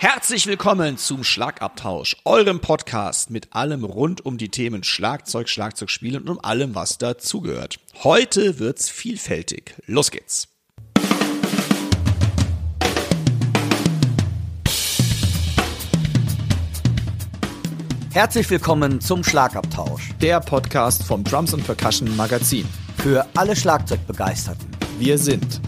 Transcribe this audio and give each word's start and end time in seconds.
Herzlich 0.00 0.46
willkommen 0.46 0.96
zum 0.96 1.24
Schlagabtausch, 1.24 2.18
eurem 2.24 2.60
Podcast 2.60 3.30
mit 3.30 3.52
allem 3.52 3.82
rund 3.82 4.24
um 4.24 4.38
die 4.38 4.48
Themen 4.48 4.84
Schlagzeug, 4.84 5.48
Schlagzeugspielen 5.48 6.22
und 6.22 6.28
um 6.28 6.38
allem, 6.40 6.76
was 6.76 6.98
dazugehört. 6.98 7.80
Heute 8.04 8.60
wird's 8.60 8.88
vielfältig. 8.88 9.74
Los 9.86 10.12
geht's. 10.12 10.46
Herzlich 18.12 18.48
willkommen 18.50 19.00
zum 19.00 19.24
Schlagabtausch. 19.24 20.10
Der 20.20 20.38
Podcast 20.38 21.02
vom 21.02 21.24
Drums 21.24 21.52
und 21.54 21.66
Percussion 21.66 22.16
Magazin. 22.16 22.68
Für 22.98 23.26
alle 23.34 23.56
Schlagzeugbegeisterten. 23.56 24.68
Wir 25.00 25.18
sind 25.18 25.60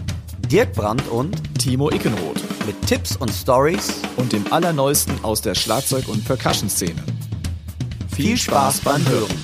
Dirk 0.49 0.71
Brandt 0.71 1.05
und 1.09 1.35
Timo 1.59 1.91
Ickenroth 1.91 2.50
mit 2.71 2.87
Tipps 2.87 3.17
und 3.17 3.29
Stories 3.31 3.99
und 4.15 4.31
dem 4.31 4.45
Allerneuesten 4.49 5.25
aus 5.25 5.41
der 5.41 5.55
Schlagzeug- 5.55 6.07
und 6.07 6.23
Percussion-Szene. 6.23 7.03
Viel 8.15 8.37
Spaß 8.37 8.79
beim 8.79 9.05
Hören. 9.09 9.35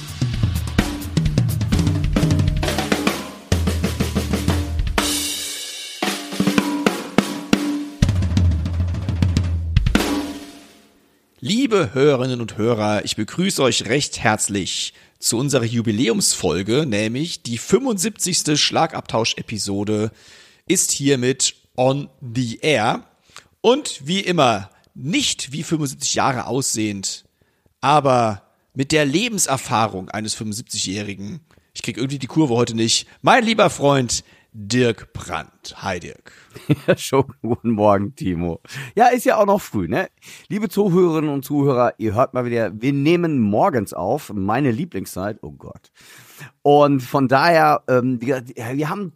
Liebe 11.41 11.93
Hörerinnen 11.93 12.39
und 12.39 12.57
Hörer, 12.57 13.03
ich 13.03 13.17
begrüße 13.17 13.61
euch 13.61 13.87
recht 13.87 14.19
herzlich 14.19 14.93
zu 15.19 15.37
unserer 15.37 15.65
Jubiläumsfolge, 15.65 16.85
nämlich 16.85 17.43
die 17.43 17.57
75. 17.57 18.57
Schlagabtausch-Episode 18.57 20.11
ist 20.65 20.91
hiermit 20.91 21.55
on 21.75 22.09
the 22.21 22.59
air. 22.61 23.06
Und 23.67 24.07
wie 24.07 24.21
immer, 24.21 24.69
nicht 24.93 25.51
wie 25.51 25.61
75 25.61 26.15
Jahre 26.15 26.47
aussehend, 26.47 27.25
aber 27.81 28.43
mit 28.73 28.93
der 28.93 29.03
Lebenserfahrung 29.03 30.07
eines 30.07 30.37
75-Jährigen. 30.37 31.41
Ich 31.73 31.83
krieg 31.83 31.97
irgendwie 31.97 32.17
die 32.17 32.27
Kurve 32.27 32.53
heute 32.53 32.75
nicht. 32.75 33.09
Mein 33.21 33.43
lieber 33.43 33.69
Freund 33.69 34.23
Dirk 34.53 35.11
Brandt. 35.11 35.75
Hi 35.83 35.99
Dirk. 35.99 36.31
Ja, 36.87 36.97
schon 36.97 37.25
guten 37.41 37.71
Morgen, 37.71 38.15
Timo. 38.15 38.61
Ja, 38.95 39.07
ist 39.07 39.25
ja 39.25 39.35
auch 39.35 39.45
noch 39.45 39.59
früh, 39.59 39.89
ne? 39.89 40.07
Liebe 40.47 40.69
Zuhörerinnen 40.69 41.29
und 41.29 41.43
Zuhörer, 41.43 41.93
ihr 41.97 42.13
hört 42.13 42.33
mal 42.33 42.45
wieder, 42.45 42.71
wir 42.81 42.93
nehmen 42.93 43.37
morgens 43.37 43.91
auf, 43.93 44.31
meine 44.33 44.71
Lieblingszeit, 44.71 45.39
oh 45.41 45.51
Gott. 45.51 45.91
Und 46.61 47.01
von 47.01 47.27
daher, 47.27 47.83
ähm, 47.89 48.21
wir 48.21 48.89
haben 48.89 49.11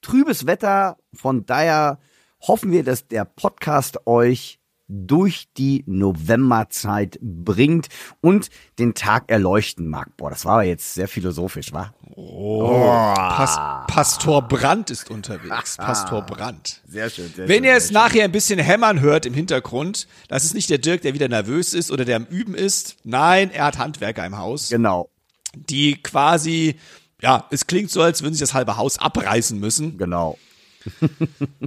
trübes 0.00 0.46
Wetter, 0.46 0.96
von 1.12 1.44
daher 1.44 1.98
hoffen 2.42 2.72
wir, 2.72 2.84
dass 2.84 3.08
der 3.08 3.24
Podcast 3.24 4.06
euch 4.06 4.60
durch 4.92 5.46
die 5.56 5.84
Novemberzeit 5.86 7.18
bringt 7.22 7.88
und 8.20 8.50
den 8.78 8.94
Tag 8.94 9.30
erleuchten 9.30 9.88
mag. 9.88 10.16
Boah, 10.16 10.30
das 10.30 10.44
war 10.44 10.64
jetzt 10.64 10.94
sehr 10.94 11.06
philosophisch, 11.06 11.72
wa? 11.72 11.94
Oh, 12.16 13.14
Pas 13.14 13.86
Pastor 13.86 14.42
Brandt 14.48 14.90
ist 14.90 15.08
unterwegs. 15.10 15.76
Pastor 15.78 16.22
Brandt. 16.22 16.82
Sehr 16.88 17.08
schön. 17.08 17.32
Sehr 17.34 17.46
Wenn 17.48 17.58
schön, 17.58 17.64
ihr 17.64 17.76
es 17.76 17.92
nachher 17.92 18.24
ein 18.24 18.32
bisschen 18.32 18.58
hämmern 18.58 19.00
hört 19.00 19.26
im 19.26 19.34
Hintergrund, 19.34 20.08
das 20.28 20.44
ist 20.44 20.54
nicht 20.54 20.68
der 20.70 20.78
Dirk, 20.78 21.02
der 21.02 21.14
wieder 21.14 21.28
nervös 21.28 21.72
ist 21.72 21.92
oder 21.92 22.04
der 22.04 22.16
am 22.16 22.24
Üben 22.24 22.54
ist. 22.54 22.96
Nein, 23.04 23.50
er 23.52 23.66
hat 23.66 23.78
Handwerker 23.78 24.26
im 24.26 24.38
Haus. 24.38 24.70
Genau, 24.70 25.08
die 25.54 26.02
quasi, 26.02 26.76
ja, 27.22 27.46
es 27.50 27.68
klingt 27.68 27.90
so, 27.90 28.02
als 28.02 28.22
würden 28.22 28.34
sie 28.34 28.40
das 28.40 28.54
halbe 28.54 28.76
Haus 28.76 28.98
abreißen 28.98 29.58
müssen. 29.58 29.98
genau. 29.98 30.36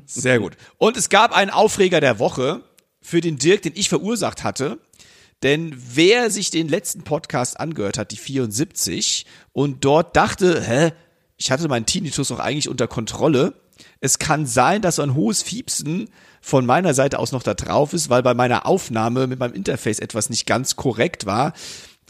Sehr 0.05 0.39
gut. 0.39 0.57
Und 0.77 0.97
es 0.97 1.09
gab 1.09 1.35
einen 1.35 1.51
Aufreger 1.51 1.99
der 1.99 2.19
Woche 2.19 2.61
für 3.01 3.21
den 3.21 3.37
Dirk, 3.37 3.61
den 3.61 3.73
ich 3.75 3.89
verursacht 3.89 4.43
hatte. 4.43 4.79
Denn 5.43 5.75
wer 5.75 6.31
sich 6.31 6.51
den 6.51 6.69
letzten 6.69 7.03
Podcast 7.03 7.59
angehört 7.59 7.97
hat, 7.97 8.11
die 8.11 8.17
74, 8.17 9.25
und 9.51 9.83
dort 9.83 10.15
dachte, 10.15 10.61
hä, 10.61 10.91
ich 11.37 11.51
hatte 11.51 11.67
meinen 11.67 11.85
Tinnitus 11.85 12.29
doch 12.29 12.39
eigentlich 12.39 12.69
unter 12.69 12.87
Kontrolle. 12.87 13.53
Es 13.99 14.19
kann 14.19 14.45
sein, 14.45 14.81
dass 14.81 14.95
so 14.95 15.01
ein 15.01 15.15
hohes 15.15 15.41
Fiepsen 15.43 16.09
von 16.39 16.65
meiner 16.65 16.93
Seite 16.93 17.19
aus 17.19 17.33
noch 17.33 17.43
da 17.43 17.53
drauf 17.53 17.91
ist, 17.91 18.09
weil 18.09 18.23
bei 18.23 18.33
meiner 18.33 18.65
Aufnahme 18.65 19.27
mit 19.27 19.39
meinem 19.39 19.53
Interface 19.53 19.99
etwas 19.99 20.29
nicht 20.29 20.45
ganz 20.45 20.77
korrekt 20.77 21.25
war. 21.25 21.53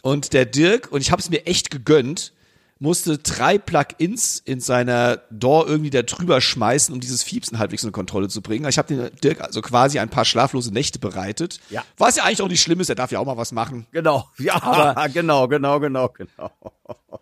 Und 0.03 0.33
der 0.33 0.45
Dirk, 0.45 0.91
und 0.91 1.01
ich 1.01 1.11
habe 1.11 1.21
es 1.21 1.29
mir 1.29 1.47
echt 1.47 1.71
gegönnt, 1.71 2.33
musste 2.79 3.17
drei 3.17 3.57
Plugins 3.57 4.41
in 4.43 4.59
seiner 4.59 5.17
DAW 5.29 5.65
irgendwie 5.67 5.89
da 5.89 6.01
drüber 6.01 6.41
schmeißen, 6.41 6.93
um 6.93 6.99
dieses 6.99 7.23
Fiepsen 7.23 7.59
halbwegs 7.59 7.83
unter 7.83 7.93
Kontrolle 7.93 8.27
zu 8.27 8.41
bringen. 8.41 8.67
Ich 8.67 8.77
habe 8.77 8.93
den 8.93 9.09
Dirk 9.23 9.41
also 9.41 9.61
quasi 9.61 9.99
ein 9.99 10.09
paar 10.09 10.25
schlaflose 10.25 10.73
Nächte 10.73 10.99
bereitet. 10.99 11.59
Ja. 11.69 11.83
Was 11.97 12.15
ja 12.15 12.23
eigentlich 12.23 12.41
auch 12.41 12.49
nicht 12.49 12.61
schlimm 12.61 12.79
ist, 12.79 12.89
er 12.89 12.95
darf 12.95 13.11
ja 13.11 13.19
auch 13.19 13.25
mal 13.25 13.37
was 13.37 13.51
machen. 13.51 13.87
Genau, 13.91 14.27
ja, 14.37 15.07
genau, 15.13 15.47
genau, 15.47 15.79
genau, 15.79 16.09
genau. 16.09 16.51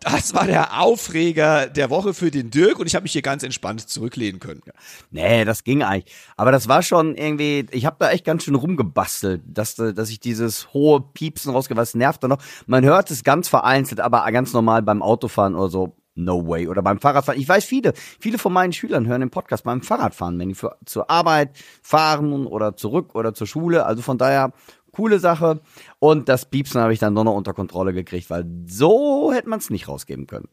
Das 0.00 0.34
war 0.34 0.46
der 0.46 0.80
Aufreger 0.80 1.66
der 1.66 1.90
Woche 1.90 2.14
für 2.14 2.30
den 2.30 2.50
Dirk 2.50 2.78
und 2.78 2.86
ich 2.86 2.94
habe 2.94 3.04
mich 3.04 3.12
hier 3.12 3.22
ganz 3.22 3.42
entspannt 3.42 3.88
zurücklehnen 3.88 4.40
können. 4.40 4.62
Nee, 5.10 5.44
das 5.44 5.62
ging 5.62 5.82
eigentlich. 5.82 6.12
Aber 6.36 6.50
das 6.50 6.66
war 6.66 6.82
schon 6.82 7.14
irgendwie, 7.14 7.66
ich 7.70 7.86
habe 7.86 7.96
da 8.00 8.10
echt 8.10 8.24
ganz 8.24 8.44
schön 8.44 8.54
rumgebastelt, 8.54 9.42
dass, 9.46 9.76
dass 9.76 10.10
ich 10.10 10.18
dieses 10.18 10.72
hohe 10.72 11.00
Piepsen 11.00 11.52
rausgehe, 11.52 11.76
was 11.76 11.94
nervt 11.94 12.24
da 12.24 12.28
noch. 12.28 12.38
Man 12.66 12.84
hört 12.84 13.10
es 13.10 13.22
ganz 13.22 13.48
vereinzelt, 13.48 14.00
aber 14.00 14.30
ganz 14.32 14.52
normal 14.52 14.82
beim 14.82 15.02
Autofahren 15.02 15.41
oder 15.54 15.68
so, 15.68 15.96
no 16.14 16.46
way. 16.46 16.68
Oder 16.68 16.82
beim 16.82 17.00
Fahrradfahren. 17.00 17.40
Ich 17.40 17.48
weiß, 17.48 17.64
viele, 17.64 17.92
viele 17.94 18.38
von 18.38 18.52
meinen 18.52 18.72
Schülern 18.72 19.06
hören 19.06 19.20
den 19.20 19.30
Podcast 19.30 19.64
beim 19.64 19.82
Fahrradfahren, 19.82 20.38
wenn 20.38 20.48
die 20.48 20.54
für, 20.54 20.76
zur 20.84 21.10
Arbeit 21.10 21.56
fahren 21.82 22.46
oder 22.46 22.76
zurück 22.76 23.14
oder 23.14 23.34
zur 23.34 23.46
Schule. 23.46 23.86
Also 23.86 24.02
von 24.02 24.18
daher, 24.18 24.52
coole 24.92 25.18
Sache. 25.18 25.60
Und 25.98 26.28
das 26.28 26.46
Piepsen 26.48 26.80
habe 26.80 26.92
ich 26.92 26.98
dann 26.98 27.14
doch 27.14 27.24
noch 27.24 27.34
unter 27.34 27.54
Kontrolle 27.54 27.92
gekriegt, 27.92 28.30
weil 28.30 28.46
so 28.66 29.32
hätte 29.32 29.48
man 29.48 29.58
es 29.58 29.70
nicht 29.70 29.88
rausgeben 29.88 30.26
können. 30.26 30.48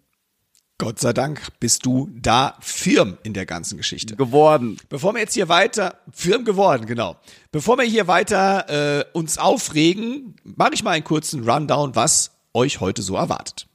Gott 0.81 0.97
sei 0.97 1.11
Dank 1.11 1.41
bist 1.59 1.85
du 1.85 2.09
da 2.13 2.55
firm 2.61 3.17
in 3.23 3.33
der 3.33 3.45
ganzen 3.45 3.75
Geschichte. 3.75 4.15
Geworden. 4.15 4.77
Bevor 4.87 5.13
wir 5.13 5.19
jetzt 5.19 5.33
hier 5.33 5.49
weiter, 5.49 5.99
firm 6.09 6.45
geworden, 6.45 6.85
genau. 6.85 7.17
Bevor 7.51 7.77
wir 7.77 7.83
hier 7.83 8.07
weiter 8.07 8.99
äh, 8.99 9.05
uns 9.11 9.37
aufregen, 9.37 10.37
mache 10.45 10.75
ich 10.75 10.83
mal 10.83 10.91
einen 10.91 11.03
kurzen 11.03 11.47
Rundown, 11.47 11.97
was 11.97 12.31
euch 12.53 12.79
heute 12.79 13.01
so 13.01 13.17
erwartet. 13.17 13.68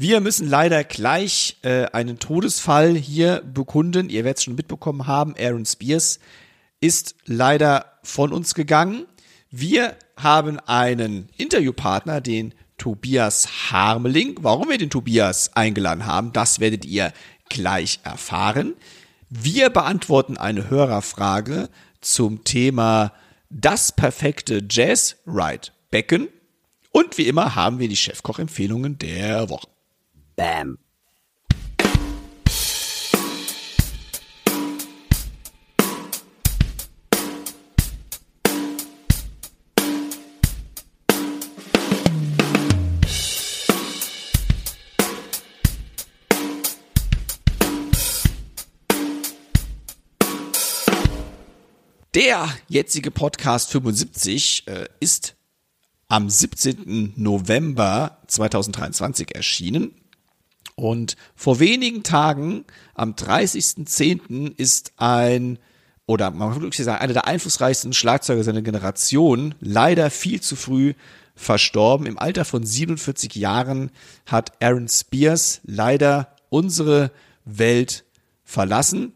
Wir 0.00 0.20
müssen 0.20 0.48
leider 0.48 0.84
gleich 0.84 1.56
äh, 1.62 1.86
einen 1.86 2.20
Todesfall 2.20 2.94
hier 2.94 3.42
bekunden. 3.42 4.10
Ihr 4.10 4.22
werdet 4.22 4.38
es 4.38 4.44
schon 4.44 4.54
mitbekommen 4.54 5.08
haben. 5.08 5.34
Aaron 5.36 5.66
Spears 5.66 6.20
ist 6.80 7.16
leider 7.24 7.98
von 8.04 8.32
uns 8.32 8.54
gegangen. 8.54 9.06
Wir 9.50 9.96
haben 10.16 10.60
einen 10.60 11.28
Interviewpartner, 11.36 12.20
den 12.20 12.54
Tobias 12.76 13.72
Harmeling. 13.72 14.36
Warum 14.40 14.68
wir 14.68 14.78
den 14.78 14.88
Tobias 14.90 15.56
eingeladen 15.56 16.06
haben, 16.06 16.32
das 16.32 16.60
werdet 16.60 16.84
ihr 16.84 17.12
gleich 17.48 17.98
erfahren. 18.04 18.74
Wir 19.30 19.68
beantworten 19.68 20.36
eine 20.36 20.70
Hörerfrage 20.70 21.70
zum 22.00 22.44
Thema 22.44 23.12
das 23.50 23.90
perfekte 23.90 24.64
Jazz 24.70 25.16
Ride 25.26 25.72
Becken. 25.90 26.28
Und 26.92 27.18
wie 27.18 27.26
immer 27.26 27.56
haben 27.56 27.80
wir 27.80 27.88
die 27.88 27.96
Chefkoch-Empfehlungen 27.96 28.96
der 28.98 29.50
Woche. 29.50 29.66
Bam. 30.38 30.78
Der 52.14 52.48
jetzige 52.68 53.10
Podcast 53.10 53.72
75 53.72 54.68
äh, 54.68 54.86
ist 55.00 55.34
am 56.06 56.30
17. 56.30 57.14
November 57.16 58.22
2023 58.28 59.34
erschienen. 59.34 60.07
Und 60.78 61.16
vor 61.34 61.58
wenigen 61.58 62.04
Tagen, 62.04 62.64
am 62.94 63.14
30.10., 63.14 64.56
ist 64.56 64.92
ein, 64.96 65.58
oder 66.06 66.30
man 66.30 66.52
kann 66.52 66.62
wirklich 66.62 66.84
sagen, 66.84 67.02
einer 67.02 67.14
der 67.14 67.26
einflussreichsten 67.26 67.92
Schlagzeuger 67.92 68.44
seiner 68.44 68.62
Generation 68.62 69.56
leider 69.58 70.08
viel 70.08 70.40
zu 70.40 70.54
früh 70.54 70.94
verstorben. 71.34 72.06
Im 72.06 72.16
Alter 72.16 72.44
von 72.44 72.64
47 72.64 73.34
Jahren 73.34 73.90
hat 74.24 74.62
Aaron 74.62 74.86
Spears 74.86 75.62
leider 75.64 76.36
unsere 76.48 77.10
Welt 77.44 78.04
verlassen. 78.44 79.14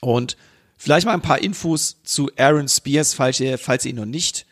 Und 0.00 0.36
vielleicht 0.76 1.06
mal 1.06 1.14
ein 1.14 1.22
paar 1.22 1.42
Infos 1.42 1.96
zu 2.04 2.30
Aaron 2.36 2.68
Spears, 2.68 3.14
falls 3.14 3.40
ihr, 3.40 3.58
falls 3.58 3.84
ihr 3.84 3.90
ihn 3.90 3.96
noch 3.96 4.04
nicht 4.04 4.46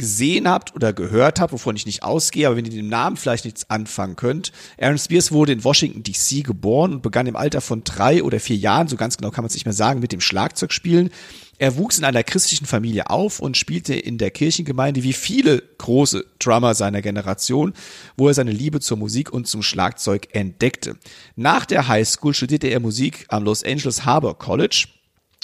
gesehen 0.00 0.48
habt 0.48 0.74
oder 0.74 0.94
gehört 0.94 1.40
habt, 1.40 1.52
wovon 1.52 1.76
ich 1.76 1.84
nicht 1.84 2.02
ausgehe, 2.02 2.46
aber 2.46 2.56
wenn 2.56 2.64
ihr 2.64 2.70
dem 2.70 2.88
Namen 2.88 3.18
vielleicht 3.18 3.44
nichts 3.44 3.68
anfangen 3.68 4.16
könnt. 4.16 4.50
Aaron 4.80 4.98
Spears 4.98 5.30
wurde 5.30 5.52
in 5.52 5.62
Washington 5.62 6.02
DC 6.02 6.42
geboren 6.42 6.94
und 6.94 7.02
begann 7.02 7.26
im 7.26 7.36
Alter 7.36 7.60
von 7.60 7.84
drei 7.84 8.22
oder 8.22 8.40
vier 8.40 8.56
Jahren, 8.56 8.88
so 8.88 8.96
ganz 8.96 9.18
genau 9.18 9.30
kann 9.30 9.44
man 9.44 9.48
es 9.48 9.54
nicht 9.54 9.66
mehr 9.66 9.74
sagen, 9.74 10.00
mit 10.00 10.10
dem 10.10 10.22
Schlagzeugspielen. 10.22 11.10
Er 11.58 11.76
wuchs 11.76 11.98
in 11.98 12.04
einer 12.04 12.22
christlichen 12.22 12.64
Familie 12.64 13.10
auf 13.10 13.40
und 13.40 13.58
spielte 13.58 13.94
in 13.94 14.16
der 14.16 14.30
Kirchengemeinde 14.30 15.02
wie 15.02 15.12
viele 15.12 15.62
große 15.76 16.24
Drummer 16.38 16.74
seiner 16.74 17.02
Generation, 17.02 17.74
wo 18.16 18.28
er 18.28 18.34
seine 18.34 18.52
Liebe 18.52 18.80
zur 18.80 18.96
Musik 18.96 19.30
und 19.30 19.46
zum 19.46 19.62
Schlagzeug 19.62 20.28
entdeckte. 20.32 20.96
Nach 21.36 21.66
der 21.66 21.86
High 21.88 22.08
School 22.08 22.32
studierte 22.32 22.68
er 22.68 22.80
Musik 22.80 23.26
am 23.28 23.44
Los 23.44 23.62
Angeles 23.62 24.06
Harbor 24.06 24.38
College 24.38 24.86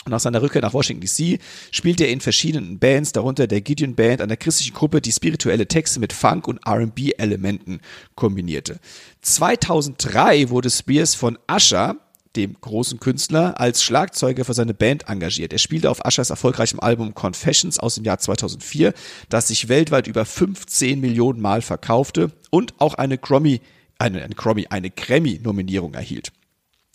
nach 0.09 0.21
seiner 0.21 0.43
Rückkehr 0.43 0.63
nach 0.63 0.75
Washington 0.75 1.07
DC 1.07 1.41
spielte 1.71 2.05
er 2.05 2.11
in 2.11 2.21
verschiedenen 2.21 2.79
Bands, 2.79 3.13
darunter 3.13 3.47
der 3.47 3.61
Gideon 3.61 3.95
Band, 3.95 4.21
einer 4.21 4.37
christlichen 4.37 4.75
Gruppe, 4.75 5.01
die 5.01 5.13
spirituelle 5.13 5.67
Texte 5.67 6.01
mit 6.01 6.13
Funk- 6.13 6.49
und 6.49 6.61
R&B-Elementen 6.67 7.81
kombinierte. 8.15 8.79
2003 9.23 10.51
wurde 10.51 10.71
Spears 10.71 11.15
von 11.15 11.39
Usher, 11.51 11.97
dem 12.37 12.55
großen 12.61 13.01
Künstler, 13.01 13.59
als 13.59 13.83
Schlagzeuger 13.83 14.45
für 14.45 14.55
seine 14.55 14.75
Band 14.75 15.09
engagiert. 15.09 15.53
Er 15.53 15.59
spielte 15.59 15.91
auf 15.91 16.05
Ushers 16.05 16.31
erfolgreichem 16.31 16.81
Album 16.81 17.15
Confessions 17.15 17.79
aus 17.79 17.97
dem 17.97 18.05
Jahr 18.05 18.19
2004, 18.19 18.93
das 19.29 19.49
sich 19.49 19.69
weltweit 19.69 20.07
über 20.07 20.25
15 20.25 21.01
Millionen 21.01 21.41
Mal 21.41 21.63
verkaufte 21.63 22.31
und 22.51 22.75
auch 22.79 22.95
eine 22.95 23.19
Grammy, 23.19 23.61
eine, 23.99 24.23
eine 24.23 24.35
Grammy, 24.35 24.67
eine 24.69 24.91
Grammy-Nominierung 24.91 25.95
erhielt. 25.95 26.33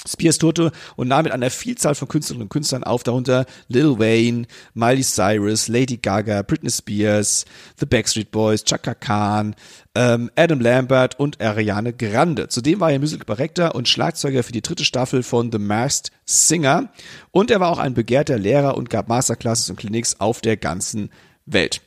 Spears 0.07 0.37
tourte 0.37 0.71
und 0.95 1.07
nahm 1.07 1.23
mit 1.23 1.33
einer 1.33 1.49
Vielzahl 1.49 1.95
von 1.95 2.07
Künstlerinnen 2.07 2.43
und 2.43 2.49
Künstlern 2.49 2.83
auf, 2.83 3.03
darunter 3.03 3.45
Lil 3.67 3.99
Wayne, 3.99 4.47
Miley 4.73 5.03
Cyrus, 5.03 5.67
Lady 5.67 5.97
Gaga, 5.97 6.41
Britney 6.41 6.71
Spears, 6.71 7.45
The 7.77 7.85
Backstreet 7.85 8.31
Boys, 8.31 8.63
Chaka 8.63 8.95
Khan, 8.95 9.55
ähm, 9.93 10.31
Adam 10.35 10.59
Lambert 10.59 11.19
und 11.19 11.39
Ariane 11.41 11.93
Grande. 11.93 12.47
Zudem 12.47 12.79
war 12.79 12.91
er 12.91 12.99
Musical 12.99 13.71
und 13.73 13.87
Schlagzeuger 13.87 14.43
für 14.43 14.51
die 14.51 14.61
dritte 14.61 14.85
Staffel 14.85 15.23
von 15.23 15.51
The 15.51 15.59
Masked 15.59 16.11
Singer 16.25 16.91
und 17.31 17.51
er 17.51 17.59
war 17.59 17.69
auch 17.69 17.79
ein 17.79 17.93
begehrter 17.93 18.37
Lehrer 18.37 18.77
und 18.77 18.89
gab 18.89 19.07
Masterclasses 19.07 19.69
und 19.69 19.77
Clinics 19.77 20.19
auf 20.19 20.41
der 20.41 20.57
ganzen 20.57 21.11
Welt. 21.45 21.81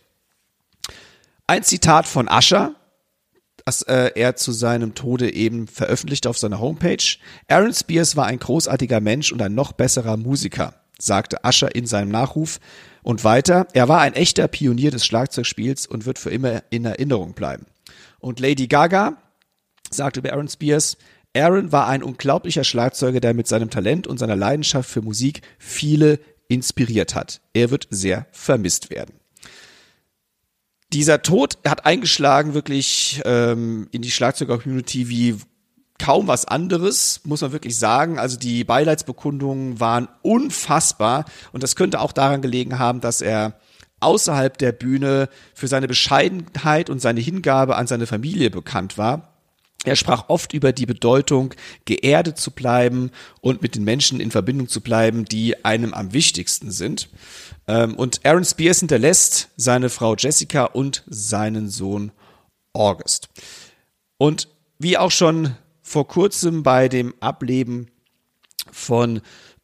Ein 1.46 1.62
Zitat 1.62 2.06
von 2.06 2.28
Ascher, 2.28 2.74
das 3.64 3.82
äh, 3.82 4.12
er 4.14 4.36
zu 4.36 4.52
seinem 4.52 4.94
Tode 4.94 5.32
eben 5.32 5.66
veröffentlichte 5.66 6.28
auf 6.28 6.38
seiner 6.38 6.60
Homepage. 6.60 7.04
Aaron 7.48 7.72
Spears 7.72 8.16
war 8.16 8.26
ein 8.26 8.38
großartiger 8.38 9.00
Mensch 9.00 9.32
und 9.32 9.40
ein 9.40 9.54
noch 9.54 9.72
besserer 9.72 10.16
Musiker, 10.16 10.74
sagte 10.98 11.38
Usher 11.44 11.74
in 11.74 11.86
seinem 11.86 12.10
Nachruf. 12.10 12.60
Und 13.02 13.24
weiter, 13.24 13.66
er 13.72 13.88
war 13.88 14.00
ein 14.00 14.14
echter 14.14 14.48
Pionier 14.48 14.90
des 14.90 15.04
Schlagzeugspiels 15.04 15.86
und 15.86 16.06
wird 16.06 16.18
für 16.18 16.30
immer 16.30 16.62
in 16.70 16.84
Erinnerung 16.84 17.34
bleiben. 17.34 17.66
Und 18.18 18.40
Lady 18.40 18.66
Gaga 18.66 19.16
sagte 19.90 20.20
über 20.20 20.32
Aaron 20.32 20.48
Spears, 20.48 20.96
Aaron 21.36 21.72
war 21.72 21.88
ein 21.88 22.02
unglaublicher 22.02 22.64
Schlagzeuger, 22.64 23.20
der 23.20 23.34
mit 23.34 23.48
seinem 23.48 23.70
Talent 23.70 24.06
und 24.06 24.18
seiner 24.18 24.36
Leidenschaft 24.36 24.88
für 24.88 25.02
Musik 25.02 25.42
viele 25.58 26.20
inspiriert 26.48 27.14
hat. 27.14 27.40
Er 27.54 27.70
wird 27.70 27.88
sehr 27.90 28.26
vermisst 28.30 28.90
werden 28.90 29.23
dieser 30.94 31.22
Tod 31.22 31.58
hat 31.66 31.86
eingeschlagen 31.86 32.54
wirklich 32.54 33.20
ähm, 33.24 33.88
in 33.90 34.00
die 34.00 34.12
Schlagzeuger-Community 34.12 35.08
wie 35.08 35.36
kaum 35.98 36.28
was 36.28 36.44
anderes, 36.46 37.20
muss 37.24 37.40
man 37.40 37.52
wirklich 37.52 37.76
sagen. 37.76 38.18
Also 38.18 38.38
die 38.38 38.62
Beileidsbekundungen 38.62 39.80
waren 39.80 40.08
unfassbar 40.22 41.24
und 41.52 41.62
das 41.64 41.74
könnte 41.74 42.00
auch 42.00 42.12
daran 42.12 42.42
gelegen 42.42 42.78
haben, 42.78 43.00
dass 43.00 43.20
er 43.22 43.58
außerhalb 43.98 44.56
der 44.56 44.70
Bühne 44.70 45.28
für 45.52 45.66
seine 45.66 45.88
Bescheidenheit 45.88 46.90
und 46.90 47.00
seine 47.00 47.20
Hingabe 47.20 47.74
an 47.74 47.88
seine 47.88 48.06
Familie 48.06 48.50
bekannt 48.50 48.96
war. 48.96 49.33
Er 49.84 49.96
sprach 49.96 50.28
oft 50.28 50.52
über 50.52 50.72
die 50.72 50.86
Bedeutung, 50.86 51.54
geerdet 51.84 52.38
zu 52.38 52.50
bleiben 52.50 53.10
und 53.40 53.62
mit 53.62 53.74
den 53.74 53.84
Menschen 53.84 54.18
in 54.18 54.30
Verbindung 54.30 54.68
zu 54.68 54.80
bleiben, 54.80 55.24
die 55.26 55.64
einem 55.64 55.94
am 55.94 56.12
wichtigsten 56.12 56.70
sind. 56.70 57.08
Ähm, 57.68 57.94
und 57.94 58.24
Aaron 58.24 58.44
Spears 58.44 58.80
hinterlässt 58.80 59.50
seine 59.56 59.90
Frau 59.90 60.16
Jessica 60.16 60.64
und 60.64 61.04
seinen 61.06 61.68
Sohn 61.68 62.12
August. 62.72 63.28
Und 64.16 64.48
wie 64.78 64.98
auch 64.98 65.10
schon 65.10 65.54
vor 65.82 66.08
kurzem 66.08 66.62
bei 66.62 66.88
dem 66.88 67.14
Ableben 67.20 67.88
von 68.72 69.20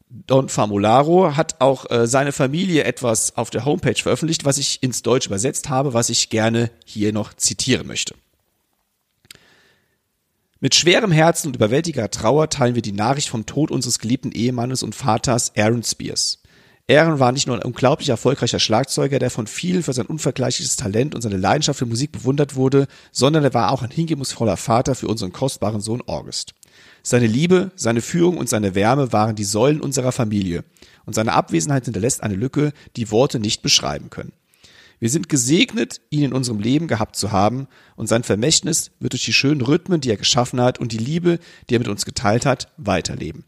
Don 0.09 0.49
Famularo 0.49 1.35
hat 1.37 1.61
auch 1.61 1.89
äh, 1.89 2.05
seine 2.05 2.33
Familie 2.33 2.83
etwas 2.83 3.37
auf 3.37 3.49
der 3.49 3.63
Homepage 3.65 3.95
veröffentlicht, 3.95 4.43
was 4.43 4.57
ich 4.57 4.83
ins 4.83 5.03
Deutsch 5.03 5.25
übersetzt 5.25 5.69
habe, 5.69 5.93
was 5.93 6.09
ich 6.09 6.29
gerne 6.29 6.69
hier 6.85 7.13
noch 7.13 7.33
zitieren 7.33 7.87
möchte. 7.87 8.13
Mit 10.63 10.75
schwerem 10.75 11.11
Herzen 11.11 11.47
und 11.47 11.55
überwältiger 11.55 12.11
Trauer 12.11 12.47
teilen 12.47 12.75
wir 12.75 12.83
die 12.83 12.91
Nachricht 12.91 13.29
vom 13.29 13.47
Tod 13.47 13.71
unseres 13.71 13.97
geliebten 13.97 14.31
Ehemannes 14.31 14.83
und 14.83 14.93
Vaters 14.93 15.53
Aaron 15.57 15.81
Spears. 15.81 16.43
Aaron 16.87 17.17
war 17.17 17.31
nicht 17.31 17.47
nur 17.47 17.55
ein 17.55 17.63
unglaublich 17.63 18.09
erfolgreicher 18.09 18.59
Schlagzeuger, 18.59 19.17
der 19.17 19.31
von 19.31 19.47
vielen 19.47 19.81
für 19.81 19.93
sein 19.93 20.05
unvergleichliches 20.05 20.75
Talent 20.75 21.15
und 21.15 21.23
seine 21.23 21.37
Leidenschaft 21.37 21.79
für 21.79 21.87
Musik 21.87 22.11
bewundert 22.11 22.53
wurde, 22.53 22.85
sondern 23.11 23.43
er 23.43 23.55
war 23.55 23.71
auch 23.71 23.81
ein 23.81 23.89
hingebungsvoller 23.89 24.55
Vater 24.55 24.93
für 24.93 25.07
unseren 25.07 25.33
kostbaren 25.33 25.81
Sohn 25.81 26.03
August. 26.05 26.53
Seine 27.01 27.25
Liebe, 27.25 27.71
seine 27.75 28.01
Führung 28.01 28.37
und 28.37 28.47
seine 28.47 28.75
Wärme 28.75 29.11
waren 29.11 29.35
die 29.35 29.43
Säulen 29.43 29.81
unserer 29.81 30.11
Familie, 30.11 30.63
und 31.05 31.15
seine 31.15 31.33
Abwesenheit 31.33 31.85
hinterlässt 31.85 32.21
eine 32.21 32.35
Lücke, 32.35 32.71
die 32.97 33.09
Worte 33.09 33.39
nicht 33.39 33.63
beschreiben 33.63 34.11
können. 34.11 34.31
Wir 35.01 35.09
sind 35.09 35.29
gesegnet, 35.29 35.99
ihn 36.11 36.25
in 36.25 36.33
unserem 36.33 36.59
Leben 36.59 36.87
gehabt 36.87 37.15
zu 37.15 37.31
haben, 37.31 37.67
und 37.95 38.05
sein 38.05 38.23
Vermächtnis 38.23 38.91
wird 38.99 39.13
durch 39.13 39.25
die 39.25 39.33
schönen 39.33 39.61
Rhythmen, 39.61 39.99
die 39.99 40.11
er 40.11 40.15
geschaffen 40.15 40.61
hat, 40.61 40.77
und 40.77 40.91
die 40.91 40.99
Liebe, 40.99 41.39
die 41.67 41.75
er 41.75 41.79
mit 41.79 41.87
uns 41.87 42.05
geteilt 42.05 42.45
hat, 42.45 42.71
weiterleben. 42.77 43.43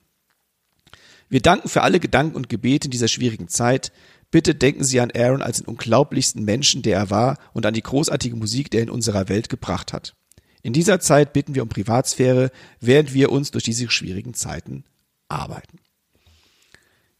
Wir 1.29 1.41
danken 1.41 1.69
für 1.69 1.83
alle 1.83 1.99
Gedanken 1.99 2.35
und 2.35 2.49
Gebete 2.49 2.87
in 2.87 2.91
dieser 2.91 3.07
schwierigen 3.07 3.49
Zeit. 3.49 3.91
Bitte 4.31 4.55
denken 4.55 4.83
Sie 4.83 4.99
an 4.99 5.11
Aaron 5.15 5.43
als 5.43 5.57
den 5.57 5.67
unglaublichsten 5.67 6.43
Menschen, 6.43 6.81
der 6.81 6.97
er 6.97 7.09
war, 7.11 7.37
und 7.53 7.67
an 7.67 7.75
die 7.75 7.83
großartige 7.83 8.35
Musik, 8.35 8.71
die 8.71 8.77
er 8.77 8.83
in 8.83 8.89
unserer 8.89 9.29
Welt 9.29 9.47
gebracht 9.47 9.93
hat. 9.93 10.15
In 10.63 10.73
dieser 10.73 10.99
Zeit 10.99 11.33
bitten 11.33 11.53
wir 11.53 11.61
um 11.61 11.69
Privatsphäre, 11.69 12.49
während 12.79 13.13
wir 13.13 13.31
uns 13.31 13.51
durch 13.51 13.63
diese 13.63 13.91
schwierigen 13.91 14.33
Zeiten 14.33 14.85
arbeiten. 15.27 15.77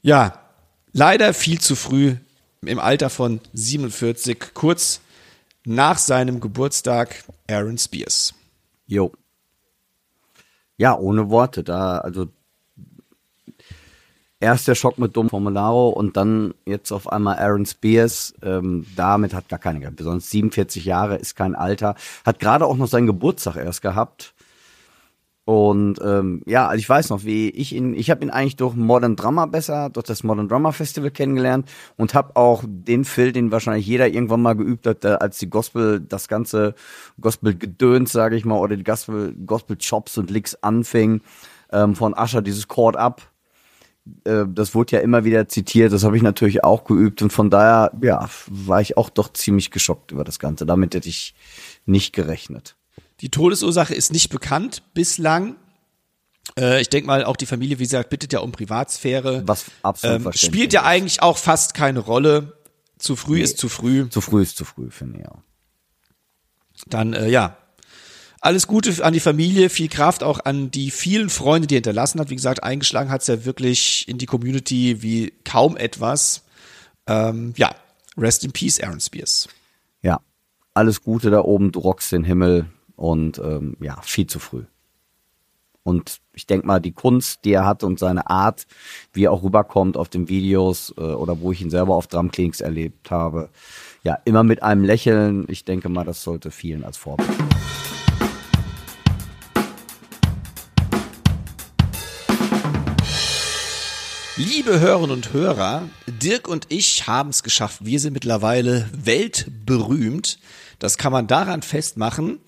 Ja, 0.01 0.39
leider 0.91 1.35
viel 1.35 1.61
zu 1.61 1.75
früh 1.75 2.15
im 2.67 2.79
Alter 2.79 3.09
von 3.09 3.39
47, 3.53 4.53
kurz 4.53 5.01
nach 5.65 5.97
seinem 5.97 6.39
Geburtstag, 6.39 7.23
Aaron 7.49 7.77
Spears. 7.77 8.33
Jo. 8.87 9.11
Ja, 10.77 10.97
ohne 10.97 11.29
Worte. 11.29 11.63
Da, 11.63 11.99
also 11.99 12.27
erst 14.39 14.67
der 14.67 14.75
Schock 14.75 14.97
mit 14.97 15.15
Dom 15.15 15.29
Formularo 15.29 15.89
und 15.89 16.17
dann 16.17 16.53
jetzt 16.65 16.91
auf 16.91 17.11
einmal 17.11 17.37
Aaron 17.37 17.65
Spears. 17.65 18.33
Ähm, 18.43 18.85
damit 18.95 19.33
hat 19.33 19.47
gar 19.47 19.59
keine 19.59 19.79
gehabt. 19.79 19.95
Besonders 19.95 20.29
47 20.29 20.83
Jahre 20.83 21.15
ist 21.15 21.35
kein 21.35 21.55
Alter. 21.55 21.95
Hat 22.25 22.39
gerade 22.39 22.65
auch 22.65 22.75
noch 22.75 22.87
seinen 22.87 23.07
Geburtstag 23.07 23.55
erst 23.55 23.81
gehabt. 23.81 24.33
Und 25.45 25.99
ähm, 26.01 26.41
ja, 26.45 26.67
also 26.67 26.79
ich 26.79 26.87
weiß 26.87 27.09
noch, 27.09 27.25
wie 27.25 27.49
ich 27.49 27.75
ihn, 27.75 27.93
ich 27.93 28.09
habe 28.09 28.23
ihn 28.23 28.29
eigentlich 28.29 28.55
durch 28.55 28.75
Modern 28.75 29.17
Drummer 29.17 29.45
besser, 29.45 29.89
durch 29.89 30.05
das 30.05 30.23
Modern 30.23 30.47
Drummer 30.47 30.71
Festival 30.71 31.11
kennengelernt 31.11 31.69
und 31.97 32.13
habe 32.13 32.37
auch 32.37 32.63
den 32.65 33.03
Phil, 33.03 33.33
den 33.33 33.51
wahrscheinlich 33.51 33.85
jeder 33.85 34.07
irgendwann 34.07 34.41
mal 34.41 34.55
geübt 34.55 34.87
hat, 34.87 35.05
als 35.05 35.39
die 35.39 35.49
Gospel, 35.49 35.99
das 35.99 36.29
ganze 36.29 36.75
Gospel-Gedöns, 37.19 38.13
sage 38.13 38.37
ich 38.37 38.45
mal, 38.45 38.57
oder 38.57 38.77
die 38.77 38.85
Gospel, 38.85 39.35
Gospel-Chops 39.45 40.17
und 40.17 40.29
Licks 40.29 40.55
anfing, 40.61 41.19
ähm, 41.73 41.95
von 41.95 42.13
Usher, 42.13 42.41
dieses 42.41 42.69
Chord 42.69 42.95
Up, 42.95 43.23
äh, 44.25 44.45
das 44.47 44.75
wurde 44.75 44.97
ja 44.97 45.01
immer 45.01 45.25
wieder 45.25 45.47
zitiert, 45.47 45.91
das 45.91 46.03
habe 46.03 46.15
ich 46.15 46.23
natürlich 46.23 46.63
auch 46.63 46.85
geübt 46.85 47.21
und 47.21 47.33
von 47.33 47.49
daher, 47.49 47.91
ja, 48.01 48.29
war 48.47 48.81
ich 48.81 48.97
auch 48.97 49.09
doch 49.09 49.31
ziemlich 49.33 49.71
geschockt 49.71 50.11
über 50.11 50.23
das 50.23 50.39
Ganze. 50.39 50.65
Damit 50.65 50.95
hätte 50.95 51.09
ich 51.09 51.33
nicht 51.85 52.13
gerechnet. 52.13 52.75
Die 53.23 53.29
Todesursache 53.29 53.95
ist 53.95 54.11
nicht 54.11 54.29
bekannt 54.29 54.83
bislang. 54.93 55.55
Äh, 56.59 56.81
ich 56.81 56.89
denke 56.89 57.07
mal, 57.07 57.23
auch 57.23 57.37
die 57.37 57.45
Familie, 57.45 57.79
wie 57.79 57.83
gesagt, 57.83 58.09
bittet 58.09 58.33
ja 58.33 58.39
um 58.39 58.51
Privatsphäre. 58.51 59.43
Was 59.45 59.65
absolut 59.81 60.25
ähm, 60.25 60.33
Spielt 60.33 60.73
ja 60.73 60.83
eigentlich 60.83 61.21
auch 61.21 61.37
fast 61.37 61.73
keine 61.73 62.01
Rolle. 62.01 62.57
Zu 62.99 63.15
früh 63.15 63.37
nee. 63.37 63.43
ist 63.43 63.57
zu 63.57 63.69
früh. 63.69 64.09
Zu 64.09 64.19
früh 64.19 64.41
ist 64.41 64.57
zu 64.57 64.65
früh, 64.65 64.91
finde 64.91 65.21
ich 65.21 65.27
auch. 65.29 65.39
Dann, 66.87 67.13
äh, 67.13 67.29
ja, 67.29 67.55
alles 68.41 68.67
Gute 68.67 69.01
an 69.05 69.13
die 69.13 69.21
Familie, 69.21 69.69
viel 69.69 69.87
Kraft 69.87 70.21
auch 70.21 70.43
an 70.43 70.69
die 70.69 70.91
vielen 70.91 71.29
Freunde, 71.29 71.67
die 71.67 71.75
er 71.75 71.77
hinterlassen 71.77 72.19
hat. 72.19 72.29
Wie 72.29 72.35
gesagt, 72.35 72.61
eingeschlagen 72.61 73.09
hat 73.09 73.21
es 73.21 73.27
ja 73.27 73.45
wirklich 73.45 74.05
in 74.09 74.17
die 74.17 74.25
Community 74.25 75.01
wie 75.01 75.31
kaum 75.45 75.77
etwas. 75.77 76.43
Ähm, 77.07 77.53
ja, 77.55 77.73
rest 78.17 78.43
in 78.43 78.51
peace, 78.51 78.81
Aaron 78.81 78.99
Spears. 78.99 79.47
Ja, 80.01 80.19
alles 80.73 81.03
Gute 81.03 81.31
da 81.31 81.39
oben, 81.39 81.71
du 81.71 81.79
rockst 81.79 82.11
den 82.11 82.25
Himmel 82.25 82.69
und 83.03 83.37
ähm, 83.39 83.75
ja, 83.81 84.01
viel 84.01 84.27
zu 84.27 84.39
früh. 84.39 84.63
Und 85.83 86.21
ich 86.31 86.47
denke 86.47 86.65
mal, 86.65 86.79
die 86.79 86.93
Kunst, 86.93 87.43
die 87.43 87.51
er 87.51 87.65
hat 87.65 87.83
und 87.83 87.99
seine 87.99 88.29
Art, 88.29 88.65
wie 89.11 89.25
er 89.25 89.33
auch 89.33 89.43
rüberkommt 89.43 89.97
auf 89.97 90.07
den 90.07 90.29
Videos 90.29 90.93
äh, 90.97 91.01
oder 91.01 91.41
wo 91.41 91.51
ich 91.51 91.61
ihn 91.61 91.69
selber 91.69 91.95
auf 91.95 92.07
Drumclinics 92.07 92.61
erlebt 92.61 93.11
habe, 93.11 93.49
ja, 94.03 94.17
immer 94.23 94.43
mit 94.43 94.63
einem 94.63 94.85
Lächeln. 94.85 95.43
Ich 95.49 95.65
denke 95.65 95.89
mal, 95.89 96.05
das 96.05 96.23
sollte 96.23 96.49
vielen 96.49 96.85
als 96.85 96.95
Vorbild. 96.95 97.29
Liebe 104.37 104.79
Hörerinnen 104.79 105.11
und 105.11 105.33
Hörer, 105.33 105.89
Dirk 106.07 106.47
und 106.47 106.67
ich 106.69 107.05
haben 107.05 107.31
es 107.31 107.43
geschafft. 107.43 107.83
Wir 107.83 107.99
sind 107.99 108.13
mittlerweile 108.13 108.89
weltberühmt. 108.93 110.39
Das 110.79 110.97
kann 110.97 111.11
man 111.11 111.27
daran 111.27 111.61
festmachen, 111.61 112.39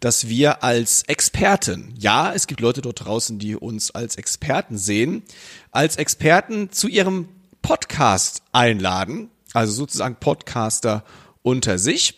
dass 0.00 0.28
wir 0.28 0.64
als 0.64 1.02
Experten, 1.04 1.94
ja, 1.98 2.32
es 2.32 2.46
gibt 2.46 2.60
Leute 2.60 2.80
dort 2.80 3.04
draußen, 3.04 3.38
die 3.38 3.54
uns 3.54 3.90
als 3.90 4.16
Experten 4.16 4.78
sehen, 4.78 5.22
als 5.70 5.96
Experten 5.96 6.72
zu 6.72 6.88
ihrem 6.88 7.28
Podcast 7.62 8.42
einladen, 8.52 9.28
also 9.52 9.72
sozusagen 9.72 10.16
Podcaster 10.16 11.04
unter 11.42 11.78
sich. 11.78 12.14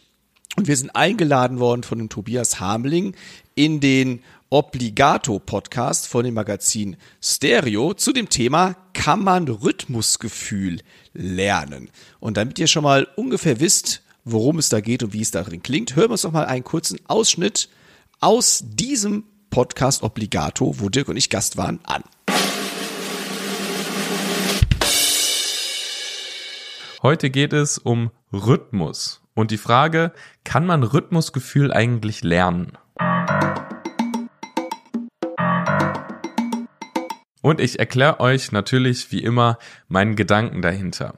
Und 0.56 0.68
wir 0.68 0.76
sind 0.76 0.90
eingeladen 0.90 1.58
worden 1.58 1.82
von 1.82 1.98
dem 1.98 2.08
Tobias 2.08 2.60
Hamling 2.60 3.14
in 3.54 3.80
den 3.80 4.22
Obligato-Podcast 4.50 6.06
von 6.06 6.24
dem 6.24 6.34
Magazin 6.34 6.98
Stereo 7.22 7.94
zu 7.94 8.12
dem 8.12 8.28
Thema 8.28 8.76
Kann 8.92 9.24
man 9.24 9.48
Rhythmusgefühl 9.48 10.80
lernen? 11.14 11.90
Und 12.20 12.36
damit 12.36 12.58
ihr 12.58 12.66
schon 12.66 12.82
mal 12.82 13.08
ungefähr 13.16 13.60
wisst, 13.60 14.01
worum 14.24 14.58
es 14.58 14.68
da 14.68 14.80
geht 14.80 15.02
und 15.02 15.12
wie 15.12 15.22
es 15.22 15.30
darin 15.30 15.62
klingt, 15.62 15.96
hören 15.96 16.08
wir 16.08 16.12
uns 16.12 16.22
doch 16.22 16.32
mal 16.32 16.46
einen 16.46 16.64
kurzen 16.64 16.98
Ausschnitt 17.06 17.68
aus 18.20 18.62
diesem 18.64 19.24
Podcast 19.50 20.02
Obligato, 20.02 20.78
wo 20.78 20.88
Dirk 20.88 21.08
und 21.08 21.16
ich 21.16 21.28
Gast 21.28 21.56
waren, 21.56 21.80
an. 21.84 22.02
Heute 27.02 27.30
geht 27.30 27.52
es 27.52 27.78
um 27.78 28.12
Rhythmus 28.32 29.22
und 29.34 29.50
die 29.50 29.58
Frage, 29.58 30.12
kann 30.44 30.66
man 30.66 30.84
Rhythmusgefühl 30.84 31.72
eigentlich 31.72 32.22
lernen? 32.22 32.78
Und 37.40 37.60
ich 37.60 37.80
erkläre 37.80 38.20
euch 38.20 38.52
natürlich 38.52 39.10
wie 39.10 39.20
immer 39.20 39.58
meinen 39.88 40.14
Gedanken 40.14 40.62
dahinter. 40.62 41.16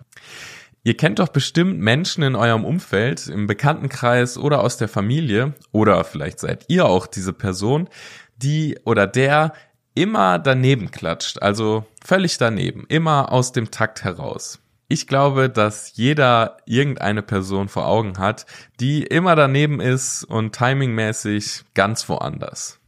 Ihr 0.87 0.99
kennt 0.99 1.19
doch 1.19 1.29
bestimmt 1.29 1.81
Menschen 1.81 2.23
in 2.23 2.37
eurem 2.37 2.67
Umfeld, 2.67 3.26
im 3.26 3.47
Bekanntenkreis 3.47 4.37
oder 4.37 4.62
aus 4.62 4.76
der 4.76 4.88
Familie, 4.88 5.55
oder 5.73 6.05
vielleicht 6.05 6.38
seid 6.38 6.67
ihr 6.69 6.85
auch 6.85 7.07
diese 7.07 7.33
Person, 7.33 7.88
die 8.37 8.79
oder 8.85 9.07
der 9.07 9.55
immer 9.95 10.38
daneben 10.38 10.91
klatscht, 10.91 11.41
also 11.41 11.87
völlig 12.05 12.37
daneben, 12.37 12.85
immer 12.88 13.33
aus 13.33 13.53
dem 13.53 13.71
Takt 13.71 14.05
heraus. 14.05 14.61
Ich 14.88 15.07
glaube, 15.07 15.49
dass 15.49 15.97
jeder 15.97 16.59
irgendeine 16.67 17.23
Person 17.23 17.69
vor 17.69 17.87
Augen 17.87 18.19
hat, 18.19 18.45
die 18.79 19.05
immer 19.05 19.37
daneben 19.37 19.81
ist 19.81 20.25
und 20.25 20.55
timingmäßig 20.55 21.64
ganz 21.73 22.07
woanders. 22.11 22.79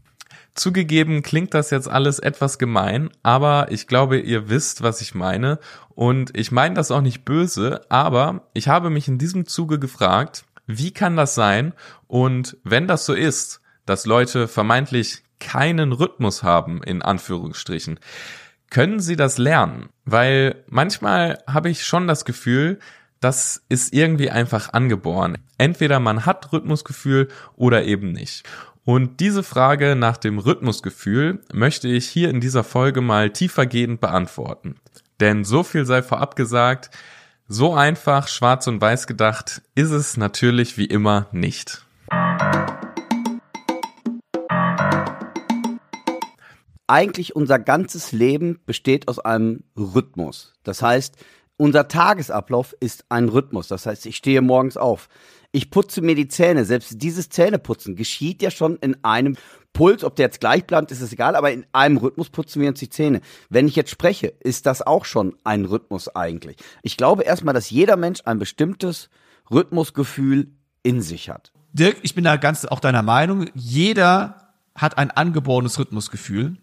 Zugegeben 0.56 1.22
klingt 1.22 1.52
das 1.52 1.70
jetzt 1.70 1.86
alles 1.86 2.18
etwas 2.18 2.58
gemein, 2.58 3.10
aber 3.22 3.70
ich 3.70 3.86
glaube, 3.86 4.18
ihr 4.18 4.48
wisst, 4.48 4.82
was 4.82 5.02
ich 5.02 5.14
meine. 5.14 5.58
Und 5.90 6.36
ich 6.36 6.50
meine 6.50 6.74
das 6.74 6.90
auch 6.90 7.02
nicht 7.02 7.24
böse, 7.24 7.82
aber 7.90 8.48
ich 8.54 8.66
habe 8.66 8.88
mich 8.88 9.06
in 9.06 9.18
diesem 9.18 9.46
Zuge 9.46 9.78
gefragt, 9.78 10.44
wie 10.66 10.92
kann 10.92 11.14
das 11.14 11.34
sein? 11.34 11.74
Und 12.06 12.56
wenn 12.64 12.88
das 12.88 13.04
so 13.04 13.12
ist, 13.12 13.60
dass 13.84 14.06
Leute 14.06 14.48
vermeintlich 14.48 15.22
keinen 15.38 15.92
Rhythmus 15.92 16.42
haben, 16.42 16.82
in 16.82 17.02
Anführungsstrichen, 17.02 18.00
können 18.70 19.00
sie 19.00 19.16
das 19.16 19.38
lernen? 19.38 19.90
Weil 20.06 20.64
manchmal 20.68 21.38
habe 21.46 21.68
ich 21.68 21.84
schon 21.84 22.08
das 22.08 22.24
Gefühl, 22.24 22.78
das 23.20 23.62
ist 23.68 23.92
irgendwie 23.92 24.30
einfach 24.30 24.72
angeboren. 24.72 25.38
Entweder 25.58 26.00
man 26.00 26.26
hat 26.26 26.52
Rhythmusgefühl 26.52 27.28
oder 27.56 27.84
eben 27.84 28.12
nicht. 28.12 28.44
Und 28.86 29.18
diese 29.18 29.42
Frage 29.42 29.96
nach 29.96 30.16
dem 30.16 30.38
Rhythmusgefühl 30.38 31.40
möchte 31.52 31.88
ich 31.88 32.08
hier 32.08 32.30
in 32.30 32.40
dieser 32.40 32.62
Folge 32.62 33.00
mal 33.00 33.30
tiefergehend 33.30 34.00
beantworten. 34.00 34.76
Denn 35.18 35.42
so 35.42 35.64
viel 35.64 35.84
sei 35.84 36.02
vorab 36.02 36.36
gesagt, 36.36 36.90
so 37.48 37.74
einfach 37.74 38.28
schwarz 38.28 38.68
und 38.68 38.80
weiß 38.80 39.08
gedacht 39.08 39.62
ist 39.74 39.90
es 39.90 40.16
natürlich 40.16 40.78
wie 40.78 40.84
immer 40.84 41.26
nicht. 41.32 41.84
Eigentlich 46.86 47.34
unser 47.34 47.58
ganzes 47.58 48.12
Leben 48.12 48.60
besteht 48.66 49.08
aus 49.08 49.18
einem 49.18 49.64
Rhythmus. 49.76 50.54
Das 50.62 50.80
heißt, 50.80 51.16
unser 51.56 51.88
Tagesablauf 51.88 52.76
ist 52.78 53.04
ein 53.08 53.30
Rhythmus. 53.30 53.66
Das 53.66 53.84
heißt, 53.84 54.06
ich 54.06 54.16
stehe 54.16 54.42
morgens 54.42 54.76
auf 54.76 55.08
ich 55.52 55.70
putze 55.70 56.02
mir 56.02 56.14
die 56.14 56.28
Zähne. 56.28 56.64
Selbst 56.64 57.02
dieses 57.02 57.28
Zähneputzen 57.28 57.96
geschieht 57.96 58.42
ja 58.42 58.50
schon 58.50 58.76
in 58.76 59.02
einem 59.04 59.36
Puls, 59.72 60.04
ob 60.04 60.16
der 60.16 60.26
jetzt 60.26 60.40
gleich 60.40 60.66
bleibt, 60.66 60.90
ist 60.90 61.02
es 61.02 61.12
egal, 61.12 61.36
aber 61.36 61.52
in 61.52 61.66
einem 61.72 61.98
Rhythmus 61.98 62.30
putzen 62.30 62.62
wir 62.62 62.68
uns 62.70 62.78
die 62.78 62.88
Zähne. 62.88 63.20
Wenn 63.50 63.68
ich 63.68 63.76
jetzt 63.76 63.90
spreche, 63.90 64.28
ist 64.28 64.64
das 64.64 64.80
auch 64.80 65.04
schon 65.04 65.36
ein 65.44 65.66
Rhythmus 65.66 66.08
eigentlich. 66.08 66.56
Ich 66.82 66.96
glaube 66.96 67.24
erstmal, 67.24 67.52
dass 67.52 67.68
jeder 67.68 67.96
Mensch 67.96 68.20
ein 68.24 68.38
bestimmtes 68.38 69.10
Rhythmusgefühl 69.50 70.48
in 70.82 71.02
sich 71.02 71.28
hat. 71.28 71.52
Dirk, 71.74 71.98
ich 72.02 72.14
bin 72.14 72.24
da 72.24 72.36
ganz 72.36 72.64
auch 72.64 72.80
deiner 72.80 73.02
Meinung. 73.02 73.50
Jeder 73.54 74.54
hat 74.74 74.96
ein 74.96 75.10
angeborenes 75.10 75.78
Rhythmusgefühl. 75.78 76.56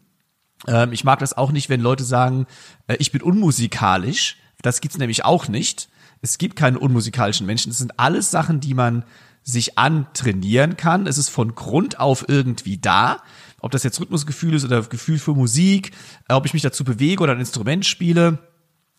Ähm, 0.68 0.92
ich 0.92 1.04
mag 1.04 1.20
das 1.20 1.38
auch 1.38 1.52
nicht, 1.52 1.70
wenn 1.70 1.82
Leute 1.82 2.04
sagen, 2.04 2.48
äh, 2.88 2.96
ich 2.98 3.12
bin 3.12 3.22
unmusikalisch. 3.22 4.38
Das 4.63 4.82
gibt's 4.82 4.98
nämlich 4.98 5.24
auch 5.24 5.48
nicht 5.48 5.90
es 6.24 6.38
gibt 6.38 6.56
keine 6.56 6.80
unmusikalischen 6.80 7.46
Menschen. 7.46 7.70
Es 7.70 7.77
sind 7.77 8.00
alles 8.00 8.32
Sachen, 8.32 8.62
die 8.62 8.74
man 8.74 9.03
sich 9.44 9.77
antrainieren 9.77 10.77
kann. 10.77 11.06
Es 11.06 11.18
ist 11.18 11.27
von 11.27 11.53
Grund 11.53 12.00
auf 12.00 12.25
irgendwie 12.30 12.77
da. 12.77 13.22
Ob 13.60 13.72
das 13.72 13.84
jetzt 13.84 14.00
Rhythmusgefühl 14.00 14.53
ist 14.53 14.63
oder 14.63 14.82
Gefühl 14.84 15.20
für 15.20 15.36
Musik, 15.36 15.92
äh, 16.30 16.34
ob 16.34 16.46
ich 16.46 16.53
mich 16.53 16.63
dazu 16.63 16.86
bewege 16.86 17.22
oder 17.22 17.34
ein 17.34 17.42
Instrument 17.42 17.86
spiele. 17.86 18.39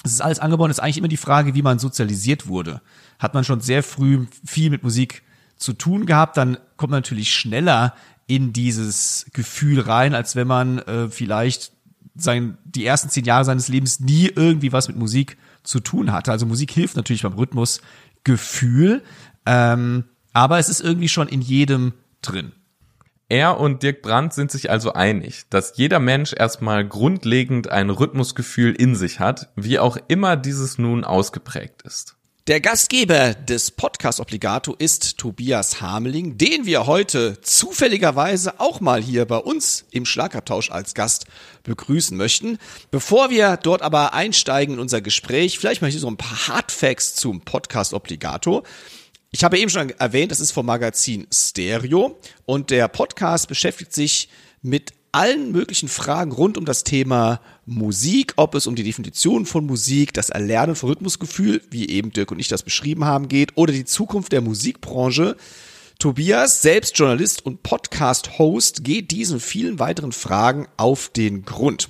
Es 0.04 0.12
ist 0.12 0.21
alles 0.21 0.38
angeboren. 0.38 0.71
Es 0.71 0.76
ist 0.76 0.83
eigentlich 0.85 0.99
immer 0.99 1.09
die 1.09 1.16
Frage, 1.16 1.54
wie 1.54 1.62
man 1.62 1.78
sozialisiert 1.78 2.47
wurde. 2.47 2.83
Hat 3.19 3.33
man 3.33 3.43
schon 3.43 3.62
sehr 3.62 3.83
früh 3.83 4.26
viel 4.45 4.69
mit 4.69 4.83
Musik 4.83 5.23
zu 5.57 5.73
tun 5.73 6.04
gehabt, 6.04 6.37
dann 6.37 6.59
kommt 6.76 6.90
man 6.90 6.99
natürlich 6.99 7.33
schneller 7.33 7.95
in 8.26 8.52
dieses 8.52 9.26
Gefühl 9.33 9.81
rein, 9.81 10.14
als 10.14 10.37
wenn 10.37 10.49
man 10.49 10.78
äh, 10.81 11.09
vielleicht 11.09 11.73
sein, 12.16 12.59
die 12.64 12.85
ersten 12.85 13.09
zehn 13.09 13.25
Jahre 13.25 13.45
seines 13.45 13.69
Lebens 13.69 14.00
nie 14.00 14.26
irgendwie 14.26 14.73
was 14.73 14.88
mit 14.88 14.97
Musik 14.99 15.38
zu 15.64 15.80
tun 15.80 16.12
hatte. 16.12 16.30
Also 16.30 16.47
Musik 16.47 16.71
hilft 16.71 16.97
natürlich 16.97 17.23
beim 17.23 17.35
Rhythmusgefühl, 17.35 19.02
ähm, 19.47 20.04
aber 20.33 20.59
es 20.59 20.68
ist 20.68 20.80
irgendwie 20.80 21.09
schon 21.09 21.28
in 21.28 21.40
jedem 21.40 21.94
drin. 22.23 22.52
Er 23.28 23.59
und 23.59 23.83
Dirk 23.83 24.02
Brandt 24.02 24.35
sind 24.35 24.50
sich 24.50 24.71
also 24.71 24.92
einig, 24.92 25.47
dass 25.49 25.76
jeder 25.76 25.99
Mensch 25.99 26.35
erstmal 26.37 26.87
grundlegend 26.87 27.68
ein 27.68 27.90
Rhythmusgefühl 27.90 28.75
in 28.75 28.94
sich 28.94 29.18
hat, 29.18 29.50
wie 29.56 29.78
auch 29.78 29.97
immer 30.09 30.37
dieses 30.37 30.78
nun 30.78 31.04
ausgeprägt 31.04 31.83
ist. 31.83 32.16
Der 32.47 32.61
Gastgeber 32.61 33.33
des 33.33 33.71
Podcast 33.71 34.21
Obligato 34.21 34.75
ist 34.75 35.17
Tobias 35.17 35.81
Hameling, 35.81 36.37
den 36.37 36.67
wir 36.67 36.85
heute 36.85 37.41
zufälligerweise 37.41 38.61
auch 38.61 38.83
mal 38.83 39.03
hier 39.03 39.25
bei 39.25 39.39
uns 39.39 39.87
im 39.93 40.05
Schlagabtausch 40.05 40.71
als 40.71 40.93
Gast 40.93 41.25
begrüßen 41.63 42.15
möchten. 42.15 42.59
Bevor 42.91 43.31
wir 43.31 43.57
dort 43.57 43.81
aber 43.81 44.13
einsteigen 44.13 44.75
in 44.75 44.81
unser 44.81 45.01
Gespräch, 45.01 45.59
vielleicht 45.59 45.81
mal 45.81 45.91
hier 45.91 46.01
so 46.01 46.07
ein 46.07 46.19
paar 46.19 46.49
Hardfacts 46.49 47.15
zum 47.15 47.41
Podcast 47.41 47.95
Obligato. 47.95 48.63
Ich 49.31 49.43
habe 49.43 49.59
eben 49.59 49.71
schon 49.71 49.89
erwähnt, 49.89 50.31
das 50.31 50.41
ist 50.41 50.53
vom 50.53 50.67
Magazin 50.67 51.27
Stereo 51.33 52.21
und 52.45 52.69
der 52.69 52.89
Podcast 52.89 53.49
beschäftigt 53.49 53.95
sich 53.95 54.29
mit 54.61 54.93
allen 55.14 55.52
möglichen 55.52 55.88
Fragen 55.88 56.33
rund 56.33 56.59
um 56.59 56.64
das 56.64 56.83
Thema 56.83 57.40
Musik, 57.66 58.33
ob 58.37 58.54
es 58.54 58.66
um 58.66 58.75
die 58.75 58.83
Definition 58.83 59.47
von 59.47 59.64
Musik, 59.64 60.12
das 60.12 60.28
Erlernen 60.28 60.75
von 60.75 60.88
Rhythmusgefühl, 60.88 61.62
wie 61.71 61.88
eben 61.88 62.12
Dirk 62.12 62.33
und 62.33 62.40
ich 62.40 62.49
das 62.49 62.64
beschrieben 62.64 63.04
haben, 63.04 63.28
geht, 63.28 63.56
oder 63.56 63.73
die 63.73 63.85
Zukunft 63.85 64.33
der 64.33 64.40
Musikbranche. 64.40 65.37
Tobias, 66.00 66.62
selbst 66.62 66.99
Journalist 66.99 67.47
und 67.47 67.62
Podcast-Host, 67.62 68.83
geht 68.83 69.12
diesen 69.12 69.38
vielen 69.38 69.78
weiteren 69.78 70.11
Fragen 70.11 70.66
auf 70.76 71.09
den 71.09 71.44
Grund. 71.44 71.88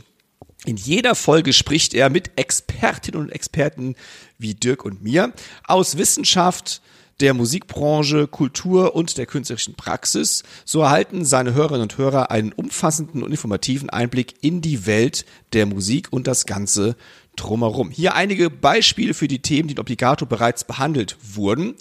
In 0.67 0.77
jeder 0.77 1.15
Folge 1.15 1.55
spricht 1.55 1.95
er 1.95 2.11
mit 2.11 2.33
Expertinnen 2.37 3.21
und 3.21 3.31
Experten 3.31 3.95
wie 4.39 4.55
Dirk 4.55 4.85
und 4.85 5.03
mir 5.03 5.33
aus 5.67 5.97
Wissenschaft, 5.97 6.83
der 7.21 7.35
Musikbranche, 7.35 8.27
Kultur 8.27 8.95
und 8.95 9.17
der 9.19 9.27
künstlerischen 9.27 9.75
Praxis. 9.75 10.43
So 10.65 10.81
erhalten 10.81 11.25
seine 11.25 11.55
Hörerinnen 11.55 11.83
und 11.83 11.99
Hörer 11.99 12.31
einen 12.31 12.53
umfassenden 12.53 13.23
und 13.23 13.31
informativen 13.31 13.91
Einblick 13.91 14.35
in 14.41 14.61
die 14.61 14.87
Welt 14.87 15.25
der 15.53 15.67
Musik 15.67 16.09
und 16.11 16.27
das 16.27 16.47
Ganze 16.47 16.97
drumherum. 17.37 17.91
Hier 17.91 18.15
einige 18.15 18.51
Beispiele 18.51 19.15
für 19.15 19.29
die 19.29 19.41
Themen, 19.41 19.69
die 19.69 19.75
in 19.75 19.81
Obligato 19.81 20.27
bereits 20.27 20.65
behandelt 20.65 21.17
wurden. 21.35 21.75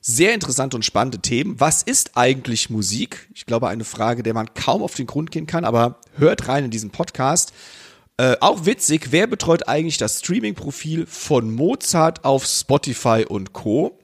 Sehr 0.00 0.32
interessante 0.32 0.76
und 0.76 0.84
spannende 0.84 1.18
Themen. 1.18 1.60
Was 1.60 1.82
ist 1.82 2.16
eigentlich 2.16 2.70
Musik? 2.70 3.28
Ich 3.34 3.44
glaube, 3.44 3.68
eine 3.68 3.84
Frage, 3.84 4.22
der 4.22 4.34
man 4.34 4.54
kaum 4.54 4.82
auf 4.82 4.94
den 4.94 5.06
Grund 5.06 5.30
gehen 5.30 5.46
kann, 5.46 5.64
aber 5.64 6.00
hört 6.16 6.48
rein 6.48 6.64
in 6.64 6.70
diesen 6.70 6.90
Podcast. 6.90 7.52
Äh, 8.16 8.36
auch 8.40 8.64
witzig, 8.64 9.08
wer 9.12 9.26
betreut 9.26 9.68
eigentlich 9.68 9.98
das 9.98 10.20
Streaming-Profil 10.20 11.06
von 11.06 11.54
Mozart 11.54 12.24
auf 12.24 12.46
Spotify 12.46 13.26
und 13.28 13.52
Co.? 13.52 13.99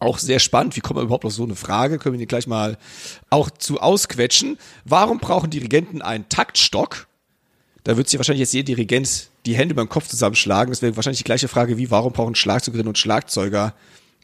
Auch 0.00 0.18
sehr 0.18 0.38
spannend. 0.38 0.76
Wie 0.76 0.80
kommt 0.80 0.96
man 0.96 1.04
überhaupt 1.04 1.26
auf 1.26 1.32
so 1.32 1.44
eine 1.44 1.54
Frage? 1.54 1.98
Können 1.98 2.14
wir 2.14 2.18
die 2.18 2.26
gleich 2.26 2.46
mal 2.46 2.78
auch 3.28 3.50
zu 3.50 3.80
ausquetschen. 3.80 4.58
Warum 4.86 5.18
brauchen 5.18 5.50
Dirigenten 5.50 6.00
einen 6.00 6.28
Taktstock? 6.30 7.06
Da 7.84 7.96
wird 7.98 8.08
sich 8.08 8.18
wahrscheinlich 8.18 8.40
jetzt 8.40 8.54
jeder 8.54 8.66
Dirigent 8.66 9.28
die 9.46 9.54
Hände 9.54 9.74
beim 9.74 9.90
Kopf 9.90 10.08
zusammenschlagen. 10.08 10.72
Das 10.72 10.80
wäre 10.80 10.96
wahrscheinlich 10.96 11.18
die 11.18 11.24
gleiche 11.24 11.48
Frage 11.48 11.76
wie, 11.76 11.90
warum 11.90 12.14
brauchen 12.14 12.34
Schlagzeugerinnen 12.34 12.88
und 12.88 12.98
Schlagzeuger 12.98 13.74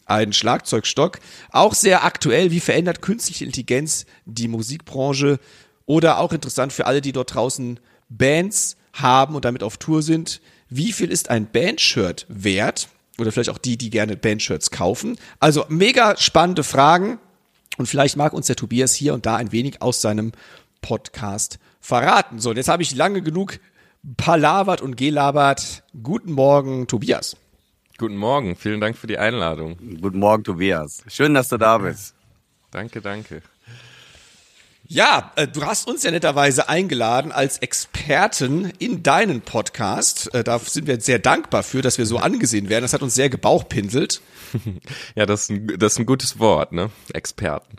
einen 0.07 0.33
Schlagzeugstock? 0.33 1.19
Auch 1.51 1.75
sehr 1.75 2.05
aktuell, 2.05 2.51
wie 2.51 2.61
verändert 2.61 3.03
künstliche 3.03 3.45
Intelligenz 3.45 4.07
die 4.25 4.49
Musikbranche? 4.49 5.39
Oder 5.85 6.19
auch 6.19 6.33
interessant 6.33 6.73
für 6.73 6.87
alle, 6.87 7.03
die 7.03 7.13
dort 7.13 7.35
draußen 7.35 7.81
Bands 8.09 8.77
haben 8.95 9.35
und 9.35 9.45
damit 9.45 9.63
auf 9.63 9.77
Tour 9.77 10.03
sind. 10.03 10.41
Wie 10.69 10.93
viel 10.93 11.11
ist 11.11 11.29
ein 11.29 11.51
Bandshirt 11.51 12.27
wert? 12.29 12.89
Oder 13.19 13.33
vielleicht 13.33 13.51
auch 13.51 13.59
die, 13.59 13.77
die 13.77 13.91
gerne 13.91 14.17
Bandshirts 14.17 14.71
kaufen. 14.71 15.17
Also 15.41 15.65
mega 15.69 16.17
spannende 16.17 16.65
Fragen 16.65 17.19
und 17.77 17.87
vielleicht 17.87 18.17
mag 18.17 18.33
uns 18.33 18.47
der 18.47 18.57
Tobias 18.57 18.95
hier 18.95 19.15
und 19.15 19.27
da 19.27 19.37
ein 19.37 19.53
wenig 19.53 19.83
aus 19.83 20.01
seinem 20.01 20.33
Podcast 20.83 21.59
verraten. 21.81 22.39
So, 22.39 22.51
und 22.51 22.57
jetzt 22.57 22.69
habe 22.69 22.83
ich 22.83 22.95
lange 22.95 23.23
genug 23.23 23.59
palavert 24.17 24.81
und 24.81 24.97
gelabert. 24.97 25.83
Guten 26.03 26.33
Morgen, 26.33 26.87
Tobias. 26.87 27.37
Guten 27.99 28.17
Morgen, 28.17 28.57
vielen 28.57 28.81
Dank 28.81 28.97
für 28.97 29.07
die 29.07 29.19
Einladung. 29.19 29.79
Guten 30.01 30.19
Morgen, 30.19 30.45
Tobias. 30.45 31.03
Schön, 31.09 31.35
dass 31.35 31.49
du 31.49 31.57
da 31.57 31.79
bist. 31.79 32.15
Danke, 32.71 33.01
danke. 33.01 33.43
Ja, 34.89 35.33
äh, 35.37 35.49
du 35.49 35.65
hast 35.65 35.89
uns 35.89 36.05
ja 36.05 36.11
netterweise 36.11 36.69
eingeladen 36.69 37.33
als 37.33 37.59
Experten 37.59 38.71
in 38.79 39.03
deinen 39.03 39.41
Podcast. 39.41 40.33
Äh, 40.33 40.45
da 40.45 40.59
sind 40.61 40.87
wir 40.87 41.01
sehr 41.01 41.19
dankbar 41.19 41.63
für, 41.63 41.83
dass 41.83 41.99
wir 41.99 42.07
so 42.07 42.19
angesehen 42.19 42.69
werden. 42.69 42.83
Das 42.83 42.93
hat 42.93 43.03
uns 43.03 43.15
sehr 43.15 43.31
gebauchpinselt. 43.31 44.21
Ja, 45.17 45.27
das 45.27 45.43
ist 45.43 45.51
ein, 45.51 45.67
das 45.79 45.95
ist 45.95 45.99
ein 45.99 46.07
gutes 46.07 46.39
Wort, 46.39 46.73
ne? 46.73 46.91
Experten. 47.13 47.77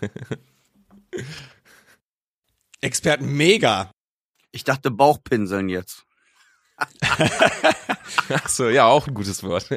Experten 2.80 3.26
mega. 3.26 3.90
Ich 4.52 4.64
dachte 4.64 4.90
Bauchpinseln 4.90 5.68
jetzt. 5.68 6.04
Ach 8.28 8.48
so, 8.48 8.68
ja, 8.68 8.86
auch 8.86 9.08
ein 9.08 9.14
gutes 9.14 9.42
Wort. 9.42 9.68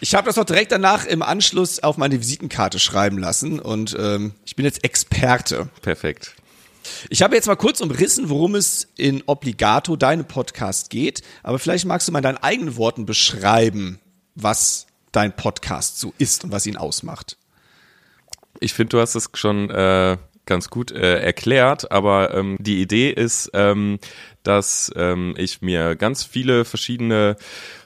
Ich 0.00 0.14
habe 0.14 0.26
das 0.26 0.36
noch 0.36 0.44
direkt 0.44 0.70
danach 0.70 1.06
im 1.06 1.22
Anschluss 1.22 1.82
auf 1.82 1.96
meine 1.96 2.20
Visitenkarte 2.20 2.78
schreiben 2.78 3.18
lassen 3.18 3.58
und 3.58 3.96
ähm, 3.98 4.32
ich 4.44 4.54
bin 4.54 4.64
jetzt 4.64 4.84
Experte. 4.84 5.68
Perfekt. 5.82 6.36
Ich 7.10 7.22
habe 7.22 7.34
jetzt 7.34 7.46
mal 7.46 7.56
kurz 7.56 7.80
umrissen, 7.80 8.28
worum 8.30 8.54
es 8.54 8.88
in 8.96 9.22
Obligato, 9.26 9.96
deinem 9.96 10.24
Podcast 10.24 10.90
geht, 10.90 11.22
aber 11.42 11.58
vielleicht 11.58 11.84
magst 11.84 12.06
du 12.06 12.12
mal 12.12 12.20
in 12.20 12.24
deinen 12.24 12.38
eigenen 12.38 12.76
Worten 12.76 13.06
beschreiben, 13.06 13.98
was 14.36 14.86
dein 15.10 15.34
Podcast 15.34 15.98
so 15.98 16.14
ist 16.18 16.44
und 16.44 16.52
was 16.52 16.66
ihn 16.66 16.76
ausmacht. 16.76 17.36
Ich 18.60 18.74
finde, 18.74 18.90
du 18.90 19.00
hast 19.00 19.16
es 19.16 19.30
schon 19.34 19.70
äh, 19.70 20.16
ganz 20.48 20.70
gut 20.70 20.90
äh, 20.90 21.20
erklärt, 21.20 21.92
aber 21.92 22.34
ähm, 22.34 22.56
die 22.58 22.80
Idee 22.80 23.10
ist, 23.10 23.50
ähm, 23.54 24.00
dass 24.42 24.90
ähm, 24.96 25.34
ich 25.36 25.62
mir 25.62 25.94
ganz 25.94 26.24
viele 26.24 26.64
verschiedene 26.64 27.36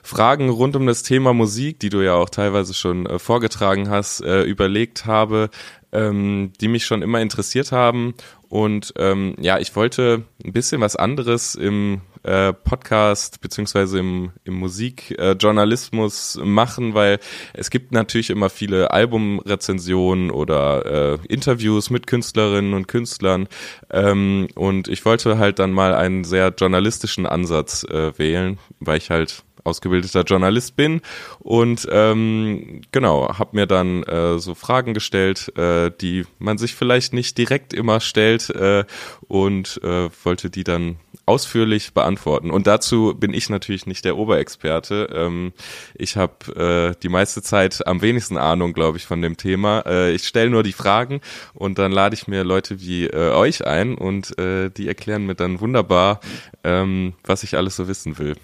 Fragen 0.01 0.49
rund 0.49 0.75
um 0.75 0.87
das 0.87 1.03
Thema 1.03 1.33
Musik, 1.33 1.79
die 1.79 1.89
du 1.89 2.01
ja 2.01 2.15
auch 2.15 2.29
teilweise 2.29 2.73
schon 2.73 3.05
äh, 3.05 3.19
vorgetragen 3.19 3.89
hast, 3.89 4.21
äh, 4.21 4.43
überlegt 4.43 5.05
habe, 5.05 5.49
ähm, 5.91 6.53
die 6.61 6.69
mich 6.69 6.85
schon 6.85 7.01
immer 7.01 7.21
interessiert 7.21 7.71
haben. 7.71 8.15
Und 8.49 8.93
ähm, 8.97 9.35
ja, 9.39 9.59
ich 9.59 9.75
wollte 9.75 10.23
ein 10.43 10.53
bisschen 10.53 10.79
was 10.79 10.95
anderes 10.95 11.55
im 11.55 12.01
äh, 12.23 12.53
Podcast 12.53 13.41
beziehungsweise 13.41 13.99
im, 13.99 14.31
im 14.43 14.55
Musikjournalismus 14.55 16.37
äh, 16.37 16.45
machen, 16.45 16.93
weil 16.93 17.19
es 17.53 17.69
gibt 17.69 17.91
natürlich 17.91 18.29
immer 18.29 18.49
viele 18.49 18.91
Albumrezensionen 18.91 20.31
oder 20.31 21.19
äh, 21.23 21.27
Interviews 21.27 21.89
mit 21.89 22.07
Künstlerinnen 22.07 22.73
und 22.73 22.87
Künstlern. 22.87 23.47
Ähm, 23.89 24.47
und 24.55 24.87
ich 24.87 25.03
wollte 25.05 25.37
halt 25.37 25.59
dann 25.59 25.71
mal 25.71 25.93
einen 25.93 26.23
sehr 26.23 26.53
journalistischen 26.57 27.25
Ansatz 27.25 27.83
äh, 27.83 28.17
wählen, 28.17 28.59
weil 28.79 28.97
ich 28.97 29.09
halt 29.09 29.43
ausgebildeter 29.63 30.23
Journalist 30.23 30.75
bin 30.75 31.01
und 31.39 31.87
ähm, 31.91 32.81
genau 32.91 33.37
habe 33.37 33.55
mir 33.55 33.65
dann 33.65 34.03
äh, 34.03 34.37
so 34.39 34.55
Fragen 34.55 34.93
gestellt, 34.93 35.55
äh, 35.57 35.91
die 36.01 36.25
man 36.39 36.57
sich 36.57 36.75
vielleicht 36.75 37.13
nicht 37.13 37.37
direkt 37.37 37.73
immer 37.73 37.99
stellt 37.99 38.49
äh, 38.49 38.83
und 39.27 39.79
äh, 39.83 40.09
wollte 40.23 40.49
die 40.49 40.63
dann 40.63 40.97
ausführlich 41.25 41.93
beantworten. 41.93 42.51
Und 42.51 42.67
dazu 42.67 43.13
bin 43.17 43.33
ich 43.33 43.49
natürlich 43.49 43.85
nicht 43.85 44.03
der 44.03 44.17
Oberexperte. 44.17 45.09
Ähm, 45.13 45.53
ich 45.95 46.17
habe 46.17 46.93
äh, 46.95 46.99
die 47.01 47.09
meiste 47.09 47.41
Zeit 47.41 47.87
am 47.87 48.01
wenigsten 48.01 48.37
Ahnung, 48.37 48.73
glaube 48.73 48.97
ich, 48.97 49.05
von 49.05 49.21
dem 49.21 49.37
Thema. 49.37 49.83
Äh, 49.85 50.13
ich 50.13 50.27
stelle 50.27 50.49
nur 50.49 50.63
die 50.63 50.73
Fragen 50.73 51.21
und 51.53 51.79
dann 51.79 51.91
lade 51.91 52.15
ich 52.15 52.27
mir 52.27 52.43
Leute 52.43 52.81
wie 52.81 53.05
äh, 53.05 53.31
euch 53.31 53.65
ein 53.65 53.95
und 53.95 54.37
äh, 54.37 54.69
die 54.69 54.87
erklären 54.87 55.25
mir 55.25 55.35
dann 55.35 55.61
wunderbar, 55.61 56.19
ähm, 56.63 57.13
was 57.23 57.43
ich 57.43 57.55
alles 57.55 57.77
so 57.77 57.87
wissen 57.87 58.17
will. 58.17 58.35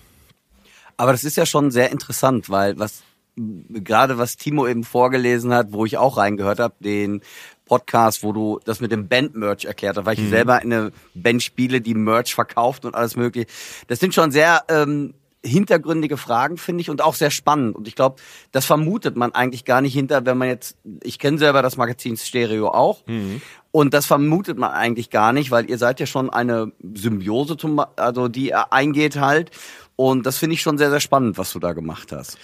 Aber 1.00 1.14
das 1.14 1.24
ist 1.24 1.38
ja 1.38 1.46
schon 1.46 1.72
sehr 1.72 1.94
interessant, 1.94 2.50
weil 2.50 2.78
was 2.78 3.04
gerade 3.38 4.18
was 4.18 4.36
Timo 4.36 4.68
eben 4.68 4.84
vorgelesen 4.84 5.54
hat, 5.54 5.72
wo 5.72 5.86
ich 5.86 5.98
auch 5.98 6.18
reingehört 6.18 6.60
habe, 6.60 6.76
den 6.82 7.22
Podcast, 7.64 8.22
wo 8.22 8.34
du 8.34 8.60
das 8.66 8.82
mit 8.82 8.92
dem 8.92 9.08
Band-Merch 9.08 9.64
erklärt 9.64 9.96
hast, 9.96 10.06
weil 10.06 10.16
ich 10.16 10.26
mhm. 10.26 10.30
selber 10.30 10.56
eine 10.56 10.92
Band 11.14 11.42
spiele, 11.42 11.80
die 11.80 11.94
Merch 11.94 12.36
verkauft 12.36 12.84
und 12.84 12.96
alles 12.96 13.16
mögliche. 13.16 13.48
Das 13.88 14.02
sind 14.02 14.14
schon 14.14 14.32
sehr 14.32 14.66
ähm, 14.68 15.14
hintergründige 15.42 16.18
Fragen, 16.18 16.58
finde 16.58 16.82
ich, 16.82 16.90
und 16.90 17.02
auch 17.02 17.16
sehr 17.16 17.32
spannend. 17.32 17.78
Und 17.78 17.88
ich 17.88 17.96
glaube, 17.96 18.18
das 18.52 18.66
vermutet 18.66 19.16
man 19.16 19.34
eigentlich 19.34 19.64
gar 19.64 19.80
nicht 19.80 19.94
hinter, 19.94 20.26
wenn 20.26 20.38
man 20.38 20.50
jetzt, 20.50 20.76
ich 21.02 21.18
kenne 21.18 21.38
selber 21.38 21.62
das 21.62 21.78
Magazin 21.78 22.18
Stereo 22.18 22.68
auch. 22.68 23.08
Mhm. 23.08 23.42
Und 23.72 23.94
das 23.94 24.06
vermutet 24.06 24.58
man 24.58 24.72
eigentlich 24.72 25.12
gar 25.12 25.32
nicht, 25.32 25.50
weil 25.50 25.70
ihr 25.70 25.78
seid 25.78 26.02
ja 26.02 26.08
schon 26.08 26.30
eine 26.30 26.74
Symbiose, 26.94 27.56
also 27.96 28.28
die 28.28 28.54
eingeht 28.54 29.18
halt. 29.18 29.52
Und 30.00 30.26
das 30.26 30.38
finde 30.38 30.54
ich 30.54 30.62
schon 30.62 30.78
sehr, 30.78 30.90
sehr 30.90 31.02
spannend, 31.02 31.38
was 31.38 31.52
du 31.52 31.60
da 31.60 31.74
gemacht 31.74 32.14
hast. 32.14 32.38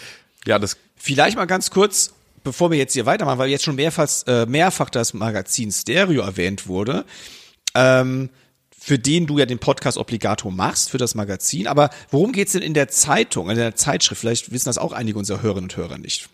Ja, 0.46 0.60
das 0.60 0.76
vielleicht 0.98 1.38
mal 1.38 1.46
ganz 1.46 1.72
kurz 1.72 2.13
bevor 2.44 2.70
wir 2.70 2.78
jetzt 2.78 2.94
hier 2.94 3.06
weitermachen, 3.06 3.39
weil 3.39 3.50
jetzt 3.50 3.63
schon 3.63 3.76
mehrfach, 3.76 4.08
äh, 4.28 4.46
mehrfach 4.46 4.89
das 4.89 5.13
Magazin 5.13 5.72
Stereo 5.72 6.22
erwähnt 6.22 6.68
wurde, 6.68 7.06
ähm, 7.74 8.30
für 8.78 9.00
den 9.00 9.26
du 9.26 9.39
ja 9.39 9.46
den 9.46 9.58
Podcast 9.58 9.98
Obligato 9.98 10.52
machst, 10.52 10.91
für 10.91 10.98
das 10.98 11.15
Magazin. 11.15 11.65
Aber 11.65 11.89
worum 12.12 12.34
geht's 12.34 12.52
denn 12.52 12.62
in 12.62 12.76
der 12.76 12.89
Zeitung, 12.89 13.50
in 13.50 13.56
der 13.56 13.76
Zeitschrift? 13.76 14.22
Vielleicht 14.22 14.52
wissen 14.52 14.70
das 14.70 14.78
auch 14.78 14.91
einige 14.91 15.18
unserer 15.18 15.41
Hörerinnen 15.41 15.72
und 15.72 15.78
Hörer 15.78 15.98
nicht. 15.98 16.30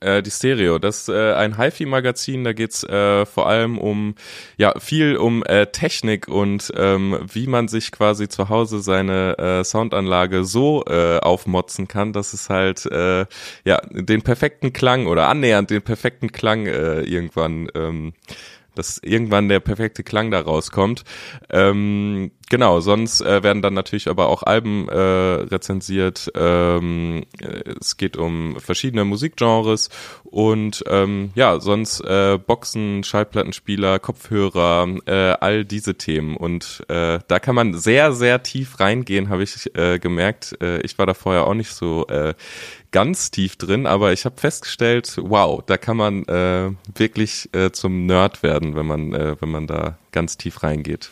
Äh, 0.00 0.22
die 0.22 0.30
Stereo, 0.30 0.78
das 0.78 1.02
ist 1.02 1.08
äh, 1.08 1.32
ein 1.34 1.58
HiFi-Magazin, 1.58 2.44
da 2.44 2.52
geht's 2.52 2.84
äh, 2.84 3.26
vor 3.26 3.48
allem 3.48 3.78
um, 3.78 4.14
ja, 4.56 4.78
viel 4.78 5.16
um 5.16 5.42
äh, 5.44 5.66
Technik 5.66 6.28
und 6.28 6.72
ähm, 6.76 7.18
wie 7.32 7.46
man 7.46 7.68
sich 7.68 7.92
quasi 7.92 8.28
zu 8.28 8.48
Hause 8.48 8.80
seine 8.80 9.38
äh, 9.38 9.64
Soundanlage 9.64 10.44
so 10.44 10.84
äh, 10.86 11.18
aufmotzen 11.18 11.88
kann, 11.88 12.12
dass 12.12 12.32
es 12.32 12.50
halt, 12.50 12.86
äh, 12.86 13.26
ja, 13.64 13.80
den 13.90 14.22
perfekten 14.22 14.72
Klang 14.72 15.06
oder 15.06 15.28
annähernd 15.28 15.70
den 15.70 15.82
perfekten 15.82 16.32
Klang 16.32 16.66
äh, 16.66 17.00
irgendwann 17.02 17.68
ähm, 17.74 18.12
dass 18.74 18.98
irgendwann 19.02 19.48
der 19.48 19.60
perfekte 19.60 20.02
Klang 20.02 20.30
da 20.30 20.40
rauskommt. 20.40 21.04
Ähm, 21.50 22.30
genau, 22.48 22.80
sonst 22.80 23.20
äh, 23.20 23.42
werden 23.42 23.62
dann 23.62 23.74
natürlich 23.74 24.08
aber 24.08 24.28
auch 24.28 24.42
Alben 24.42 24.88
äh, 24.88 24.98
rezensiert. 24.98 26.30
Ähm, 26.34 27.24
äh, 27.40 27.74
es 27.80 27.96
geht 27.96 28.16
um 28.16 28.58
verschiedene 28.60 29.04
Musikgenres 29.04 29.90
und 30.24 30.84
ähm, 30.88 31.30
ja, 31.34 31.60
sonst 31.60 32.00
äh, 32.00 32.38
Boxen, 32.38 33.04
Schallplattenspieler, 33.04 33.98
Kopfhörer, 33.98 34.88
äh, 35.06 35.32
all 35.40 35.64
diese 35.64 35.96
Themen. 35.96 36.36
Und 36.36 36.84
äh, 36.88 37.18
da 37.26 37.38
kann 37.38 37.54
man 37.54 37.74
sehr, 37.74 38.12
sehr 38.12 38.42
tief 38.42 38.80
reingehen, 38.80 39.28
habe 39.28 39.42
ich 39.42 39.74
äh, 39.76 39.98
gemerkt. 39.98 40.56
Äh, 40.62 40.80
ich 40.82 40.98
war 40.98 41.06
da 41.06 41.14
vorher 41.14 41.46
auch 41.46 41.54
nicht 41.54 41.72
so 41.72 42.06
äh, 42.08 42.34
ganz 42.92 43.30
tief 43.30 43.56
drin, 43.56 43.86
aber 43.86 44.12
ich 44.12 44.24
habe 44.24 44.40
festgestellt, 44.40 45.16
wow, 45.20 45.62
da 45.64 45.76
kann 45.76 45.96
man 45.96 46.24
äh, 46.24 46.70
wirklich 46.94 47.48
äh, 47.52 47.70
zum 47.70 48.06
Nerd 48.06 48.42
werden, 48.42 48.74
wenn 48.74 48.86
man, 48.86 49.12
äh, 49.12 49.36
wenn 49.40 49.50
man 49.50 49.66
da 49.66 49.98
ganz 50.12 50.36
tief 50.36 50.62
reingeht. 50.62 51.10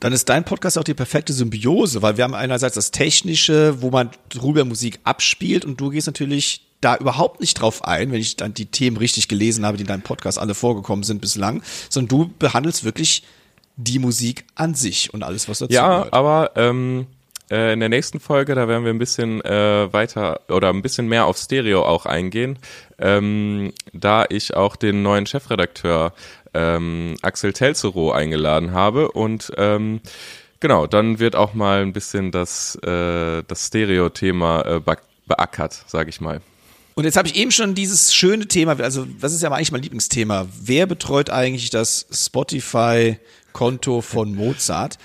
Dann 0.00 0.12
ist 0.12 0.28
dein 0.28 0.44
Podcast 0.44 0.76
auch 0.76 0.84
die 0.84 0.94
perfekte 0.94 1.32
Symbiose, 1.32 2.02
weil 2.02 2.16
wir 2.16 2.24
haben 2.24 2.34
einerseits 2.34 2.74
das 2.74 2.90
Technische, 2.90 3.80
wo 3.80 3.90
man 3.90 4.10
drüber 4.28 4.64
Musik 4.64 4.98
abspielt 5.04 5.64
und 5.64 5.80
du 5.80 5.90
gehst 5.90 6.06
natürlich 6.06 6.66
da 6.80 6.96
überhaupt 6.96 7.40
nicht 7.40 7.54
drauf 7.54 7.84
ein, 7.84 8.12
wenn 8.12 8.20
ich 8.20 8.36
dann 8.36 8.52
die 8.52 8.66
Themen 8.66 8.98
richtig 8.98 9.28
gelesen 9.28 9.64
habe, 9.64 9.78
die 9.78 9.82
in 9.84 9.86
deinem 9.86 10.02
Podcast 10.02 10.38
alle 10.38 10.54
vorgekommen 10.54 11.02
sind 11.02 11.20
bislang, 11.20 11.62
sondern 11.88 12.08
du 12.08 12.30
behandelst 12.38 12.84
wirklich 12.84 13.22
die 13.76 13.98
Musik 13.98 14.44
an 14.54 14.74
sich 14.74 15.12
und 15.14 15.22
alles, 15.22 15.48
was 15.48 15.60
dazu 15.60 15.72
ja, 15.72 15.88
gehört. 15.88 16.12
aber 16.12 16.50
ähm, 16.56 17.06
äh, 17.50 17.72
in 17.72 17.80
der 17.80 17.88
nächsten 17.88 18.20
Folge, 18.20 18.54
da 18.54 18.68
werden 18.68 18.84
wir 18.84 18.92
ein 18.92 18.98
bisschen 18.98 19.44
äh, 19.44 19.92
weiter 19.92 20.40
oder 20.48 20.70
ein 20.70 20.82
bisschen 20.82 21.08
mehr 21.08 21.26
auf 21.26 21.36
Stereo 21.36 21.84
auch 21.84 22.06
eingehen, 22.06 22.58
ähm, 22.98 23.72
da 23.92 24.24
ich 24.28 24.54
auch 24.54 24.76
den 24.76 25.02
neuen 25.02 25.26
Chefredakteur 25.26 26.12
ähm, 26.54 27.16
Axel 27.22 27.52
Telzero 27.52 28.12
eingeladen 28.12 28.72
habe 28.72 29.10
und 29.10 29.52
ähm, 29.56 30.00
genau, 30.60 30.86
dann 30.86 31.18
wird 31.18 31.36
auch 31.36 31.54
mal 31.54 31.82
ein 31.82 31.92
bisschen 31.92 32.30
das, 32.30 32.76
äh, 32.76 33.42
das 33.46 33.66
Stereo-Thema 33.66 34.62
äh, 34.62 34.80
beackert, 35.26 35.84
sage 35.86 36.10
ich 36.10 36.20
mal. 36.20 36.40
Und 36.94 37.04
jetzt 37.04 37.16
habe 37.16 37.26
ich 37.26 37.34
eben 37.36 37.50
schon 37.50 37.74
dieses 37.74 38.14
schöne 38.14 38.46
Thema, 38.46 38.78
also 38.78 39.06
was 39.18 39.32
ist 39.32 39.42
ja 39.42 39.50
eigentlich 39.50 39.72
mein 39.72 39.82
Lieblingsthema? 39.82 40.46
Wer 40.62 40.86
betreut 40.86 41.28
eigentlich 41.28 41.70
das 41.70 42.06
Spotify-Konto 42.12 44.00
von 44.00 44.34
Mozart? 44.34 44.98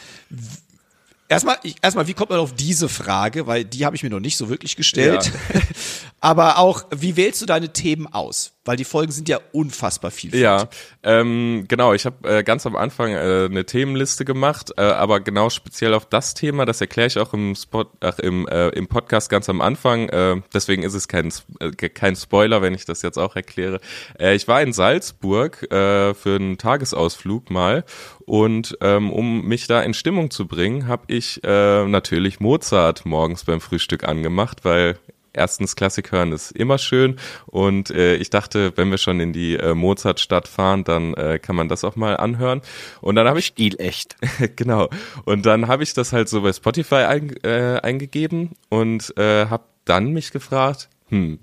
Erstmal, 1.31 1.57
ich, 1.61 1.75
erstmal, 1.83 2.07
wie 2.07 2.15
kommt 2.15 2.31
man 2.31 2.39
auf 2.39 2.55
diese 2.55 2.89
Frage? 2.89 3.45
Weil 3.45 3.63
die 3.63 3.85
habe 3.85 3.95
ich 3.95 4.01
mir 4.01 4.09
noch 4.09 4.19
nicht 4.19 4.35
so 4.35 4.49
wirklich 4.49 4.75
gestellt. 4.75 5.31
Ja. 5.53 5.61
Aber 6.21 6.57
auch, 6.57 6.83
wie 6.93 7.15
wählst 7.15 7.41
du 7.41 7.45
deine 7.45 7.71
Themen 7.71 8.07
aus? 8.07 8.53
Weil 8.65 8.77
die 8.77 8.83
Folgen 8.83 9.11
sind 9.11 9.29
ja 9.29 9.39
unfassbar 9.51 10.11
viel. 10.11 10.35
Ja, 10.35 10.67
ähm, 11.01 11.65
genau. 11.67 11.93
Ich 11.93 12.05
habe 12.05 12.27
äh, 12.29 12.43
ganz 12.43 12.65
am 12.65 12.75
Anfang 12.75 13.11
äh, 13.11 13.45
eine 13.45 13.65
Themenliste 13.65 14.25
gemacht, 14.25 14.73
äh, 14.77 14.81
aber 14.81 15.21
genau 15.21 15.49
speziell 15.49 15.93
auf 15.93 16.05
das 16.05 16.33
Thema, 16.33 16.65
das 16.65 16.79
erkläre 16.81 17.07
ich 17.07 17.17
auch 17.17 17.33
im 17.33 17.55
Spot, 17.55 17.85
ach, 18.01 18.19
im, 18.19 18.47
äh, 18.47 18.67
im 18.69 18.87
Podcast 18.87 19.29
ganz 19.29 19.49
am 19.49 19.61
Anfang. 19.61 20.09
Äh, 20.09 20.41
deswegen 20.53 20.83
ist 20.83 20.93
es 20.93 21.07
kein, 21.07 21.33
äh, 21.59 21.71
kein 21.71 22.15
Spoiler, 22.15 22.61
wenn 22.61 22.75
ich 22.75 22.85
das 22.85 23.01
jetzt 23.01 23.17
auch 23.17 23.35
erkläre. 23.35 23.79
Äh, 24.19 24.35
ich 24.35 24.47
war 24.47 24.61
in 24.61 24.73
Salzburg 24.73 25.63
äh, 25.71 26.13
für 26.13 26.35
einen 26.35 26.57
Tagesausflug 26.57 27.49
mal 27.49 27.85
und 28.29 28.77
ähm, 28.81 29.11
um 29.11 29.47
mich 29.47 29.65
da 29.65 29.81
in 29.81 29.95
Stimmung 29.95 30.29
zu 30.29 30.47
bringen, 30.47 30.87
habe 30.87 31.01
ich 31.07 31.43
äh, 31.43 31.87
natürlich 31.87 32.39
Mozart 32.39 33.03
morgens 33.03 33.43
beim 33.45 33.59
Frühstück 33.59 34.03
angemacht, 34.03 34.63
weil 34.63 34.99
erstens 35.33 35.75
Klassik 35.75 36.11
hören 36.11 36.31
ist 36.31 36.51
immer 36.51 36.77
schön 36.77 37.15
und 37.47 37.89
äh, 37.89 38.17
ich 38.17 38.29
dachte, 38.29 38.73
wenn 38.75 38.91
wir 38.91 38.99
schon 38.99 39.19
in 39.19 39.33
die 39.33 39.55
äh, 39.55 39.73
Mozartstadt 39.73 40.47
fahren, 40.47 40.83
dann 40.83 41.15
äh, 41.15 41.39
kann 41.39 41.55
man 41.55 41.69
das 41.69 41.83
auch 41.83 41.95
mal 41.95 42.17
anhören. 42.17 42.61
Und 43.01 43.15
dann 43.15 43.27
habe 43.27 43.39
ich 43.39 43.47
Stil 43.47 43.79
echt. 43.79 44.15
genau. 44.55 44.89
Und 45.25 45.47
dann 45.47 45.67
habe 45.67 45.81
ich 45.81 45.95
das 45.95 46.13
halt 46.13 46.29
so 46.29 46.43
bei 46.43 46.53
Spotify 46.53 47.05
ein, 47.07 47.35
äh, 47.43 47.79
eingegeben 47.81 48.51
und 48.69 49.11
äh, 49.17 49.47
habe 49.47 49.63
dann 49.85 50.13
mich 50.13 50.29
gefragt, 50.29 50.87
hm, 51.07 51.39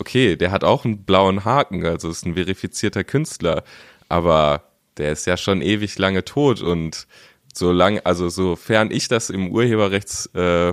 okay, 0.00 0.34
der 0.34 0.50
hat 0.50 0.64
auch 0.64 0.84
einen 0.84 1.04
blauen 1.04 1.44
Haken, 1.44 1.86
also 1.86 2.10
ist 2.10 2.26
ein 2.26 2.34
verifizierter 2.34 3.04
Künstler, 3.04 3.62
aber 4.08 4.73
der 4.96 5.12
ist 5.12 5.26
ja 5.26 5.36
schon 5.36 5.62
ewig 5.62 5.98
lange 5.98 6.24
tot 6.24 6.62
und 6.62 7.06
so 7.52 7.72
lang, 7.72 8.00
also 8.04 8.28
sofern 8.28 8.90
ich 8.90 9.08
das 9.08 9.30
im 9.30 9.52
Urheberrechts 9.52 10.30
äh, 10.34 10.72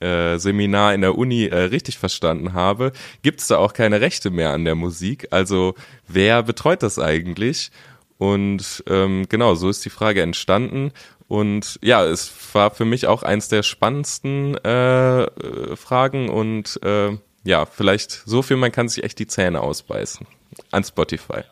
äh, 0.00 0.38
Seminar 0.38 0.94
in 0.94 1.02
der 1.02 1.16
Uni 1.16 1.46
äh, 1.46 1.56
richtig 1.56 1.98
verstanden 1.98 2.54
habe, 2.54 2.92
gibt 3.22 3.40
es 3.40 3.46
da 3.48 3.58
auch 3.58 3.72
keine 3.72 4.00
Rechte 4.00 4.30
mehr 4.30 4.50
an 4.50 4.64
der 4.64 4.74
Musik. 4.74 5.28
Also 5.30 5.74
wer 6.08 6.42
betreut 6.42 6.82
das 6.82 6.98
eigentlich? 6.98 7.70
Und 8.18 8.84
ähm, 8.88 9.26
genau, 9.28 9.54
so 9.54 9.68
ist 9.68 9.84
die 9.84 9.90
Frage 9.90 10.22
entstanden. 10.22 10.92
Und 11.28 11.78
ja, 11.82 12.04
es 12.04 12.32
war 12.52 12.70
für 12.70 12.84
mich 12.84 13.06
auch 13.06 13.22
eins 13.22 13.48
der 13.48 13.62
spannendsten 13.62 14.56
äh, 14.64 15.22
äh 15.22 15.76
Fragen 15.76 16.28
und 16.28 16.80
äh, 16.82 17.16
ja, 17.44 17.66
vielleicht 17.66 18.22
so 18.26 18.42
viel, 18.42 18.56
man 18.56 18.70
kann 18.72 18.88
sich 18.88 19.02
echt 19.02 19.18
die 19.18 19.26
Zähne 19.26 19.60
ausbeißen 19.60 20.26
an 20.70 20.84
Spotify. 20.84 21.42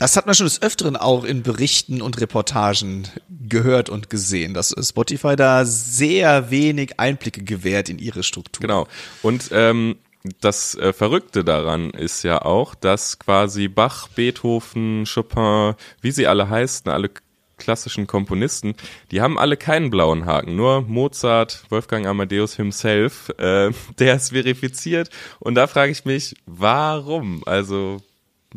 Das 0.00 0.16
hat 0.16 0.24
man 0.24 0.34
schon 0.34 0.46
des 0.46 0.62
Öfteren 0.62 0.96
auch 0.96 1.24
in 1.24 1.42
Berichten 1.42 2.00
und 2.00 2.18
Reportagen 2.22 3.06
gehört 3.28 3.90
und 3.90 4.08
gesehen, 4.08 4.54
dass 4.54 4.74
Spotify 4.80 5.36
da 5.36 5.66
sehr 5.66 6.50
wenig 6.50 6.98
Einblicke 6.98 7.44
gewährt 7.44 7.90
in 7.90 7.98
ihre 7.98 8.22
Struktur. 8.22 8.62
Genau. 8.62 8.86
Und 9.20 9.50
ähm, 9.52 9.96
das 10.40 10.74
äh, 10.74 10.94
Verrückte 10.94 11.44
daran 11.44 11.90
ist 11.90 12.22
ja 12.22 12.40
auch, 12.40 12.74
dass 12.74 13.18
quasi 13.18 13.68
Bach, 13.68 14.08
Beethoven, 14.08 15.04
Chopin, 15.04 15.74
wie 16.00 16.12
sie 16.12 16.26
alle 16.26 16.48
heißen, 16.48 16.90
alle 16.90 17.10
klassischen 17.58 18.06
Komponisten, 18.06 18.76
die 19.10 19.20
haben 19.20 19.38
alle 19.38 19.58
keinen 19.58 19.90
blauen 19.90 20.24
Haken. 20.24 20.56
Nur 20.56 20.80
Mozart, 20.80 21.64
Wolfgang 21.68 22.06
Amadeus 22.06 22.56
himself, 22.56 23.28
äh, 23.36 23.70
der 23.98 24.16
ist 24.16 24.30
verifiziert. 24.30 25.10
Und 25.40 25.56
da 25.56 25.66
frage 25.66 25.92
ich 25.92 26.06
mich, 26.06 26.36
warum? 26.46 27.42
Also, 27.44 27.98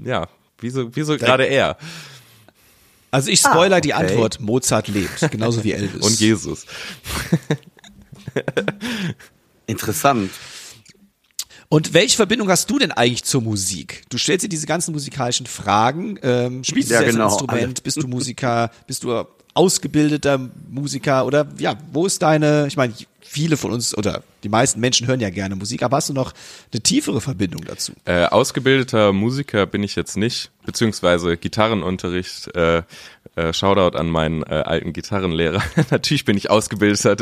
ja, 0.01 0.29
Wieso, 0.63 0.95
wieso 0.95 1.17
gerade 1.17 1.43
er? 1.43 1.77
Also 3.11 3.29
ich 3.29 3.41
spoiler 3.41 3.75
ah, 3.75 3.77
okay. 3.77 3.81
die 3.81 3.93
Antwort, 3.93 4.39
Mozart 4.39 4.87
lebt, 4.87 5.29
genauso 5.29 5.63
wie 5.63 5.73
Elvis. 5.73 6.01
Und 6.05 6.19
Jesus. 6.19 6.65
Interessant. 9.67 10.31
Und 11.69 11.93
welche 11.93 12.15
Verbindung 12.15 12.49
hast 12.49 12.69
du 12.69 12.79
denn 12.79 12.91
eigentlich 12.91 13.23
zur 13.23 13.41
Musik? 13.41 14.03
Du 14.09 14.17
stellst 14.17 14.45
dir 14.45 14.49
diese 14.49 14.65
ganzen 14.65 14.93
musikalischen 14.93 15.45
Fragen. 15.45 16.17
Ähm, 16.23 16.63
spielst 16.63 16.91
du 16.91 16.95
ja, 16.95 17.01
genau, 17.01 17.25
ein 17.25 17.29
Instrument? 17.31 17.63
Alle. 17.63 17.83
Bist 17.83 17.97
du 17.97 18.07
Musiker? 18.07 18.71
Bist 18.87 19.03
du 19.03 19.25
ausgebildeter 19.53 20.49
Musiker? 20.69 21.25
Oder 21.25 21.47
ja, 21.59 21.75
wo 21.91 22.05
ist 22.05 22.21
deine, 22.21 22.67
ich 22.67 22.77
meine, 22.77 22.93
viele 23.33 23.57
von 23.57 23.71
uns 23.71 23.97
oder 23.97 24.23
die 24.43 24.49
meisten 24.49 24.79
Menschen 24.79 25.07
hören 25.07 25.19
ja 25.19 25.29
gerne 25.29 25.55
Musik, 25.55 25.83
aber 25.83 25.97
hast 25.97 26.09
du 26.09 26.13
noch 26.13 26.33
eine 26.71 26.81
tiefere 26.81 27.19
Verbindung 27.19 27.63
dazu? 27.65 27.93
Äh, 28.05 28.25
ausgebildeter 28.25 29.11
Musiker 29.11 29.65
bin 29.65 29.83
ich 29.83 29.95
jetzt 29.95 30.17
nicht, 30.17 30.51
beziehungsweise 30.65 31.35
Gitarrenunterricht, 31.35 32.55
äh, 32.55 32.83
äh, 33.35 33.51
Shoutout 33.53 33.97
an 33.97 34.09
meinen 34.09 34.43
äh, 34.43 34.63
alten 34.65 34.93
Gitarrenlehrer. 34.93 35.63
Natürlich 35.91 36.25
bin 36.25 36.37
ich 36.37 36.49
ausgebildeter 36.49 37.15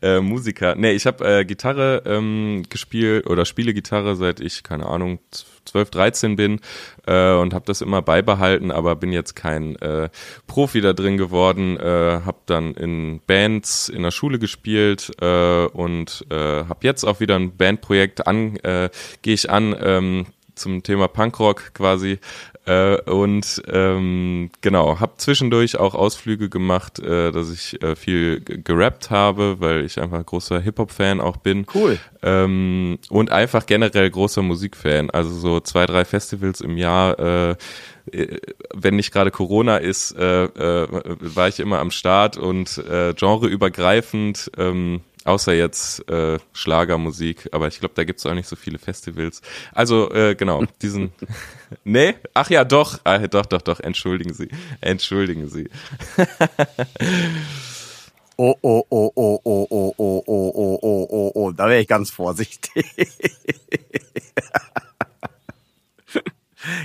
äh, 0.00 0.20
Musiker. 0.20 0.74
Nee, 0.76 0.92
ich 0.92 1.06
habe 1.06 1.40
äh, 1.40 1.44
Gitarre 1.44 2.02
ähm, 2.06 2.64
gespielt 2.70 3.26
oder 3.26 3.44
spiele 3.44 3.74
Gitarre 3.74 4.16
seit 4.16 4.40
ich, 4.40 4.62
keine 4.62 4.86
Ahnung, 4.86 5.18
12, 5.64 5.90
13 5.90 6.36
bin 6.36 6.60
äh, 7.06 7.34
und 7.34 7.54
habe 7.54 7.64
das 7.66 7.80
immer 7.80 8.02
beibehalten, 8.02 8.70
aber 8.70 8.96
bin 8.96 9.12
jetzt 9.12 9.34
kein 9.34 9.76
äh, 9.76 10.08
Profi 10.46 10.80
da 10.80 10.92
drin 10.92 11.16
geworden. 11.16 11.76
Äh, 11.76 12.20
habe 12.24 12.38
dann 12.46 12.74
in 12.74 13.20
Bands 13.26 13.88
in 13.88 14.02
der 14.02 14.10
Schule 14.10 14.38
gespielt 14.38 15.12
äh, 15.20 15.24
und 15.72 16.26
äh, 16.30 16.34
habe 16.34 16.80
jetzt 16.82 17.04
auch 17.04 17.20
wieder 17.20 17.36
ein 17.36 17.56
Bandprojekt 17.56 18.26
an, 18.26 18.56
äh, 18.56 18.90
gehe 19.22 19.34
ich 19.34 19.50
an. 19.50 19.76
Ähm, 19.80 20.26
zum 20.54 20.82
Thema 20.82 21.08
Punkrock 21.08 21.72
quasi 21.74 22.18
äh, 22.64 23.00
und 23.10 23.62
ähm, 23.66 24.50
genau, 24.60 25.00
habe 25.00 25.14
zwischendurch 25.16 25.78
auch 25.78 25.94
Ausflüge 25.94 26.48
gemacht, 26.48 27.00
äh, 27.00 27.32
dass 27.32 27.50
ich 27.50 27.82
äh, 27.82 27.96
viel 27.96 28.40
gerappt 28.40 29.10
habe, 29.10 29.56
weil 29.58 29.84
ich 29.84 30.00
einfach 30.00 30.24
großer 30.24 30.60
Hip-Hop-Fan 30.60 31.20
auch 31.20 31.38
bin. 31.38 31.66
Cool. 31.74 31.98
Ähm, 32.22 32.98
und 33.08 33.32
einfach 33.32 33.66
generell 33.66 34.08
großer 34.08 34.42
Musikfan. 34.42 35.10
Also 35.10 35.30
so 35.30 35.58
zwei, 35.60 35.86
drei 35.86 36.04
Festivals 36.04 36.60
im 36.60 36.76
Jahr. 36.76 37.18
Äh, 37.18 37.56
äh 38.12 38.38
wenn 38.74 38.96
nicht 38.96 39.12
gerade 39.12 39.32
Corona 39.32 39.78
ist, 39.78 40.12
äh, 40.16 40.44
äh, 40.44 40.88
war 41.20 41.48
ich 41.48 41.58
immer 41.58 41.80
am 41.80 41.90
Start 41.90 42.36
und 42.36 42.78
äh, 42.78 43.12
genreübergreifend. 43.14 44.52
Ähm, 44.56 45.00
Außer 45.24 45.52
jetzt 45.54 46.08
äh, 46.10 46.38
Schlagermusik, 46.52 47.48
aber 47.52 47.68
ich 47.68 47.78
glaube, 47.78 47.94
da 47.94 48.02
gibt's 48.04 48.26
auch 48.26 48.34
nicht 48.34 48.48
so 48.48 48.56
viele 48.56 48.78
Festivals. 48.78 49.40
Also 49.72 50.10
äh, 50.10 50.34
genau, 50.34 50.64
diesen. 50.82 51.12
nee? 51.84 52.14
Ach 52.34 52.50
ja, 52.50 52.64
doch. 52.64 52.98
Ah, 53.04 53.18
doch, 53.18 53.46
doch, 53.46 53.62
doch. 53.62 53.78
Entschuldigen 53.80 54.34
Sie. 54.34 54.48
Entschuldigen 54.80 55.48
Sie. 55.48 55.68
oh, 58.36 58.56
oh, 58.62 58.84
oh, 58.90 59.12
oh, 59.14 59.40
oh, 59.44 59.66
oh, 59.70 59.94
oh, 59.96 60.24
oh, 60.26 60.52
oh, 60.56 60.78
oh, 60.82 61.06
oh, 61.10 61.32
oh. 61.34 61.52
Da 61.52 61.68
wäre 61.68 61.80
ich 61.80 61.88
ganz 61.88 62.10
vorsichtig. 62.10 62.86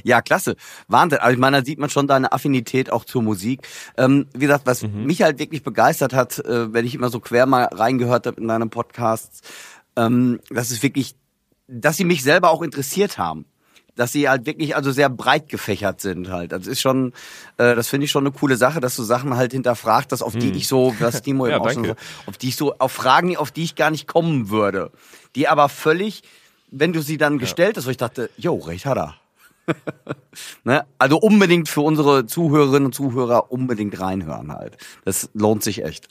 Ja, 0.04 0.22
klasse. 0.22 0.56
Wahnsinn. 0.88 1.20
Also 1.20 1.34
ich 1.34 1.40
meine, 1.40 1.60
da 1.60 1.66
sieht 1.66 1.80
man 1.80 1.90
schon 1.90 2.08
deine 2.08 2.32
Affinität 2.32 2.92
auch 2.92 3.06
zur 3.06 3.22
Musik. 3.22 3.68
Ähm, 3.98 4.28
wie 4.34 4.46
gesagt, 4.46 4.66
was 4.66 4.84
mhm. 4.84 5.06
mich 5.06 5.22
halt 5.22 5.40
wirklich 5.40 5.64
begeistert 5.64 6.14
hat, 6.14 6.40
äh, 6.40 6.74
wenn 6.74 6.86
ich 6.86 6.96
immer 6.96 7.10
so 7.10 7.20
quer 7.20 7.46
mal 7.46 7.66
reingehört 7.66 8.28
habe 8.28 8.40
in 8.40 8.48
deinem 8.48 8.70
Podcast, 8.70 9.44
ähm, 9.98 10.40
das 10.50 10.72
ist 10.72 10.84
wirklich, 10.84 11.16
dass 11.68 11.98
sie 11.98 12.06
mich 12.06 12.24
selber 12.24 12.52
auch 12.52 12.62
interessiert 12.62 13.18
haben. 13.18 13.46
Dass 13.96 14.12
sie 14.12 14.30
halt 14.30 14.46
wirklich 14.46 14.76
also 14.76 14.92
sehr 14.92 15.10
breit 15.10 15.50
gefächert 15.50 16.02
sind 16.02 16.30
halt. 16.30 16.52
Das 16.52 16.68
ist 16.68 16.80
schon, 16.80 17.14
äh, 17.58 17.74
das 17.76 17.88
finde 17.88 18.06
ich 18.06 18.12
schon 18.12 18.28
eine 18.28 18.32
coole 18.32 18.56
Sache, 18.56 18.80
dass 18.80 18.96
du 18.96 19.02
Sachen 19.02 19.36
halt 19.36 19.54
hinterfragt, 19.54 20.12
dass 20.12 20.22
auf 20.22 20.36
die 20.36 20.52
mhm. 20.52 20.58
ich 20.58 20.68
so, 20.68 20.96
was 21.00 21.24
Timo 21.24 21.48
ja, 21.48 21.56
eben 21.56 21.66
auch 21.66 21.72
schon 21.72 21.86
so, 21.86 21.96
auf 22.28 22.38
die 22.38 22.50
ich 22.50 22.56
so, 22.56 22.76
auf 22.78 22.92
Fragen, 22.92 23.36
auf 23.38 23.50
die 23.50 23.64
ich 23.64 23.76
gar 23.76 23.90
nicht 23.90 24.08
kommen 24.08 24.50
würde. 24.50 24.92
Die 25.36 25.48
aber 25.48 25.68
völlig, 25.68 26.22
wenn 26.70 26.94
du 26.94 27.02
sie 27.02 27.18
dann 27.18 27.34
ja. 27.34 27.40
gestellt 27.40 27.76
hast, 27.76 27.88
wo 27.88 27.90
ich 27.90 27.98
dachte, 27.98 28.30
jo, 28.38 28.58
recht 28.58 28.86
hat 28.86 28.98
er 28.98 29.16
ne? 30.64 30.86
Also 30.98 31.18
unbedingt 31.18 31.70
für 31.70 31.82
unsere 31.82 32.26
Zuhörerinnen 32.26 32.86
und 32.86 32.96
Zuhörer 32.96 33.52
unbedingt 33.52 34.00
reinhören 34.00 34.52
halt. 34.52 34.78
Das 35.06 35.30
lohnt 35.34 35.64
sich 35.64 35.84
echt. 35.84 36.08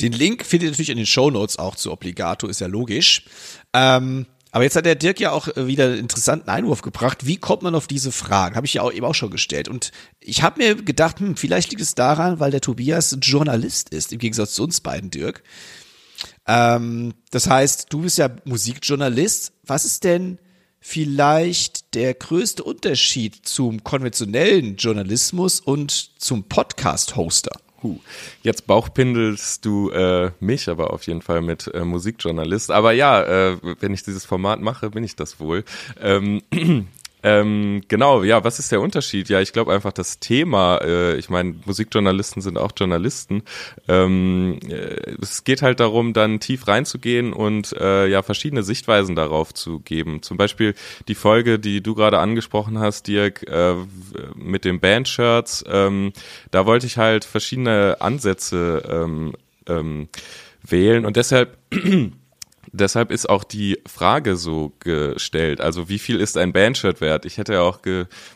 Den 0.00 0.12
Link 0.12 0.44
findet 0.44 0.66
ihr 0.66 0.70
natürlich 0.70 0.90
in 0.90 0.96
den 0.96 1.06
Show 1.06 1.30
Notes 1.30 1.58
auch 1.58 1.76
zu 1.76 1.92
Obligato, 1.92 2.46
ist 2.48 2.60
ja 2.60 2.66
logisch. 2.66 3.24
Ähm, 3.72 4.26
aber 4.50 4.62
jetzt 4.62 4.76
hat 4.76 4.86
der 4.86 4.94
Dirk 4.94 5.18
ja 5.18 5.32
auch 5.32 5.48
wieder 5.56 5.86
einen 5.86 5.98
interessanten 5.98 6.48
Einwurf 6.48 6.82
gebracht. 6.82 7.26
Wie 7.26 7.38
kommt 7.38 7.62
man 7.62 7.74
auf 7.74 7.88
diese 7.88 8.12
Fragen? 8.12 8.54
Habe 8.54 8.66
ich 8.66 8.74
ja 8.74 8.82
auch 8.82 8.92
eben 8.92 9.04
auch 9.04 9.14
schon 9.14 9.32
gestellt. 9.32 9.68
Und 9.68 9.90
ich 10.20 10.42
habe 10.42 10.62
mir 10.62 10.76
gedacht, 10.76 11.18
hm, 11.18 11.36
vielleicht 11.36 11.70
liegt 11.70 11.82
es 11.82 11.96
daran, 11.96 12.38
weil 12.38 12.52
der 12.52 12.60
Tobias 12.60 13.16
Journalist 13.20 13.90
ist, 13.90 14.12
im 14.12 14.20
Gegensatz 14.20 14.54
zu 14.54 14.62
uns 14.62 14.80
beiden, 14.80 15.10
Dirk. 15.10 15.42
Ähm, 16.46 17.14
das 17.30 17.48
heißt, 17.48 17.86
du 17.92 18.02
bist 18.02 18.18
ja 18.18 18.28
Musikjournalist. 18.44 19.52
Was 19.64 19.84
ist 19.84 20.04
denn 20.04 20.38
vielleicht 20.86 21.94
der 21.94 22.12
größte 22.12 22.62
Unterschied 22.62 23.36
zum 23.46 23.82
konventionellen 23.82 24.76
Journalismus 24.76 25.58
und 25.58 26.10
zum 26.20 26.44
Podcast-Hoster? 26.44 27.52
Jetzt 28.42 28.66
bauchpindelst 28.66 29.64
du 29.64 29.90
äh, 29.90 30.30
mich 30.40 30.68
aber 30.68 30.92
auf 30.92 31.06
jeden 31.06 31.22
Fall 31.22 31.40
mit 31.40 31.68
äh, 31.72 31.84
Musikjournalist. 31.84 32.70
Aber 32.70 32.92
ja, 32.92 33.22
äh, 33.22 33.56
wenn 33.80 33.94
ich 33.94 34.02
dieses 34.02 34.26
Format 34.26 34.60
mache, 34.60 34.90
bin 34.90 35.04
ich 35.04 35.16
das 35.16 35.40
wohl. 35.40 35.64
Ähm, 36.02 36.42
ähm, 37.24 37.80
genau, 37.88 38.22
ja, 38.22 38.44
was 38.44 38.58
ist 38.58 38.70
der 38.70 38.82
Unterschied? 38.82 39.30
Ja, 39.30 39.40
ich 39.40 39.54
glaube 39.54 39.72
einfach 39.72 39.92
das 39.92 40.20
Thema, 40.20 40.76
äh, 40.82 41.16
ich 41.16 41.30
meine, 41.30 41.54
Musikjournalisten 41.64 42.42
sind 42.42 42.58
auch 42.58 42.72
Journalisten. 42.76 43.44
Ähm, 43.88 44.58
äh, 44.68 45.14
es 45.22 45.42
geht 45.42 45.62
halt 45.62 45.80
darum, 45.80 46.12
dann 46.12 46.38
tief 46.38 46.68
reinzugehen 46.68 47.32
und 47.32 47.72
äh, 47.80 48.08
ja, 48.08 48.22
verschiedene 48.22 48.62
Sichtweisen 48.62 49.16
darauf 49.16 49.54
zu 49.54 49.80
geben. 49.80 50.20
Zum 50.20 50.36
Beispiel 50.36 50.74
die 51.08 51.14
Folge, 51.14 51.58
die 51.58 51.82
du 51.82 51.94
gerade 51.94 52.18
angesprochen 52.18 52.78
hast, 52.78 53.06
Dirk, 53.06 53.48
äh, 53.48 53.74
mit 54.34 54.66
den 54.66 54.78
Bandshirts. 54.78 55.64
Ähm, 55.66 56.12
da 56.50 56.66
wollte 56.66 56.86
ich 56.86 56.98
halt 56.98 57.24
verschiedene 57.24 57.96
Ansätze 58.00 58.82
ähm, 58.86 59.32
ähm, 59.66 60.08
wählen 60.62 61.06
und 61.06 61.16
deshalb 61.16 61.56
deshalb 62.74 63.10
ist 63.10 63.28
auch 63.28 63.44
die 63.44 63.78
Frage 63.86 64.36
so 64.36 64.72
gestellt. 64.80 65.60
Also 65.60 65.88
wie 65.88 65.98
viel 65.98 66.20
ist 66.20 66.36
ein 66.36 66.52
Bandshirt 66.52 67.00
wert? 67.00 67.24
Ich 67.24 67.38
hätte 67.38 67.54
ja 67.54 67.62
auch 67.62 67.80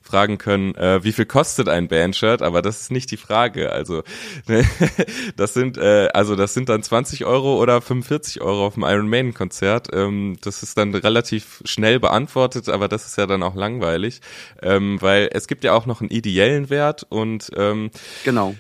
fragen 0.03 0.39
können, 0.39 0.75
äh, 0.77 1.03
wie 1.03 1.13
viel 1.13 1.27
kostet 1.27 1.69
ein 1.69 1.89
Bandshirt, 1.89 2.43
aber 2.43 2.63
das 2.63 2.81
ist 2.83 2.91
nicht 2.91 3.11
die 3.11 3.17
Frage. 3.17 3.73
Also 3.73 4.03
das 5.37 5.55
sind 5.55 5.77
äh, 5.77 6.09
also 6.15 6.37
das 6.37 6.55
sind 6.55 6.69
dann 6.69 6.83
20 6.83 7.25
Euro 7.25 7.61
oder 7.61 7.81
45 7.81 8.41
Euro 8.41 8.67
auf 8.67 8.75
dem 8.75 8.85
Iron 8.85 9.09
Maiden 9.09 9.35
Konzert. 9.35 9.89
Ähm, 9.93 10.39
das 10.43 10.63
ist 10.63 10.79
dann 10.79 10.95
relativ 10.95 11.61
schnell 11.65 12.01
beantwortet, 12.01 12.69
aber 12.69 12.89
das 12.89 13.07
ist 13.07 13.19
ja 13.19 13.27
dann 13.27 13.43
auch 13.43 13.55
langweilig, 13.55 14.21
ähm, 14.63 14.99
weil 15.01 15.29
es 15.33 15.49
gibt 15.49 15.65
ja 15.65 15.75
auch 15.75 15.87
noch 15.87 16.01
einen 16.01 16.11
ideellen 16.11 16.71
Wert 16.71 17.05
und 17.09 17.51
ähm, 17.57 17.91
genau 18.25 18.55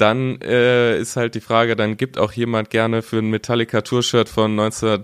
dann 0.00 0.40
äh, 0.40 0.98
ist 0.98 1.16
halt 1.16 1.34
die 1.34 1.40
Frage, 1.40 1.76
dann 1.76 1.96
gibt 1.96 2.18
auch 2.18 2.32
jemand 2.32 2.70
gerne 2.70 3.02
für 3.02 3.18
ein 3.18 3.30
Metallica 3.30 3.82
Tour-Shirt 3.82 4.28
von 4.28 4.54
19 4.54 5.02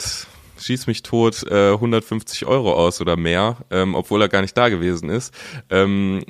schieß 0.59 0.87
mich 0.87 1.03
tot 1.03 1.43
äh, 1.51 1.73
150 1.73 2.47
Euro 2.47 2.73
aus 2.73 3.01
oder 3.01 3.17
mehr, 3.17 3.59
ähm, 3.71 3.95
obwohl 3.95 4.23
er 4.23 4.29
gar 4.29 4.41
nicht 4.41 4.57
da 4.57 4.69
gewesen 4.69 5.11
ist. 5.11 5.35
Ähm, 5.71 6.25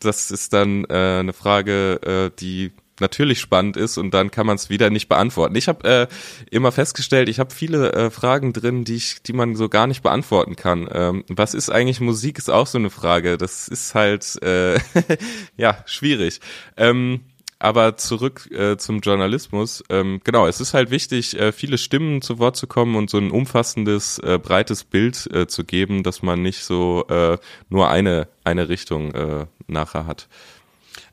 das 0.00 0.30
ist 0.30 0.52
dann 0.52 0.84
äh, 0.84 1.20
eine 1.20 1.32
Frage, 1.32 2.30
äh, 2.34 2.36
die 2.38 2.72
natürlich 3.00 3.40
spannend 3.40 3.76
ist 3.76 3.98
und 3.98 4.12
dann 4.12 4.30
kann 4.30 4.46
man 4.46 4.56
es 4.56 4.70
wieder 4.70 4.90
nicht 4.90 5.08
beantworten. 5.08 5.56
Ich 5.56 5.66
habe 5.66 5.88
äh, 5.88 6.06
immer 6.50 6.70
festgestellt, 6.70 7.28
ich 7.28 7.40
habe 7.40 7.52
viele 7.52 7.92
äh, 7.92 8.10
Fragen 8.10 8.52
drin, 8.52 8.84
die 8.84 8.96
ich, 8.96 9.22
die 9.22 9.32
man 9.32 9.56
so 9.56 9.68
gar 9.68 9.86
nicht 9.86 10.02
beantworten 10.02 10.56
kann. 10.56 10.88
Ähm, 10.92 11.24
was 11.28 11.54
ist 11.54 11.70
eigentlich 11.70 12.00
Musik? 12.00 12.38
Ist 12.38 12.50
auch 12.50 12.66
so 12.66 12.78
eine 12.78 12.90
Frage. 12.90 13.36
Das 13.36 13.66
ist 13.66 13.94
halt 13.94 14.40
äh, 14.42 14.78
ja 15.56 15.78
schwierig. 15.86 16.40
Ähm, 16.76 17.20
aber 17.64 17.96
zurück 17.96 18.50
äh, 18.52 18.76
zum 18.76 19.00
Journalismus. 19.00 19.82
Ähm, 19.88 20.20
genau, 20.22 20.46
es 20.46 20.60
ist 20.60 20.74
halt 20.74 20.90
wichtig, 20.90 21.38
äh, 21.38 21.50
viele 21.50 21.78
Stimmen 21.78 22.20
zu 22.20 22.38
Wort 22.38 22.56
zu 22.56 22.66
kommen 22.66 22.94
und 22.94 23.08
so 23.08 23.16
ein 23.16 23.30
umfassendes, 23.30 24.18
äh, 24.18 24.38
breites 24.38 24.84
Bild 24.84 25.26
äh, 25.32 25.46
zu 25.46 25.64
geben, 25.64 26.02
dass 26.02 26.22
man 26.22 26.42
nicht 26.42 26.62
so 26.62 27.06
äh, 27.08 27.38
nur 27.70 27.88
eine, 27.88 28.28
eine 28.44 28.68
Richtung 28.68 29.12
äh, 29.12 29.46
nachher 29.66 30.06
hat. 30.06 30.28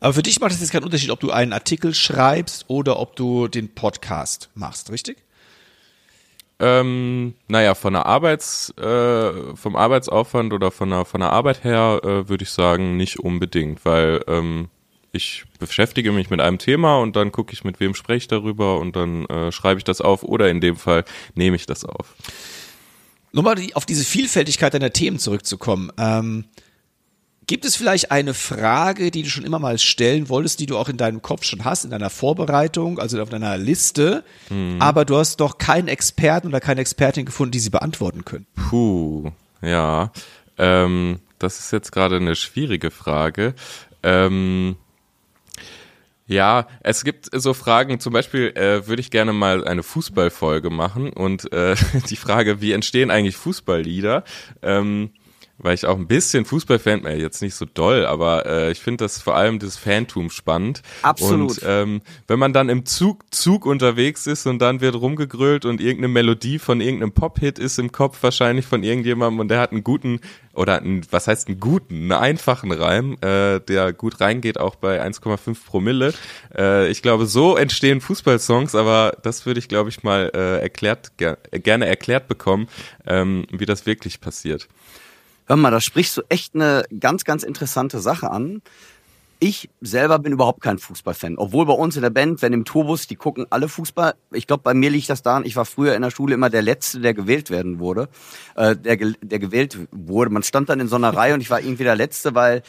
Aber 0.01 0.13
für 0.13 0.23
dich 0.23 0.41
macht 0.41 0.51
es 0.51 0.59
jetzt 0.59 0.71
keinen 0.71 0.83
Unterschied, 0.83 1.11
ob 1.11 1.21
du 1.21 1.31
einen 1.31 1.53
Artikel 1.53 1.93
schreibst 1.93 2.65
oder 2.67 2.99
ob 2.99 3.15
du 3.15 3.47
den 3.47 3.73
Podcast 3.73 4.49
machst, 4.53 4.91
richtig? 4.91 5.23
Ähm, 6.59 7.33
naja, 7.47 7.75
von 7.75 7.93
der 7.93 8.05
Arbeits, 8.05 8.71
äh, 8.77 9.55
vom 9.55 9.75
Arbeitsaufwand 9.75 10.51
oder 10.51 10.69
von 10.69 10.89
der, 10.89 11.05
von 11.05 11.21
der 11.21 11.31
Arbeit 11.31 11.63
her 11.63 12.01
äh, 12.03 12.29
würde 12.29 12.43
ich 12.43 12.51
sagen, 12.51 12.97
nicht 12.97 13.19
unbedingt, 13.19 13.85
weil 13.85 14.21
ähm, 14.27 14.69
ich 15.11 15.43
beschäftige 15.59 16.11
mich 16.11 16.29
mit 16.29 16.39
einem 16.39 16.57
Thema 16.57 16.97
und 16.97 17.15
dann 17.15 17.31
gucke 17.31 17.53
ich, 17.53 17.63
mit 17.63 17.79
wem 17.79 17.95
spreche 17.95 18.17
ich 18.17 18.27
darüber 18.27 18.79
und 18.79 18.95
dann 18.95 19.25
äh, 19.25 19.51
schreibe 19.51 19.77
ich 19.77 19.83
das 19.83 20.01
auf 20.01 20.23
oder 20.23 20.49
in 20.49 20.61
dem 20.61 20.77
Fall 20.77 21.03
nehme 21.35 21.55
ich 21.55 21.65
das 21.65 21.85
auf. 21.85 22.15
Nur 23.33 23.43
mal 23.43 23.57
auf 23.73 23.85
diese 23.85 24.03
Vielfältigkeit 24.03 24.73
deiner 24.73 24.91
Themen 24.91 25.19
zurückzukommen. 25.19 25.91
Ähm, 25.97 26.45
gibt 27.47 27.65
es 27.65 27.75
vielleicht 27.75 28.11
eine 28.11 28.33
Frage, 28.33 29.11
die 29.11 29.23
du 29.23 29.29
schon 29.29 29.43
immer 29.43 29.59
mal 29.59 29.77
stellen 29.77 30.29
wolltest, 30.29 30.59
die 30.59 30.65
du 30.65 30.77
auch 30.77 30.89
in 30.89 30.97
deinem 30.97 31.21
Kopf 31.21 31.43
schon 31.43 31.65
hast, 31.65 31.83
in 31.83 31.91
deiner 31.91 32.09
Vorbereitung, 32.09 32.99
also 32.99 33.21
auf 33.21 33.29
deiner 33.29 33.57
Liste, 33.57 34.23
mhm. 34.49 34.77
aber 34.79 35.05
du 35.05 35.17
hast 35.17 35.37
doch 35.41 35.57
keinen 35.57 35.87
Experten 35.87 36.47
oder 36.47 36.59
keine 36.59 36.81
Expertin 36.81 37.25
gefunden, 37.25 37.51
die 37.51 37.59
sie 37.59 37.69
beantworten 37.69 38.23
können? 38.25 38.47
Puh, 38.55 39.31
ja. 39.61 40.11
Ähm, 40.57 41.19
das 41.39 41.59
ist 41.59 41.71
jetzt 41.71 41.91
gerade 41.91 42.17
eine 42.17 42.35
schwierige 42.35 42.91
Frage. 42.91 43.55
Ähm, 44.03 44.75
ja, 46.31 46.67
es 46.81 47.03
gibt 47.03 47.27
so 47.33 47.53
Fragen, 47.53 47.99
zum 47.99 48.13
Beispiel 48.13 48.53
äh, 48.55 48.87
würde 48.87 49.01
ich 49.01 49.11
gerne 49.11 49.33
mal 49.33 49.67
eine 49.67 49.83
Fußballfolge 49.83 50.69
machen 50.69 51.11
und 51.11 51.51
äh, 51.51 51.75
die 52.09 52.15
Frage, 52.15 52.61
wie 52.61 52.71
entstehen 52.71 53.11
eigentlich 53.11 53.35
Fußballlieder? 53.35 54.23
Ähm, 54.61 55.11
weil 55.61 55.75
ich 55.75 55.85
auch 55.85 55.97
ein 55.97 56.07
bisschen 56.07 56.45
Fußballfan, 56.45 57.05
äh, 57.05 57.15
jetzt 57.17 57.41
nicht 57.41 57.55
so 57.55 57.65
doll, 57.65 58.05
aber 58.05 58.45
äh, 58.45 58.71
ich 58.71 58.79
finde 58.79 59.05
das 59.05 59.21
vor 59.21 59.35
allem 59.35 59.59
das 59.59 59.77
Fantum 59.77 60.29
spannend. 60.29 60.81
Absolut. 61.01 61.51
Und 61.51 61.61
ähm, 61.65 62.01
wenn 62.27 62.39
man 62.39 62.53
dann 62.53 62.69
im 62.69 62.85
Zug, 62.85 63.23
Zug 63.31 63.65
unterwegs 63.65 64.27
ist 64.27 64.47
und 64.47 64.59
dann 64.59 64.81
wird 64.81 64.95
rumgegrölt 64.95 65.65
und 65.65 65.79
irgendeine 65.79 66.09
Melodie 66.09 66.59
von 66.59 66.81
irgendeinem 66.81 67.11
Pop-Hit 67.11 67.59
ist 67.59 67.79
im 67.79 67.91
Kopf 67.91 68.21
wahrscheinlich 68.21 68.65
von 68.65 68.83
irgendjemandem 68.83 69.39
und 69.39 69.47
der 69.49 69.59
hat 69.59 69.71
einen 69.71 69.83
guten 69.83 70.19
oder 70.53 70.81
einen, 70.81 71.01
was 71.11 71.27
heißt 71.27 71.47
einen 71.47 71.59
guten, 71.59 71.95
einen 71.95 72.11
einfachen 72.11 72.71
Reim, 72.71 73.17
äh, 73.21 73.59
der 73.59 73.93
gut 73.93 74.19
reingeht, 74.19 74.59
auch 74.59 74.75
bei 74.75 75.01
1,5 75.01 75.65
Promille. 75.65 76.13
Äh, 76.57 76.89
ich 76.89 77.01
glaube, 77.01 77.25
so 77.25 77.55
entstehen 77.55 78.01
Fußballsongs, 78.01 78.75
aber 78.75 79.17
das 79.23 79.45
würde 79.45 79.59
ich, 79.59 79.67
glaube 79.67 79.89
ich, 79.89 80.03
mal 80.03 80.31
äh, 80.33 80.61
erklärt, 80.61 81.17
ger 81.17 81.37
gerne 81.51 81.85
erklärt 81.85 82.27
bekommen, 82.27 82.67
ähm, 83.05 83.45
wie 83.51 83.65
das 83.65 83.85
wirklich 83.85 84.19
passiert. 84.19 84.67
Hör 85.51 85.57
mal, 85.57 85.69
da 85.69 85.81
sprichst 85.81 86.15
du 86.15 86.21
echt 86.29 86.55
eine 86.55 86.85
ganz, 86.97 87.25
ganz 87.25 87.43
interessante 87.43 87.99
Sache 87.99 88.31
an. 88.31 88.61
Ich 89.37 89.69
selber 89.81 90.17
bin 90.17 90.31
überhaupt 90.31 90.61
kein 90.61 90.77
Fußballfan. 90.77 91.37
Obwohl 91.37 91.65
bei 91.65 91.73
uns 91.73 91.97
in 91.97 92.03
der 92.03 92.09
Band, 92.09 92.41
wenn 92.41 92.53
im 92.53 92.63
Tourbus, 92.63 93.05
die 93.05 93.17
gucken 93.17 93.47
alle 93.49 93.67
Fußball. 93.67 94.13
Ich 94.31 94.47
glaube, 94.47 94.63
bei 94.63 94.73
mir 94.73 94.89
liegt 94.89 95.09
das 95.09 95.23
daran, 95.23 95.43
ich 95.43 95.57
war 95.57 95.65
früher 95.65 95.93
in 95.93 96.03
der 96.03 96.09
Schule 96.09 96.35
immer 96.35 96.49
der 96.49 96.61
Letzte, 96.61 97.01
der 97.01 97.13
gewählt 97.13 97.49
werden 97.49 97.79
wurde. 97.79 98.07
Äh, 98.55 98.77
der, 98.77 98.95
der 98.95 99.39
gewählt 99.39 99.77
wurde. 99.91 100.31
Man 100.31 100.43
stand 100.43 100.69
dann 100.69 100.79
in 100.79 100.87
so 100.87 100.95
einer 100.95 101.09
Reihe 101.17 101.33
und 101.33 101.41
ich 101.41 101.49
war 101.49 101.59
irgendwie 101.59 101.83
der 101.83 101.97
Letzte, 101.97 102.33
weil 102.33 102.63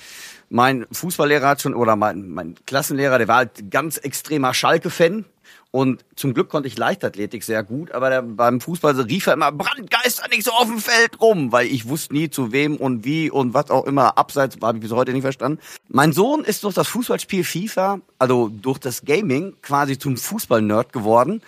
mein 0.51 0.85
Fußballlehrer 0.90 1.51
hat 1.51 1.62
schon, 1.62 1.75
oder 1.75 1.95
mein, 1.95 2.31
mein 2.31 2.57
Klassenlehrer, 2.66 3.18
der 3.18 3.29
war 3.29 3.37
halt 3.37 3.71
ganz 3.71 3.97
extremer 3.97 4.55
Schalke-Fan. 4.55 5.25
Und 5.70 6.04
zum 6.16 6.34
Glück 6.34 6.50
konnte 6.50 6.68
ich 6.68 6.76
Leichtathletik 6.76 7.42
sehr 7.42 7.62
gut, 7.62 7.92
aber 7.92 8.10
der, 8.10 8.22
beim 8.22 8.60
Fußball 8.60 9.00
rief 9.00 9.26
er 9.26 9.32
immer, 9.32 9.50
Brandgeister 9.52 10.28
nicht 10.28 10.44
so 10.44 10.50
auf 10.52 10.66
dem 10.66 10.78
Feld 10.78 11.18
rum, 11.20 11.50
weil 11.50 11.66
ich 11.66 11.88
wusste 11.88 12.12
nie 12.12 12.28
zu 12.28 12.52
wem 12.52 12.76
und 12.76 13.06
wie 13.06 13.30
und 13.30 13.54
was 13.54 13.70
auch 13.70 13.86
immer. 13.86 14.18
Abseits 14.18 14.58
habe 14.62 14.76
ich 14.76 14.82
bis 14.82 14.92
heute 14.92 15.12
nicht 15.12 15.22
verstanden. 15.22 15.60
Mein 15.88 16.12
Sohn 16.12 16.44
ist 16.44 16.64
durch 16.64 16.74
das 16.74 16.88
Fußballspiel 16.88 17.42
FIFA, 17.42 18.00
also 18.18 18.48
durch 18.48 18.78
das 18.78 19.04
Gaming, 19.06 19.56
quasi 19.62 19.98
zum 19.98 20.18
Fußballnerd 20.18 20.92
geworden. 20.92 21.42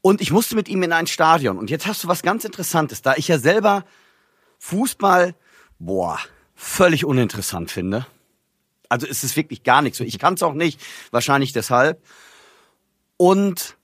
Und 0.00 0.22
ich 0.22 0.30
musste 0.30 0.54
mit 0.54 0.68
ihm 0.68 0.82
in 0.82 0.92
ein 0.92 1.06
Stadion. 1.06 1.58
Und 1.58 1.68
jetzt 1.68 1.86
hast 1.86 2.04
du 2.04 2.08
was 2.08 2.22
ganz 2.22 2.44
Interessantes, 2.44 3.02
da 3.02 3.16
ich 3.16 3.28
ja 3.28 3.38
selber 3.38 3.84
Fußball, 4.60 5.34
boah, 5.78 6.18
völlig 6.54 7.04
uninteressant 7.04 7.70
finde. 7.70 8.06
Also 8.88 9.06
ist 9.06 9.24
es 9.24 9.36
wirklich 9.36 9.62
gar 9.62 9.82
nichts. 9.82 10.00
Ich 10.00 10.18
kann 10.18 10.34
es 10.34 10.42
auch 10.42 10.54
nicht, 10.54 10.80
wahrscheinlich 11.10 11.52
deshalb. 11.52 12.02
Und 13.18 13.76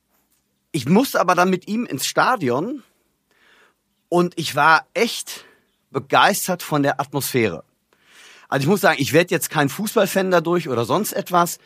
ich 0.72 0.88
musste 0.88 1.20
aber 1.20 1.34
dann 1.34 1.50
mit 1.50 1.68
ihm 1.68 1.84
ins 1.84 2.06
Stadion 2.06 2.82
und 4.08 4.32
ich 4.36 4.56
war 4.56 4.86
echt 4.94 5.44
begeistert 5.90 6.62
von 6.62 6.82
der 6.82 7.00
Atmosphäre. 7.00 7.64
Also 8.48 8.64
ich 8.64 8.68
muss 8.68 8.80
sagen, 8.80 9.00
ich 9.00 9.12
werde 9.12 9.34
jetzt 9.34 9.50
kein 9.50 9.68
Fußballfan 9.68 10.30
dadurch 10.30 10.68
oder 10.68 10.84
sonst 10.84 11.12
etwas, 11.12 11.58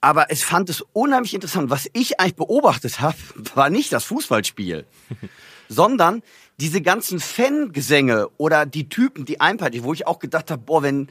aber 0.00 0.30
es 0.30 0.42
fand 0.42 0.68
es 0.68 0.82
unheimlich 0.92 1.34
interessant. 1.34 1.70
Was 1.70 1.88
ich 1.92 2.20
eigentlich 2.20 2.36
beobachtet 2.36 3.00
habe, 3.00 3.16
war 3.54 3.70
nicht 3.70 3.92
das 3.92 4.04
Fußballspiel, 4.04 4.86
sondern 5.68 6.22
diese 6.58 6.82
ganzen 6.82 7.20
Fangesänge 7.20 8.28
oder 8.36 8.66
die 8.66 8.88
Typen, 8.88 9.24
die 9.24 9.40
einpeitschen, 9.40 9.84
wo 9.84 9.92
ich 9.92 10.06
auch 10.06 10.18
gedacht 10.18 10.50
habe, 10.50 10.62
boah, 10.62 10.82
wenn 10.82 11.08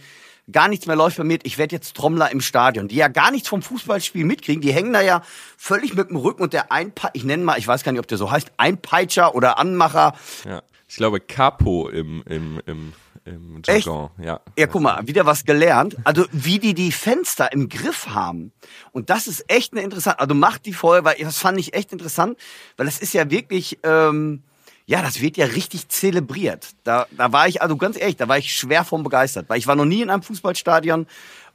gar 0.52 0.68
nichts 0.68 0.86
mehr 0.86 0.96
läuft 0.96 1.18
bei 1.18 1.24
mir, 1.24 1.40
ich 1.44 1.58
werde 1.58 1.76
jetzt 1.76 1.96
Trommler 1.96 2.32
im 2.32 2.42
Stadion, 2.42 2.88
die 2.88 2.96
ja 2.96 3.08
gar 3.08 3.32
nichts 3.32 3.48
vom 3.48 3.62
Fußballspiel 3.62 4.26
mitkriegen, 4.26 4.62
die 4.62 4.74
hängen 4.74 4.94
da 4.94 5.02
ja 5.02 5.22
völlig 5.58 5.94
mit 5.94 6.10
dem 6.10 6.18
Rücken 6.18 6.44
und 6.44 6.54
der 6.54 6.72
Einpe 6.72 7.10
ich 7.14 7.24
nenne 7.24 7.44
mal, 7.44 7.58
ich 7.58 7.68
weiß 7.68 7.84
gar 7.84 7.92
nicht, 7.92 8.00
ob 8.00 8.08
der 8.08 8.18
so 8.18 8.32
heißt, 8.32 8.52
Einpeitscher 8.58 9.36
oder 9.36 9.58
Anmacher. 9.58 10.14
Ja, 10.46 10.62
ich 10.88 10.96
glaube 10.98 11.20
Capo 11.20 11.90
im, 11.90 12.24
im, 12.28 12.62
im 12.66 12.94
im 13.26 13.62
Jargon. 13.66 14.10
Ja. 14.22 14.42
Ja, 14.58 14.68
guck 14.68 14.82
mal, 14.82 15.08
wieder 15.08 15.26
was 15.26 15.46
gelernt. 15.46 15.96
Also 16.04 16.26
wie 16.32 16.60
die 16.60 16.74
die 16.74 16.92
Fenster 16.92 17.52
im 17.54 17.70
Griff 17.70 18.08
haben. 18.08 18.52
Und 18.92 19.10
das 19.10 19.28
ist 19.28 19.46
echt 19.48 19.74
eine 19.74 19.82
interessante, 19.82 20.20
also 20.20 20.36
macht 20.36 20.66
die 20.66 20.74
Folge, 20.74 21.06
weil 21.06 21.16
das 21.20 21.38
fand 21.38 21.58
ich 21.58 21.74
echt 21.74 21.94
interessant, 21.94 22.38
weil 22.76 22.86
das 22.86 23.00
ist 23.00 23.14
ja 23.14 23.30
wirklich, 23.30 23.80
ähm, 23.84 24.44
ja, 24.86 25.02
das 25.02 25.22
wird 25.22 25.38
ja 25.38 25.46
richtig 25.46 25.88
zelebriert. 25.90 26.70
Da, 26.84 27.08
da 27.12 27.32
war 27.32 27.48
ich, 27.48 27.62
also 27.62 27.78
ganz 27.78 27.98
ehrlich, 27.98 28.18
da 28.18 28.28
war 28.28 28.38
ich 28.38 28.54
schwer 28.54 28.84
von 28.84 29.04
begeistert, 29.04 29.50
weil 29.50 29.58
ich 29.58 29.68
war 29.68 29.76
noch 29.76 29.86
nie 29.86 30.02
in 30.02 30.10
einem 30.10 30.24
Fußballstadion 30.24 31.08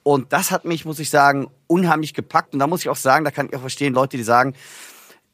und 0.03 0.33
das 0.33 0.51
hat 0.51 0.64
mich, 0.64 0.85
muss 0.85 0.99
ich 0.99 1.11
sagen, 1.11 1.51
unheimlich 1.67 2.14
gepackt. 2.14 2.55
Und 2.55 2.61
da 2.61 2.67
muss 2.67 2.81
ich 2.81 2.88
auch 2.88 2.97
sagen, 2.97 3.25
da 3.25 3.31
kann 3.31 3.47
ich 3.47 3.57
auch 3.57 3.61
verstehen, 3.61 3.93
Leute, 3.93 4.17
die 4.17 4.23
sagen, 4.23 4.55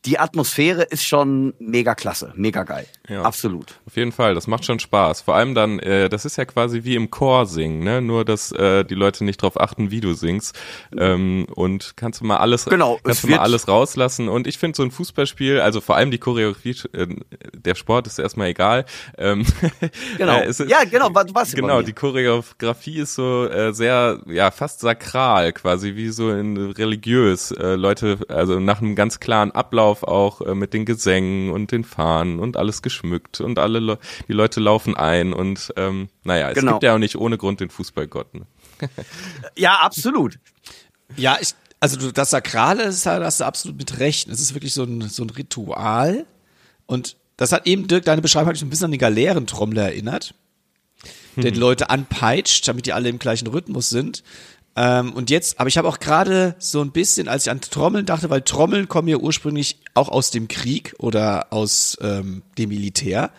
die 0.07 0.19
Atmosphäre 0.19 0.83
ist 0.83 1.05
schon 1.05 1.55
mega 1.59 1.95
klasse, 1.95 2.33
mega 2.37 2.63
geil. 2.65 2.87
Ja. 3.09 3.23
Absolut. 3.23 3.81
Auf 3.87 3.97
jeden 3.97 4.13
Fall, 4.13 4.35
das 4.35 4.47
macht 4.47 4.65
schon 4.65 4.79
Spaß. 4.79 5.23
Vor 5.23 5.35
allem 5.35 5.55
dann, 5.55 5.79
äh, 5.79 6.09
das 6.09 6.25
ist 6.25 6.37
ja 6.37 6.45
quasi 6.45 6.85
wie 6.85 6.95
im 6.95 7.11
Chor 7.11 7.47
singen, 7.47 7.81
ne? 7.85 8.01
Nur 8.03 8.25
dass 8.25 8.53
äh, 8.53 8.85
die 8.85 8.95
Leute 8.95 9.25
nicht 9.25 9.41
drauf 9.41 9.59
achten, 9.61 9.91
wie 9.91 10.01
du 10.01 10.13
singst. 10.15 10.59
Ähm, 10.99 11.47
und 11.55 11.95
kannst 11.97 12.21
du 12.21 12.25
mal 12.27 12.37
alles, 12.39 12.67
Genau, 12.67 12.99
kannst 13.03 13.25
du 13.25 13.29
mal 13.29 13.39
alles 13.39 13.67
rauslassen. 13.69 14.29
Und 14.29 14.47
ich 14.47 14.59
finde 14.59 14.77
so 14.77 14.83
ein 14.83 14.91
Fußballspiel, 14.91 15.61
also 15.61 15.81
vor 15.81 15.97
allem 15.97 16.11
die 16.11 16.19
Choreografie, 16.19 16.77
äh, 16.93 17.07
der 17.55 17.75
Sport 17.75 18.07
ist 18.07 18.19
erstmal 18.19 18.49
egal. 18.49 18.85
Ähm, 19.17 19.45
Genau. 20.19 20.39
äh, 20.41 20.49
ist- 20.49 20.61
ja, 20.61 20.85
genau, 20.85 21.09
was 21.13 21.27
was 21.35 21.53
Genau, 21.55 21.83
die 21.83 21.93
Choreografie 21.93 22.99
ist 22.99 23.15
so 23.15 23.47
äh, 23.49 23.73
sehr, 23.73 24.21
ja, 24.27 24.51
fast 24.51 24.81
sakral, 24.81 25.53
quasi 25.53 25.95
wie 25.97 26.09
so 26.11 26.31
in 26.31 26.57
religiös. 26.73 27.53
Äh, 27.53 27.75
Leute, 27.77 28.19
also 28.29 28.61
nach 28.61 28.81
einem 28.81 28.95
ganz 28.97 29.21
klaren 29.21 29.51
Ablauf 29.53 29.94
auch 30.03 30.41
äh, 30.41 30.55
mit 30.55 30.73
den 30.75 30.85
Gesängen 30.85 31.51
und 31.51 31.71
den 31.71 31.85
Fahnen 31.85 32.41
und 32.41 32.57
alles 32.57 32.83
geschmückt 32.83 33.41
und 33.41 33.59
alle 33.59 33.79
Le 33.79 33.99
die 34.29 34.33
Leute 34.33 34.61
laufen 34.61 34.97
ein 34.97 35.33
und 35.33 35.73
ähm, 35.77 36.09
naja, 36.25 36.49
es 36.51 36.55
Genau. 36.57 36.73
gibt 36.73 36.83
ja 36.83 36.95
auch 36.95 36.99
nicht 36.99 37.17
ohne 37.17 37.39
Grund 37.39 37.61
den 37.61 37.71
Fußballgott. 37.71 38.35
Ne? 38.35 38.47
Ja, 39.57 39.77
absolut. 39.81 40.39
Ja, 41.17 41.39
ich, 41.41 41.55
also 41.81 41.99
du, 41.99 42.13
das 42.13 42.31
Sakrale, 42.31 42.85
ist, 42.85 43.07
da 43.07 43.23
hast 43.23 43.41
du 43.41 43.45
absolut 43.45 43.77
mit 43.79 43.99
recht. 44.01 44.29
Es 44.29 44.41
ist 44.41 44.55
wirklich 44.55 44.73
so 44.75 44.83
ein, 44.85 45.03
so 45.03 45.23
ein 45.23 45.31
Ritual. 45.31 46.27
Und 46.87 47.17
das 47.37 47.53
hat 47.53 47.67
eben, 47.67 47.87
Dirk, 47.87 48.05
deine 48.05 48.23
Beschreibung 48.23 48.49
hat 48.49 48.55
mich 48.55 48.63
ein 48.63 48.71
bisschen 48.71 48.87
an 48.87 48.91
den 48.93 49.01
Galeerentrommler 49.01 49.83
erinnert. 49.85 50.35
Der 51.37 51.51
die 51.51 51.59
Leute 51.59 51.91
anpeitscht, 51.91 52.67
damit 52.69 52.87
die 52.87 52.93
alle 52.93 53.09
im 53.09 53.19
gleichen 53.19 53.49
Rhythmus 53.49 53.89
sind. 53.89 54.23
Ähm, 54.77 55.13
und 55.13 55.31
jetzt, 55.31 55.61
aber 55.61 55.69
ich 55.69 55.79
habe 55.79 55.89
auch 55.89 56.01
gerade 56.01 56.57
so 56.59 56.81
ein 56.81 56.91
bisschen, 56.91 57.29
als 57.29 57.47
ich 57.47 57.51
an 57.51 57.61
Trommeln 57.61 58.07
dachte, 58.07 58.31
weil 58.31 58.43
Trommeln 58.43 58.89
kommen 58.89 59.09
ja 59.09 59.17
ursprünglich 59.17 59.79
auch 59.95 60.09
aus 60.09 60.31
dem 60.31 60.49
Krieg 60.49 60.95
oder 60.99 61.53
aus 61.53 61.97
ähm, 62.01 62.43
dem 62.59 62.71
Militär. 62.71 63.31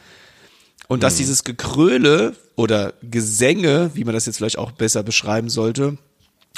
Und 0.88 1.04
dass 1.04 1.18
dieses 1.18 1.44
Gekröle 1.44 2.36
oder 2.56 2.94
Gesänge, 3.02 3.92
wie 3.96 4.04
man 4.04 4.14
das 4.14 4.28
jetzt 4.28 4.38
vielleicht 4.38 4.58
auch 4.58 4.72
besser 4.72 5.04
beschreiben 5.04 5.50
sollte, 5.50 5.98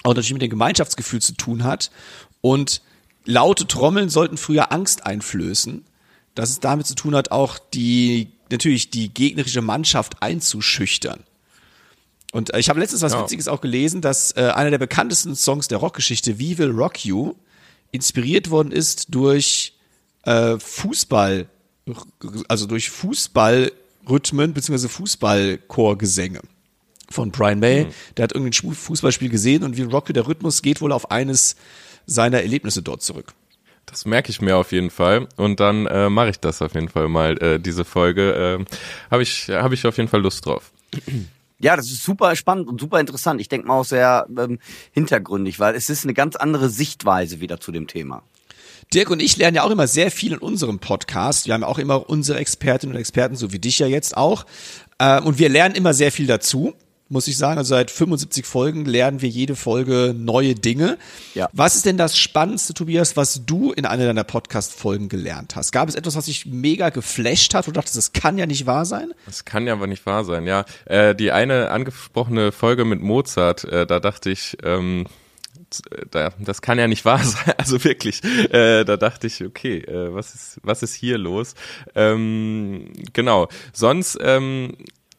auch 0.03 0.11
natürlich 0.11 0.33
mit 0.33 0.41
dem 0.41 0.49
Gemeinschaftsgefühl 0.49 1.21
zu 1.21 1.33
tun 1.33 1.63
hat. 1.63 1.91
Und 2.41 2.81
laute 3.25 3.67
Trommeln 3.67 4.09
sollten 4.09 4.37
früher 4.37 4.71
Angst 4.71 5.05
einflößen. 5.05 5.85
Dass 6.35 6.51
es 6.51 6.59
damit 6.59 6.85
zu 6.85 6.93
tun 6.93 7.15
hat, 7.15 7.31
auch 7.31 7.57
die, 7.57 8.29
natürlich 8.51 8.91
die 8.91 9.11
gegnerische 9.11 9.61
Mannschaft 9.61 10.21
einzuschüchtern. 10.21 11.23
Und 12.37 12.53
äh, 12.53 12.59
ich 12.59 12.69
habe 12.69 12.79
letztens 12.79 13.01
was 13.01 13.13
Ja. 13.13 13.21
Witziges 13.23 13.47
auch 13.47 13.61
gelesen, 13.61 14.01
dass 14.01 14.31
äh, 14.37 14.41
einer 14.53 14.69
der 14.69 14.77
bekanntesten 14.77 15.35
Songs 15.35 15.67
der 15.67 15.79
Rockgeschichte, 15.79 16.39
We 16.39 16.57
Will 16.59 16.69
Rock 16.69 17.03
You, 17.03 17.33
inspiriert 17.91 18.51
worden 18.51 18.71
ist 18.71 19.07
durch 19.15 19.73
äh, 20.23 20.59
Fußball, 20.59 21.47
also 22.47 22.67
durch 22.67 22.91
Fußballrhythmen 22.91 24.53
bzw. 24.53 24.87
Fußballchorgesänge 24.87 26.41
von 27.09 27.31
Brian 27.31 27.59
May. 27.59 27.85
Mhm. 27.85 27.89
Der 28.17 28.23
hat 28.23 28.33
irgendwie 28.33 28.49
ein 28.49 28.53
Spu- 28.53 28.75
Fußballspiel 28.75 29.29
gesehen 29.29 29.63
und 29.63 29.75
wie 29.77 29.83
Rock 29.83 30.09
You, 30.09 30.13
der 30.13 30.27
Rhythmus 30.27 30.61
geht 30.61 30.79
wohl 30.81 30.91
auf 30.91 31.09
eines 31.09 31.55
seiner 32.05 32.41
Erlebnisse 32.41 32.83
dort 32.83 33.01
zurück. 33.01 33.33
Das 33.87 34.05
merke 34.05 34.29
ich 34.29 34.41
mir 34.41 34.57
auf 34.57 34.73
jeden 34.73 34.91
Fall 34.91 35.27
und 35.37 35.59
dann 35.59 35.87
äh, 35.87 36.09
mache 36.09 36.29
ich 36.29 36.39
das 36.39 36.61
auf 36.61 36.75
jeden 36.75 36.89
Fall 36.89 37.07
mal, 37.07 37.41
äh, 37.41 37.59
diese 37.59 37.83
Folge. 37.85 38.59
Äh, 38.59 38.65
Habe 39.09 39.23
ich, 39.23 39.49
hab 39.49 39.71
ich 39.71 39.87
auf 39.87 39.97
jeden 39.97 40.09
Fall 40.09 40.21
Lust 40.21 40.45
drauf. 40.45 40.71
Ja, 41.59 41.75
das 41.75 41.87
ist 41.87 42.03
super 42.03 42.35
spannend 42.35 42.67
und 42.67 42.79
super 42.79 42.99
interessant. 42.99 43.41
Ich 43.41 43.49
denke 43.49 43.67
mal 43.67 43.79
auch 43.79 43.85
sehr 43.85 44.27
ähm, 44.37 44.59
hintergründig, 44.91 45.59
weil 45.59 45.75
es 45.75 45.89
ist 45.89 46.03
eine 46.03 46.13
ganz 46.13 46.35
andere 46.35 46.69
Sichtweise 46.69 47.39
wieder 47.39 47.59
zu 47.59 47.71
dem 47.71 47.87
Thema. 47.87 48.23
Dirk 48.93 49.09
und 49.09 49.19
ich 49.19 49.35
lernen 49.37 49.55
ja 49.55 49.63
auch 49.63 49.71
immer 49.71 49.87
sehr 49.87 50.11
viel 50.11 50.33
in 50.33 50.37
unserem 50.37 50.79
Podcast. 50.79 51.45
Wir 51.47 51.53
haben 51.53 51.61
ja 51.61 51.67
auch 51.67 51.79
immer 51.79 52.09
unsere 52.09 52.39
Expertinnen 52.39 52.95
und 52.95 52.99
Experten, 52.99 53.35
so 53.35 53.51
wie 53.51 53.59
dich 53.59 53.79
ja 53.79 53.87
jetzt 53.87 54.15
auch. 54.15 54.45
Äh, 54.99 55.19
Und 55.21 55.39
wir 55.39 55.49
lernen 55.49 55.75
immer 55.75 55.93
sehr 55.93 56.11
viel 56.11 56.27
dazu, 56.27 56.73
muss 57.09 57.27
ich 57.27 57.37
sagen. 57.37 57.57
Also 57.57 57.69
seit 57.69 57.91
75 57.91 58.45
Folgen 58.45 58.85
lernen 58.85 59.21
wir 59.21 59.29
jede 59.29 59.55
Folge 59.55 60.13
neue 60.17 60.55
Dinge. 60.55 60.97
Ja. 61.33 61.49
Was 61.53 61.75
ist 61.75 61.85
denn 61.85 61.97
das 61.97 62.17
Spannendste, 62.17 62.73
Tobias, 62.73 63.15
was 63.15 63.45
du 63.45 63.71
in 63.71 63.85
einer 63.85 64.05
deiner 64.05 64.23
Podcast-Folgen 64.23 65.09
gelernt 65.09 65.55
hast? 65.55 65.71
Gab 65.71 65.89
es 65.89 65.95
etwas, 65.95 66.15
was 66.15 66.25
dich 66.25 66.45
mega 66.45 66.89
geflasht 66.89 67.53
hat, 67.53 67.67
wo 67.67 67.71
du 67.71 67.75
dachtest, 67.75 67.97
das 67.97 68.13
kann 68.13 68.37
ja 68.37 68.45
nicht 68.45 68.65
wahr 68.65 68.85
sein? 68.85 69.13
Das 69.25 69.45
kann 69.45 69.67
ja 69.67 69.73
aber 69.73 69.87
nicht 69.87 70.05
wahr 70.05 70.25
sein, 70.25 70.45
ja. 70.45 70.65
Äh, 70.85 71.15
die 71.15 71.31
eine 71.31 71.71
angesprochene 71.71 72.51
Folge 72.51 72.85
mit 72.85 73.01
Mozart, 73.01 73.63
äh, 73.65 73.85
da 73.85 73.99
dachte 73.99 74.29
ich, 74.29 74.57
ähm, 74.63 75.05
da, 76.11 76.31
das 76.39 76.61
kann 76.61 76.79
ja 76.79 76.87
nicht 76.87 77.05
wahr 77.05 77.19
sein. 77.23 77.53
Also 77.57 77.83
wirklich, 77.83 78.23
äh, 78.23 78.83
da 78.83 78.97
dachte 78.97 79.27
ich, 79.27 79.43
okay, 79.43 79.79
äh, 79.79 80.13
was 80.13 80.33
ist, 80.33 80.59
was 80.63 80.83
ist 80.83 80.93
hier 80.93 81.17
los? 81.17 81.55
Ähm, 81.95 82.91
genau. 83.13 83.47
Sonst, 83.73 84.17
ähm, 84.21 84.77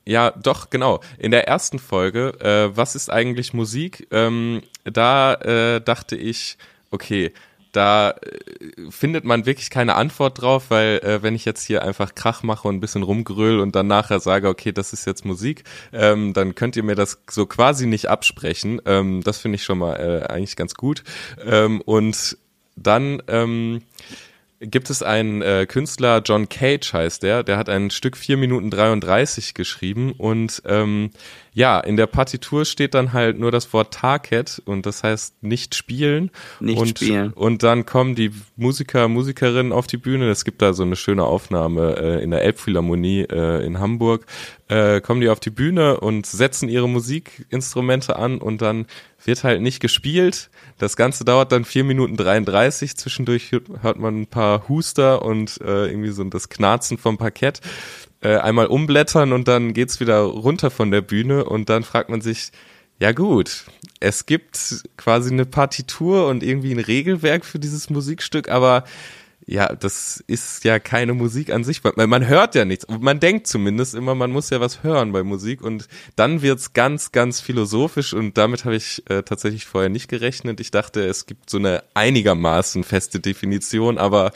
ja, 0.09 0.31
doch, 0.31 0.71
genau. 0.71 1.01
In 1.19 1.33
der 1.33 1.47
ersten 1.49 1.79
Folge, 1.79 2.33
äh, 2.41 2.75
was 2.75 2.95
ist 2.95 3.11
eigentlich 3.11 3.53
Musik? 3.53 4.09
Ähm, 4.11 4.63
da 4.85 5.35
äh, 5.35 5.83
dachte 5.83 6.17
ich, 6.17 6.57
okay, 6.91 7.35
da 7.73 8.13
äh, 8.13 8.91
findet 8.91 9.27
man 9.27 9.45
wirklich 9.45 9.69
keine 9.69 9.97
Antwort 9.97 10.41
drauf, 10.41 10.71
weil 10.71 11.01
äh, 11.01 11.23
wenn 11.23 11.35
ich 11.35 11.45
jetzt 11.45 11.63
hier 11.63 11.83
einfach 11.83 12.15
Krach 12.15 12.43
mache 12.43 12.67
und 12.67 12.77
ein 12.77 12.81
bisschen 12.81 13.03
rumgröl 13.03 13.61
und 13.61 13.77
dann 13.77 13.87
nachher 13.87 14.19
sage, 14.21 14.49
okay, 14.49 14.73
das 14.73 14.95
ist 14.95 15.07
jetzt 15.07 15.27
Musik, 15.27 15.65
ähm, 15.93 16.33
dann 16.33 16.55
könnt 16.55 16.77
ihr 16.77 16.85
mir 16.85 16.95
das 16.95 17.21
so 17.29 17.45
quasi 17.45 17.85
nicht 17.85 18.09
absprechen. 18.09 18.81
Ähm, 18.87 19.23
das 19.23 19.37
finde 19.37 19.57
ich 19.57 19.65
schon 19.65 19.77
mal 19.77 19.97
äh, 19.97 20.33
eigentlich 20.33 20.57
ganz 20.57 20.73
gut. 20.73 21.05
Ähm, 21.45 21.83
und 21.83 22.39
dann 22.77 23.23
ähm, 23.29 23.83
gibt 24.61 24.91
es 24.91 25.03
einen 25.03 25.43
äh, 25.43 25.67
Künstler, 25.69 26.23
John 26.25 26.49
Cage 26.49 26.93
heißt 26.93 27.23
der, 27.23 27.43
der 27.43 27.57
hat 27.57 27.69
ein 27.69 27.91
Stück 27.91 28.17
4 28.17 28.37
Minuten 28.37 28.71
33 28.71 29.55
geschrieben 29.55 30.13
und 30.13 30.63
ähm, 30.67 31.11
ja, 31.59 31.81
in 31.81 31.97
der 31.97 32.07
Partitur 32.07 32.65
steht 32.65 32.95
dann 32.95 33.13
halt 33.13 33.39
nur 33.39 33.51
das 33.51 33.73
Wort 33.73 33.93
Target 33.95 34.63
und 34.65 34.87
das 34.87 35.03
heißt 35.03 35.43
nicht 35.43 35.75
spielen. 35.75 36.31
Nicht 36.61 36.79
und, 36.79 36.89
spielen. 36.89 37.33
Und 37.33 37.65
dann 37.65 37.85
kommen 37.85 38.15
die 38.15 38.31
Musiker, 38.57 39.09
Musikerinnen 39.09 39.73
auf 39.73 39.89
die 39.89 39.97
Bühne. 39.97 40.31
Es 40.31 40.45
gibt 40.45 40.63
da 40.63 40.73
so 40.73 40.85
eine 40.85 40.95
schöne 40.95 41.25
Aufnahme 41.25 41.97
äh, 41.97 42.23
in 42.23 42.31
der 42.31 42.43
Elbphilharmonie 42.43 43.23
äh, 43.23 43.67
in 43.67 43.81
Hamburg. 43.81 44.27
Äh, 44.69 45.01
kommen 45.01 45.23
die 45.23 45.31
auf 45.31 45.41
die 45.41 45.51
Bühne 45.51 45.99
und 45.99 46.27
setzen 46.27 46.69
ihre 46.69 46.89
Musikinstrumente 46.89 48.17
an 48.17 48.39
und 48.39 48.61
dann 48.61 48.87
wird 49.25 49.43
halt 49.43 49.63
nicht 49.63 49.81
gespielt. 49.81 50.51
Das 50.77 50.95
Ganze 50.97 51.25
dauert 51.25 51.53
dann 51.53 51.65
4 51.65 51.85
Minuten 51.85 52.17
33. 52.17 52.97
Zwischendurch 52.97 53.51
hört 53.51 53.69
hört 53.83 53.99
man 53.99 54.23
ein 54.23 54.27
paar 54.27 54.69
Huster 54.69 55.23
und 55.23 55.59
äh, 55.63 55.87
irgendwie 55.87 56.11
so 56.11 56.23
das 56.25 56.51
Knarzen 56.51 56.99
vom 56.99 57.17
Parkett. 57.17 57.61
Äh, 58.21 58.37
einmal 58.37 58.67
umblättern 58.67 59.33
und 59.33 59.49
dann 59.49 59.73
geht's 59.73 60.01
wieder 60.01 60.21
runter 60.21 60.71
von 60.71 60.91
der 60.91 61.01
Bühne 61.01 61.45
und 61.45 61.71
dann 61.71 61.83
fragt 61.83 62.11
man 62.11 62.21
sich, 62.21 62.51
ja 63.01 63.13
gut, 63.13 63.65
es 64.01 64.27
gibt 64.27 64.85
quasi 64.97 65.33
eine 65.33 65.47
Partitur 65.47 66.27
und 66.27 66.43
irgendwie 66.43 66.73
ein 66.73 66.81
Regelwerk 66.81 67.45
für 67.45 67.59
dieses 67.59 67.91
Musikstück, 67.91 68.49
aber 68.49 68.85
ja, 69.51 69.75
das 69.75 70.23
ist 70.27 70.65
ja 70.65 70.79
keine 70.79 71.15
Musik 71.15 71.51
an 71.51 71.65
sich, 71.65 71.83
weil 71.83 72.07
man 72.07 72.27
hört 72.27 72.55
ja 72.55 72.67
nichts. 72.67 72.87
Man 72.89 73.19
denkt 73.19 73.47
zumindest 73.47 73.95
immer, 73.95 74.15
man 74.15 74.31
muss 74.31 74.51
ja 74.51 74.61
was 74.61 74.83
hören 74.83 75.13
bei 75.13 75.23
Musik 75.23 75.63
und 75.63 75.89
dann 76.17 76.43
wird's 76.43 76.75
ganz, 76.75 77.13
ganz 77.13 77.41
philosophisch 77.41 78.13
und 78.13 78.37
damit 78.37 78.67
habe 78.67 78.77
ich 78.77 79.03
äh, 79.09 79.23
tatsächlich 79.23 79.65
vorher 79.65 79.89
nicht 79.89 80.09
gerechnet. 80.09 80.61
Ich 80.61 80.71
dachte, 80.71 81.03
es 81.07 81.25
gibt 81.25 81.49
so 81.49 81.57
eine 81.57 81.83
einigermaßen 81.95 82.85
feste 82.85 83.21
Definition, 83.21 83.97
aber 83.97 84.33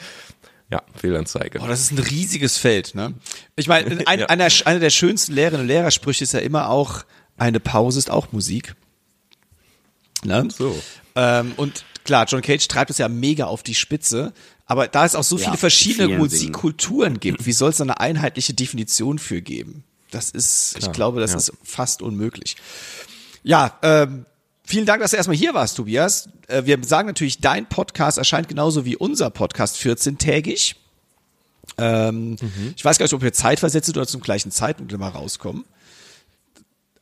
ja, 0.71 0.81
Fehlanzeige. 0.95 1.59
Oh, 1.61 1.67
das 1.67 1.81
ist 1.81 1.91
ein 1.91 1.99
riesiges 1.99 2.57
Feld, 2.57 2.95
ne? 2.95 3.13
Ich 3.55 3.67
meine, 3.67 4.01
ein, 4.07 4.19
Ja. 4.21 4.25
einer, 4.25 4.47
einer 4.65 4.79
der 4.79 4.89
schönsten 4.89 5.33
Lehrerinnen 5.33 5.61
und 5.61 5.67
Lehrersprüche 5.67 6.23
ist 6.23 6.33
ja 6.33 6.39
immer 6.39 6.69
auch, 6.69 7.03
eine 7.37 7.59
Pause 7.59 7.99
ist 7.99 8.09
auch 8.09 8.31
Musik. 8.31 8.73
Ne? 10.23 10.47
So. 10.55 10.75
Ähm, 11.15 11.53
und 11.57 11.85
klar, 12.03 12.25
John 12.27 12.41
Cage 12.41 12.67
treibt 12.67 12.89
es 12.89 12.97
ja 12.97 13.07
mega 13.09 13.45
auf 13.45 13.61
die 13.61 13.75
Spitze, 13.75 14.33
aber 14.65 14.87
da 14.87 15.05
es 15.05 15.15
auch 15.15 15.23
so 15.23 15.37
Ja, 15.37 15.45
viele 15.45 15.57
verschiedene 15.57 16.17
Musikkulturen 16.17 17.19
gibt, 17.19 17.45
wie 17.45 17.51
soll 17.51 17.69
es 17.71 17.77
da 17.77 17.83
eine 17.83 17.99
einheitliche 17.99 18.53
Definition 18.53 19.19
für 19.19 19.41
geben? 19.41 19.83
Das 20.11 20.29
ist, 20.29 20.75
ich 20.75 20.81
Klar, 20.81 20.93
glaube, 20.93 21.21
das 21.21 21.31
ja. 21.31 21.37
ist 21.37 21.53
fast 21.63 22.01
unmöglich. 22.01 22.55
Ja, 23.41 23.77
ähm, 23.81 24.25
vielen 24.63 24.85
Dank, 24.85 25.01
dass 25.01 25.11
du 25.11 25.17
erstmal 25.17 25.35
hier 25.35 25.53
warst, 25.53 25.75
Tobias. 25.75 26.29
Äh, 26.47 26.65
wir 26.65 26.81
sagen 26.83 27.07
natürlich, 27.07 27.39
dein 27.39 27.67
Podcast 27.67 28.17
erscheint 28.17 28.47
genauso 28.47 28.85
wie 28.85 28.95
unser 28.95 29.29
Podcast 29.31 29.77
14-tägig. 29.77 30.75
Ähm, 31.77 32.37
Ich 32.75 32.85
weiß 32.85 32.97
gar 32.97 33.05
nicht, 33.05 33.13
ob 33.13 33.21
wir 33.21 33.33
zeitversetzt 33.33 33.89
oder 33.89 34.05
zum 34.05 34.21
gleichen 34.21 34.51
Zeitpunkt 34.51 34.93
immer 34.93 35.09
rauskommen. 35.09 35.65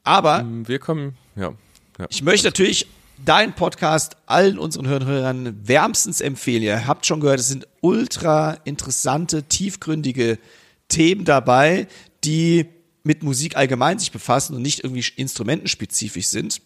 Aber 0.04 0.46
Wir 0.66 0.80
kommen, 0.80 1.16
ja. 1.36 1.54
ja. 2.00 2.08
ich 2.10 2.24
möchte 2.24 2.48
natürlich 2.48 2.88
deinen 3.26 3.54
Podcast 3.54 4.18
allen 4.26 4.58
unseren 4.58 4.88
Hörern 4.88 5.68
wärmstens 5.68 6.22
empfehlen. 6.22 6.64
Ihr 6.64 6.88
habt 6.88 7.06
schon 7.06 7.20
gehört, 7.20 7.40
es 7.40 7.48
sind 7.48 7.68
ultra 7.82 8.58
interessante, 8.64 9.44
tiefgründige 9.44 10.40
Themen 10.88 11.26
dabei, 11.26 11.88
die 12.24 12.66
mit 13.04 13.24
Musik 13.24 13.58
allgemein 13.58 14.00
sich 14.00 14.12
befassen 14.12 14.56
und 14.56 14.62
nicht 14.62 14.84
irgendwie 14.84 15.06
instrumentenspezifisch 15.16 16.28
sind. 16.28 16.62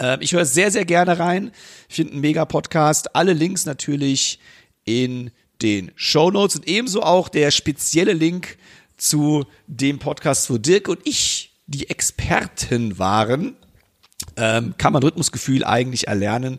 Ähm, 0.00 0.20
ich 0.20 0.32
höre 0.32 0.44
sehr, 0.44 0.70
sehr 0.70 0.84
gerne 0.84 1.18
rein. 1.18 1.52
Ich 1.88 1.96
finde 1.96 2.12
einen 2.12 2.20
mega 2.20 2.44
Podcast. 2.44 3.14
Alle 3.14 3.32
Links 3.32 3.66
natürlich 3.66 4.40
in 4.84 5.30
den 5.62 5.92
Show 5.94 6.30
Notes 6.30 6.56
und 6.56 6.68
ebenso 6.68 7.02
auch 7.02 7.28
der 7.28 7.50
spezielle 7.50 8.12
Link 8.12 8.58
zu 8.96 9.44
dem 9.66 9.98
Podcast, 9.98 10.50
wo 10.50 10.58
Dirk 10.58 10.88
und 10.88 11.00
ich 11.04 11.52
die 11.66 11.88
Experten 11.88 12.98
waren. 12.98 13.56
Ähm, 14.36 14.74
kann 14.78 14.92
man 14.92 15.02
Rhythmusgefühl 15.02 15.64
eigentlich 15.64 16.08
erlernen. 16.08 16.58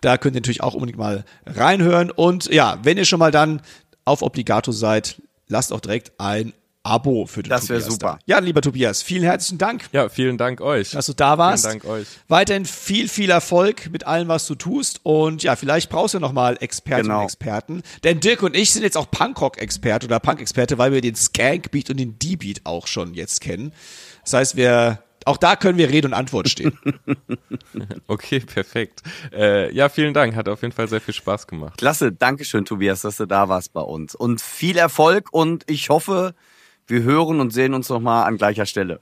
Da 0.00 0.18
könnt 0.18 0.34
ihr 0.36 0.40
natürlich 0.40 0.62
auch 0.62 0.74
unbedingt 0.74 0.98
mal 0.98 1.24
reinhören. 1.46 2.10
Und 2.10 2.52
ja, 2.52 2.78
wenn 2.82 2.98
ihr 2.98 3.04
schon 3.06 3.18
mal 3.18 3.30
dann 3.30 3.62
auf 4.04 4.20
Obligato 4.22 4.72
seid, 4.72 5.20
lasst 5.48 5.72
auch 5.72 5.80
direkt 5.80 6.12
ein 6.18 6.52
Abo 6.86 7.24
für 7.24 7.42
den 7.42 7.48
Das 7.48 7.62
Tobias 7.66 7.86
super. 7.86 8.18
Da. 8.26 8.34
Ja, 8.34 8.38
lieber 8.40 8.60
Tobias, 8.60 9.02
vielen 9.02 9.22
herzlichen 9.22 9.56
Dank 9.56 9.84
Ja, 9.92 10.10
vielen 10.10 10.36
Dank 10.36 10.60
euch. 10.60 10.90
dass 10.90 11.06
du 11.06 11.14
da 11.14 11.38
warst. 11.38 11.64
Vielen 11.66 11.78
Dank 11.80 11.90
euch. 11.90 12.06
Weiterhin 12.28 12.66
viel, 12.66 13.08
viel 13.08 13.30
Erfolg 13.30 13.88
mit 13.90 14.06
allem, 14.06 14.28
was 14.28 14.46
du 14.46 14.54
tust. 14.54 15.00
Und 15.02 15.42
ja, 15.42 15.56
vielleicht 15.56 15.88
brauchst 15.88 16.12
du 16.12 16.20
noch 16.20 16.32
mal 16.32 16.58
Expertinnen 16.60 17.06
Genau. 17.06 17.20
und 17.20 17.24
Experten. 17.24 17.82
Denn 18.02 18.20
Dirk 18.20 18.42
und 18.42 18.54
ich 18.54 18.70
sind 18.74 18.82
jetzt 18.82 18.98
auch 18.98 19.10
Punkrock-Experte 19.10 20.04
oder 20.04 20.20
Punk-Experte, 20.20 20.76
weil 20.76 20.92
wir 20.92 21.00
den 21.00 21.14
Skank-Beat 21.14 21.88
und 21.88 21.96
den 21.98 22.18
D-Beat 22.18 22.60
auch 22.64 22.86
schon 22.86 23.14
jetzt 23.14 23.40
kennen. 23.40 23.72
Das 24.22 24.34
heißt, 24.34 24.56
wir, 24.56 24.98
auch 25.24 25.36
da 25.36 25.56
können 25.56 25.78
wir 25.78 25.90
Rede 25.90 26.08
und 26.08 26.14
Antwort 26.14 26.48
stehen. 26.48 26.78
Okay, 28.06 28.40
perfekt. 28.40 29.02
Äh, 29.32 29.74
ja, 29.74 29.88
vielen 29.88 30.14
Dank. 30.14 30.36
Hat 30.36 30.48
auf 30.48 30.62
jeden 30.62 30.72
Fall 30.72 30.88
sehr 30.88 31.00
viel 31.00 31.14
Spaß 31.14 31.46
gemacht. 31.46 31.78
Klasse, 31.78 32.12
Dankeschön, 32.12 32.64
Tobias, 32.64 33.00
dass 33.00 33.16
du 33.16 33.26
da 33.26 33.48
warst 33.48 33.72
bei 33.72 33.80
uns. 33.80 34.14
Und 34.14 34.40
viel 34.40 34.76
Erfolg 34.76 35.32
und 35.32 35.64
ich 35.68 35.88
hoffe, 35.88 36.34
wir 36.86 37.02
hören 37.02 37.40
und 37.40 37.50
sehen 37.52 37.74
uns 37.74 37.88
nochmal 37.88 38.26
an 38.26 38.36
gleicher 38.36 38.66
Stelle. 38.66 39.00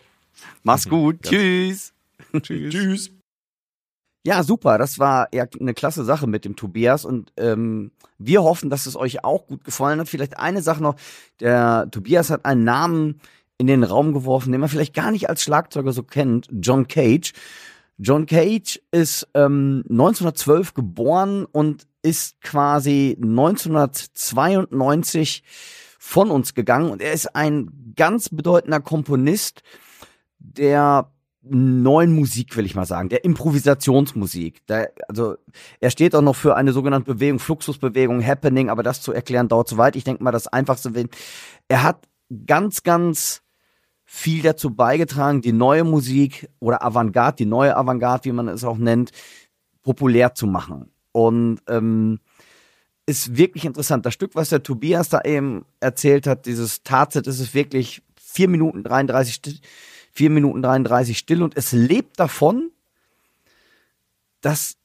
Mach's 0.62 0.88
gut. 0.88 1.22
Tschüss. 1.22 1.92
Tschüss. 2.42 2.72
Tschüss. 2.72 3.10
Ja, 4.24 4.42
super. 4.44 4.78
Das 4.78 4.98
war 4.98 5.28
ja 5.34 5.46
eine 5.58 5.74
klasse 5.74 6.04
Sache 6.04 6.26
mit 6.26 6.44
dem 6.44 6.54
Tobias 6.54 7.04
und 7.04 7.32
ähm, 7.36 7.90
wir 8.18 8.42
hoffen, 8.42 8.70
dass 8.70 8.86
es 8.86 8.96
euch 8.96 9.24
auch 9.24 9.46
gut 9.46 9.64
gefallen 9.64 9.98
hat. 9.98 10.08
Vielleicht 10.08 10.38
eine 10.38 10.62
Sache 10.62 10.82
noch. 10.82 10.94
Der 11.40 11.88
Tobias 11.90 12.30
hat 12.30 12.44
einen 12.44 12.64
Namen 12.64 13.20
in 13.62 13.68
den 13.68 13.84
Raum 13.84 14.12
geworfen, 14.12 14.50
den 14.50 14.60
man 14.60 14.68
vielleicht 14.68 14.92
gar 14.92 15.12
nicht 15.12 15.30
als 15.30 15.44
Schlagzeuger 15.44 15.92
so 15.92 16.02
kennt. 16.02 16.48
John 16.50 16.88
Cage. 16.88 17.32
John 17.96 18.26
Cage 18.26 18.80
ist 18.90 19.28
ähm, 19.34 19.84
1912 19.88 20.74
geboren 20.74 21.44
und 21.44 21.86
ist 22.02 22.40
quasi 22.40 23.16
1992 23.22 25.44
von 26.00 26.32
uns 26.32 26.54
gegangen 26.54 26.90
und 26.90 27.00
er 27.00 27.12
ist 27.12 27.36
ein 27.36 27.92
ganz 27.94 28.30
bedeutender 28.30 28.80
Komponist 28.80 29.62
der 30.40 31.12
neuen 31.42 32.12
Musik, 32.12 32.56
will 32.56 32.66
ich 32.66 32.74
mal 32.74 32.86
sagen, 32.86 33.08
der 33.08 33.24
Improvisationsmusik. 33.24 34.66
Der, 34.66 34.90
also 35.08 35.36
er 35.78 35.90
steht 35.90 36.16
auch 36.16 36.22
noch 36.22 36.34
für 36.34 36.56
eine 36.56 36.72
sogenannte 36.72 37.14
Bewegung, 37.14 37.38
Fluxusbewegung, 37.38 38.26
Happening, 38.26 38.70
aber 38.70 38.82
das 38.82 39.00
zu 39.00 39.12
erklären 39.12 39.46
dauert 39.46 39.68
zu 39.68 39.76
weit. 39.76 39.94
Ich 39.94 40.02
denke 40.02 40.24
mal, 40.24 40.32
das 40.32 40.48
Einfachste, 40.48 40.90
er 41.68 41.82
hat 41.84 42.08
ganz, 42.46 42.82
ganz 42.82 43.42
viel 44.14 44.42
dazu 44.42 44.74
beigetragen, 44.74 45.40
die 45.40 45.54
neue 45.54 45.84
Musik 45.84 46.46
oder 46.60 46.84
Avantgarde, 46.84 47.36
die 47.36 47.46
neue 47.46 47.74
Avantgarde, 47.74 48.26
wie 48.26 48.32
man 48.32 48.46
es 48.46 48.62
auch 48.62 48.76
nennt, 48.76 49.10
populär 49.82 50.34
zu 50.34 50.46
machen. 50.46 50.90
Und 51.12 51.60
ähm, 51.66 52.20
ist 53.06 53.38
wirklich 53.38 53.64
interessant. 53.64 54.04
Das 54.04 54.12
Stück, 54.12 54.34
was 54.34 54.50
der 54.50 54.62
Tobias 54.62 55.08
da 55.08 55.22
eben 55.22 55.64
erzählt 55.80 56.26
hat, 56.26 56.44
dieses 56.44 56.82
Tarzit, 56.82 57.26
ist 57.26 57.40
es 57.40 57.54
wirklich 57.54 58.02
vier 58.14 58.48
Minuten 58.48 58.84
33 58.84 59.32
still, 59.34 59.58
vier 60.12 60.28
Minuten 60.28 60.60
33 60.60 61.16
still 61.16 61.42
und 61.42 61.56
es 61.56 61.72
lebt 61.72 62.20
davon, 62.20 62.70
dass 64.42 64.76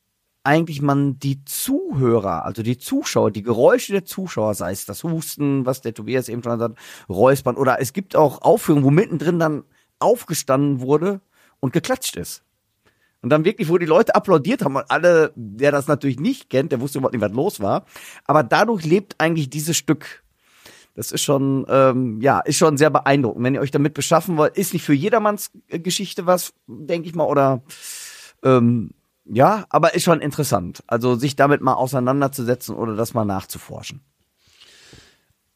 eigentlich 0.47 0.81
man 0.81 1.19
die 1.19 1.43
Zuhörer, 1.43 2.45
also 2.45 2.63
die 2.63 2.77
Zuschauer, 2.77 3.31
die 3.31 3.43
Geräusche 3.43 3.91
der 3.91 4.05
Zuschauer, 4.05 4.53
sei 4.53 4.71
es 4.71 4.85
das 4.85 5.03
Husten, 5.03 5.65
was 5.65 5.81
der 5.81 5.93
Tobias 5.93 6.29
eben 6.29 6.41
schon 6.41 6.57
sagt, 6.57 6.77
Räuspern, 7.09 7.57
oder 7.57 7.81
es 7.81 7.91
gibt 7.91 8.15
auch 8.15 8.41
Aufführungen, 8.41 8.85
wo 8.85 8.89
mittendrin 8.89 9.39
dann 9.39 9.65
aufgestanden 9.99 10.79
wurde 10.79 11.19
und 11.59 11.73
geklatscht 11.73 12.15
ist. 12.15 12.43
Und 13.21 13.29
dann 13.29 13.43
wirklich, 13.43 13.67
wo 13.67 13.77
die 13.77 13.85
Leute 13.85 14.15
applaudiert 14.15 14.63
haben 14.63 14.77
und 14.77 14.89
alle, 14.89 15.33
der 15.35 15.73
das 15.73 15.87
natürlich 15.87 16.17
nicht 16.17 16.49
kennt, 16.49 16.71
der 16.71 16.79
wusste 16.79 16.99
überhaupt 16.99 17.13
nicht, 17.13 17.23
was 17.23 17.33
los 17.33 17.59
war. 17.59 17.85
Aber 18.23 18.41
dadurch 18.41 18.85
lebt 18.85 19.15
eigentlich 19.17 19.49
dieses 19.49 19.75
Stück. 19.75 20.23
Das 20.95 21.11
ist 21.11 21.23
schon, 21.23 21.65
ähm, 21.67 22.21
ja, 22.21 22.39
ist 22.39 22.57
schon 22.57 22.77
sehr 22.77 22.89
beeindruckend. 22.89 23.43
Wenn 23.43 23.55
ihr 23.55 23.61
euch 23.61 23.71
damit 23.71 23.93
beschaffen 23.93 24.37
wollt, 24.37 24.55
ist 24.55 24.71
nicht 24.71 24.85
für 24.85 24.93
jedermanns 24.93 25.51
Geschichte 25.67 26.25
was, 26.25 26.53
denke 26.67 27.09
ich 27.09 27.15
mal, 27.15 27.25
oder 27.25 27.63
ähm, 28.43 28.91
ja, 29.29 29.65
aber 29.69 29.93
ist 29.95 30.03
schon 30.03 30.21
interessant. 30.21 30.83
Also 30.87 31.15
sich 31.15 31.35
damit 31.35 31.61
mal 31.61 31.73
auseinanderzusetzen 31.73 32.75
oder 32.75 32.95
das 32.95 33.13
mal 33.13 33.25
nachzuforschen. 33.25 34.01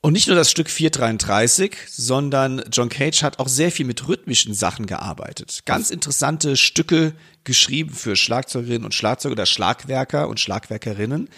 Und 0.04 0.14
nicht 0.14 0.28
nur 0.28 0.36
das 0.36 0.50
Stück 0.50 0.68
433, 0.68 1.76
sondern 1.88 2.64
John 2.72 2.90
Cage 2.90 3.22
hat 3.22 3.38
auch 3.38 3.48
sehr 3.48 3.72
viel 3.72 3.86
mit 3.86 4.08
rhythmischen 4.08 4.56
Sachen 4.56 4.88
gearbeitet. 4.88 5.62
Ganz 5.66 5.92
interessante 5.92 6.58
Stücke 6.58 7.14
geschrieben 7.44 7.94
für 7.94 8.16
Schlagzeugerinnen 8.16 8.84
und 8.84 8.96
Schlagzeuger 8.96 9.34
oder 9.34 9.46
Schlagwerker 9.46 10.28
und 10.28 10.40
Schlagwerkerinnen, 10.40 11.30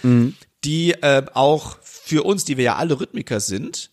die 0.64 0.92
äh, 0.92 1.26
auch 1.34 1.78
für 1.82 2.24
uns, 2.24 2.46
die 2.46 2.56
wir 2.56 2.64
ja 2.64 2.76
alle 2.78 3.02
Rhythmiker 3.02 3.42
sind, 3.42 3.92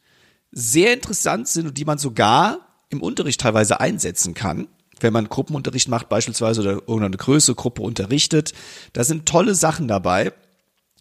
sehr 0.53 0.95
interessant 0.95 1.49
sind 1.49 1.67
und 1.67 1.77
die 1.77 1.85
man 1.85 1.99
sogar 1.99 2.59
im 2.91 3.03
Unterricht 3.03 3.41
teilweise 3.41 3.81
einsetzen 3.81 4.35
kann. 4.35 4.69
Wenn 5.03 5.15
man 5.15 5.29
Gruppenunterricht 5.31 5.89
macht 5.89 6.11
beispielsweise 6.11 6.61
oder 6.61 6.73
irgendeine 6.73 7.17
größere 7.17 7.55
Gruppe 7.55 7.81
unterrichtet, 7.81 8.53
da 8.93 9.03
sind 9.03 9.27
tolle 9.27 9.55
Sachen 9.55 9.89
dabei. 9.89 10.33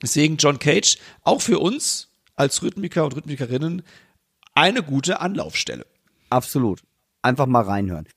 Deswegen 0.01 0.37
John 0.37 0.57
Cage 0.57 0.97
auch 1.23 1.41
für 1.41 1.59
uns 1.59 2.07
als 2.37 2.61
Rhythmiker 2.63 3.03
und 3.03 3.17
Rhythmikerinnen 3.17 3.83
eine 4.55 4.83
gute 4.83 5.19
Anlaufstelle. 5.19 5.85
Absolut. 6.29 6.81
Einfach 7.21 7.45
mal 7.45 7.63
reinhören. 7.63 8.07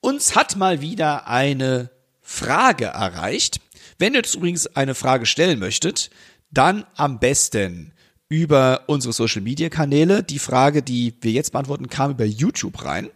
Uns 0.00 0.36
hat 0.36 0.56
mal 0.56 0.80
wieder 0.80 1.26
eine 1.26 1.90
Frage 2.20 2.86
erreicht. 2.86 3.60
Wenn 4.00 4.14
ihr 4.14 4.20
jetzt 4.20 4.34
übrigens 4.34 4.66
eine 4.66 4.94
Frage 4.94 5.26
stellen 5.26 5.58
möchtet, 5.58 6.08
dann 6.50 6.86
am 6.96 7.20
besten 7.20 7.92
über 8.30 8.84
unsere 8.86 9.12
Social 9.12 9.42
Media 9.42 9.68
Kanäle. 9.68 10.22
Die 10.22 10.38
Frage, 10.38 10.82
die 10.82 11.14
wir 11.20 11.32
jetzt 11.32 11.52
beantworten, 11.52 11.90
kam 11.90 12.12
über 12.12 12.24
YouTube 12.24 12.82
rein. 12.82 13.10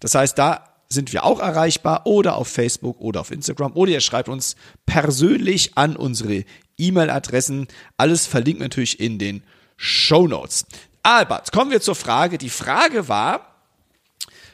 Das 0.00 0.14
heißt, 0.14 0.38
da 0.38 0.64
sind 0.88 1.12
wir 1.12 1.24
auch 1.24 1.40
erreichbar 1.40 2.06
oder 2.06 2.36
auf 2.36 2.48
Facebook 2.48 3.00
oder 3.00 3.20
auf 3.20 3.30
Instagram 3.32 3.72
oder 3.74 3.92
ihr 3.92 4.00
schreibt 4.00 4.30
uns 4.30 4.56
persönlich 4.86 5.76
an 5.76 5.94
unsere 5.94 6.44
E-Mail-Adressen. 6.78 7.68
Alles 7.98 8.26
verlinkt 8.26 8.62
natürlich 8.62 9.00
in 9.00 9.18
den 9.18 9.42
Show 9.76 10.26
Notes. 10.26 10.64
Albert, 11.02 11.52
kommen 11.52 11.70
wir 11.70 11.82
zur 11.82 11.96
Frage. 11.96 12.38
Die 12.38 12.48
Frage 12.48 13.08
war 13.08 13.60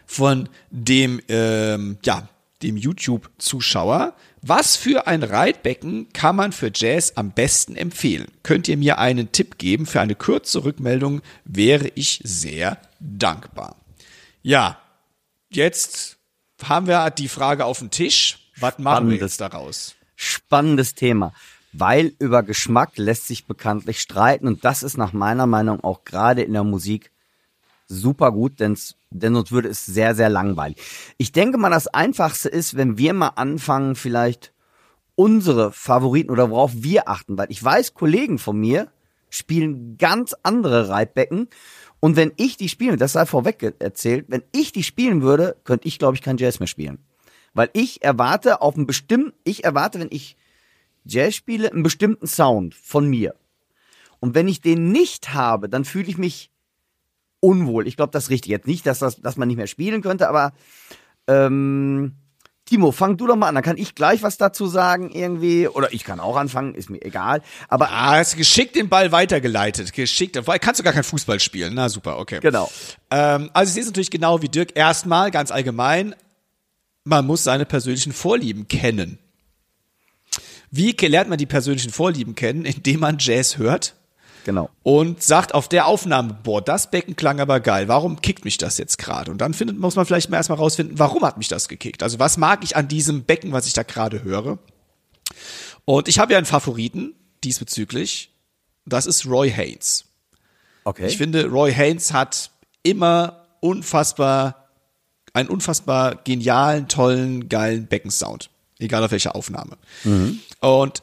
von 0.05 0.49
dem, 0.71 1.21
ähm, 1.29 1.99
ja, 2.05 2.29
dem 2.63 2.77
YouTube-Zuschauer. 2.77 4.15
Was 4.43 4.77
für 4.77 5.07
ein 5.07 5.23
Reitbecken 5.23 6.13
kann 6.15 6.35
man 6.35 6.53
für 6.53 6.71
Jazz 6.75 7.13
am 7.17 7.33
besten 7.33 7.77
empfehlen? 7.77 8.29
Könnt 8.43 8.69
ihr 8.69 8.79
mir 8.79 8.99
einen 8.99 9.33
Tipp 9.33 9.59
geben? 9.59 9.85
Für 9.85 10.01
eine 10.01 10.15
kurze 10.15 10.65
Rückmeldung 10.65 11.21
wäre 11.45 11.89
ich 11.95 12.21
sehr 12.25 12.79
dankbar. 13.01 13.77
Ja, 14.43 14.79
jetzt 15.51 16.17
haben 16.63 16.87
wir 16.87 17.11
die 17.11 17.29
Frage 17.29 17.67
auf 17.67 17.81
dem 17.81 17.91
Tisch. 17.91 18.51
Was 18.57 18.79
machen 18.79 19.09
wir 19.11 19.17
Spannendes. 19.17 19.21
jetzt 19.21 19.41
daraus? 19.43 19.95
Spannendes 20.17 20.95
Thema. 20.95 21.35
Weil 21.73 22.15
über 22.19 22.43
Geschmack 22.43 22.97
lässt 22.97 23.27
sich 23.27 23.47
bekanntlich 23.47 24.01
streiten 24.01 24.47
und 24.47 24.65
das 24.65 24.83
ist 24.83 24.97
nach 24.97 25.13
meiner 25.13 25.47
Meinung 25.47 25.85
auch 25.85 26.05
gerade 26.05 26.43
in 26.43 26.55
der 26.55 26.65
Musik 26.65 27.13
super 27.91 28.33
gut, 28.33 28.61
denn's, 28.61 28.97
denn 29.11 29.35
sonst 29.35 29.53
würde 29.53 29.69
es 29.69 29.85
sehr, 29.85 30.15
sehr 30.15 30.31
langweilig. 30.31 30.79
Ich 31.19 31.33
denke 31.33 31.59
mal, 31.59 31.71
das 31.71 31.89
Einfachste 31.89 32.49
ist, 32.49 32.77
wenn 32.77 32.97
wir 32.97 33.13
mal 33.13 33.33
anfangen, 33.37 33.97
vielleicht 33.97 34.53
unsere 35.17 35.73
Favoriten 35.73 36.31
oder 36.31 36.51
worauf 36.51 36.73
wir 36.75 37.09
achten, 37.09 37.37
weil 37.37 37.51
ich 37.51 37.63
weiß, 37.63 37.95
Kollegen 37.95 38.39
von 38.39 38.59
mir 38.59 38.89
spielen 39.29 39.99
ganz 39.99 40.35
andere 40.43 40.89
Reitbecken 40.89 41.49
und 42.01 42.17
wenn 42.17 42.33
ich 42.37 42.57
die 42.57 42.71
spiele, 42.71 42.97
das 42.97 43.13
sei 43.13 43.27
vorweg 43.27 43.75
erzählt, 43.79 44.27
wenn 44.29 44.43
ich 44.53 44.73
die 44.73 44.83
spielen 44.83 45.21
würde, 45.21 45.57
könnte 45.65 45.87
ich, 45.87 45.99
glaube 45.99 46.17
ich, 46.17 46.23
kein 46.23 46.39
Jazz 46.39 46.59
mehr 46.59 46.67
spielen. 46.67 47.05
Weil 47.53 47.69
ich 47.75 48.03
erwarte 48.03 48.63
auf 48.63 48.77
einen 48.77 48.87
bestimmten, 48.87 49.35
ich 49.45 49.65
erwarte, 49.65 50.01
wenn 50.01 50.09
ich 50.11 50.37
Jazz 51.05 51.35
spiele, 51.35 51.71
einen 51.71 51.83
bestimmten 51.83 52.27
Sound 52.27 52.75
von 52.75 53.07
mir. 53.07 53.35
Und 54.21 54.35
wenn 54.35 54.49
ich 54.49 54.61
den 54.61 54.93
nicht 54.93 55.35
habe, 55.35 55.69
dann 55.69 55.85
fühle 55.85 56.09
ich 56.09 56.19
mich 56.19 56.50
unwohl. 57.41 57.87
Ich 57.87 57.97
glaube, 57.97 58.13
das 58.13 58.25
ist 58.25 58.31
richtig. 58.31 58.51
Jetzt 58.51 58.67
nicht, 58.67 58.87
dass, 58.87 58.99
das, 58.99 59.21
dass 59.21 59.37
man 59.37 59.49
nicht 59.49 59.57
mehr 59.57 59.67
spielen 59.67 60.03
könnte, 60.03 60.29
aber 60.29 60.53
ähm, 61.27 62.15
Timo, 62.71 62.93
fang 62.93 63.17
du 63.17 63.27
doch 63.27 63.35
mal 63.35 63.49
an, 63.49 63.57
dann 63.57 63.65
kann 63.65 63.79
ich 63.79 63.97
gleich 63.97 64.23
was 64.23 64.37
dazu 64.37 64.69
sagen 64.69 65.11
irgendwie. 65.11 65.67
Oder 65.67 65.93
ich 65.93 66.05
kann 66.05 66.21
auch 66.21 66.37
anfangen, 66.37 66.77
ist 66.77 66.89
mir 66.89 67.03
egal. 67.03 67.43
Aber 67.69 67.91
Ah, 67.91 68.17
hast 68.17 68.37
geschickt 68.37 68.77
den 68.77 68.89
Ball 68.89 69.11
weitergeleitet. 69.11 69.93
Geschickt. 69.93 70.39
Kannst 70.61 70.79
du 70.79 70.85
gar 70.85 70.93
kein 70.93 71.03
Fußball 71.03 71.41
spielen. 71.41 71.75
Na 71.75 71.89
super, 71.89 72.19
okay. 72.19 72.39
genau. 72.41 72.71
Ähm, 73.11 73.51
also 73.55 73.71
ich 73.71 73.75
sehe 73.75 73.83
es 73.83 73.89
natürlich 73.89 74.11
genau 74.13 74.41
wie 74.41 74.49
Dirk. 74.49 74.77
Erstmal, 74.77 75.33
ganz 75.33 75.51
allgemein, 75.51 76.15
man 77.03 77.27
muss 77.27 77.43
seine 77.43 77.67
persönlichen 77.67 78.13
Vorlieben 78.13 78.69
kennen. 78.69 79.19
Wie 80.71 80.93
lernt 80.93 81.29
man 81.29 81.39
die 81.39 81.47
persönlichen 81.47 81.91
Vorlieben 81.91 82.37
kennen? 82.37 82.65
Indem 82.65 83.01
man 83.01 83.17
Jazz 83.19 83.59
hört 83.59 83.97
Genau. 84.45 84.71
und 84.83 85.23
sagt 85.23 85.55
auf 85.55 85.69
der 85.69 85.87
Aufnahme, 85.87 86.39
boah, 86.43 86.63
das 86.63 86.91
Becken 86.91 87.17
klang 87.17 87.41
aber 87.41 87.61
geil. 87.61 87.89
Warum 87.89 88.21
kickt 88.21 88.45
mich 88.45 88.59
das 88.59 88.79
jetzt 88.79 88.99
gerade? 88.99 89.31
Und 89.31 89.39
dann 89.39 89.55
findet, 89.55 89.79
muss 89.79 89.97
man 89.97 90.07
vielleicht 90.07 90.31
mal 90.31 90.37
erstmal 90.37 90.59
rausfinden, 90.59 90.99
warum 90.99 91.25
hat 91.25 91.39
mich 91.39 91.49
das 91.49 91.69
gekickt? 91.69 92.03
Also 92.03 92.19
was 92.19 92.37
mag 92.37 92.65
ich 92.65 92.77
an 92.77 92.89
diesem 92.89 93.25
Becken, 93.25 93.53
was 93.53 93.67
ich 93.67 93.73
da 93.73 93.83
gerade 93.83 94.23
höre? 94.23 94.59
Und 95.85 96.09
ich 96.09 96.19
habe 96.19 96.33
ja 96.33 96.39
einen 96.39 96.47
Favoriten 96.47 97.15
diesbezüglich. 97.45 98.31
Das 98.87 99.07
ist 99.07 99.27
Roy 99.27 99.51
Haynes. 99.51 100.05
Okay. 100.85 101.07
Ich 101.07 101.17
finde, 101.17 101.47
Roy 101.47 101.73
Haynes 101.73 102.13
hat 102.13 102.51
immer 102.83 103.47
unfassbar, 103.61 104.69
einen 105.33 105.49
unfassbar 105.49 106.17
genialen, 106.17 106.89
tollen, 106.89 107.49
geilen 107.49 107.87
Beckensound. 107.87 108.51
Egal 108.79 109.05
auf 109.05 109.11
welcher 109.11 109.37
Aufnahme. 109.37 109.77
Und 110.61 111.03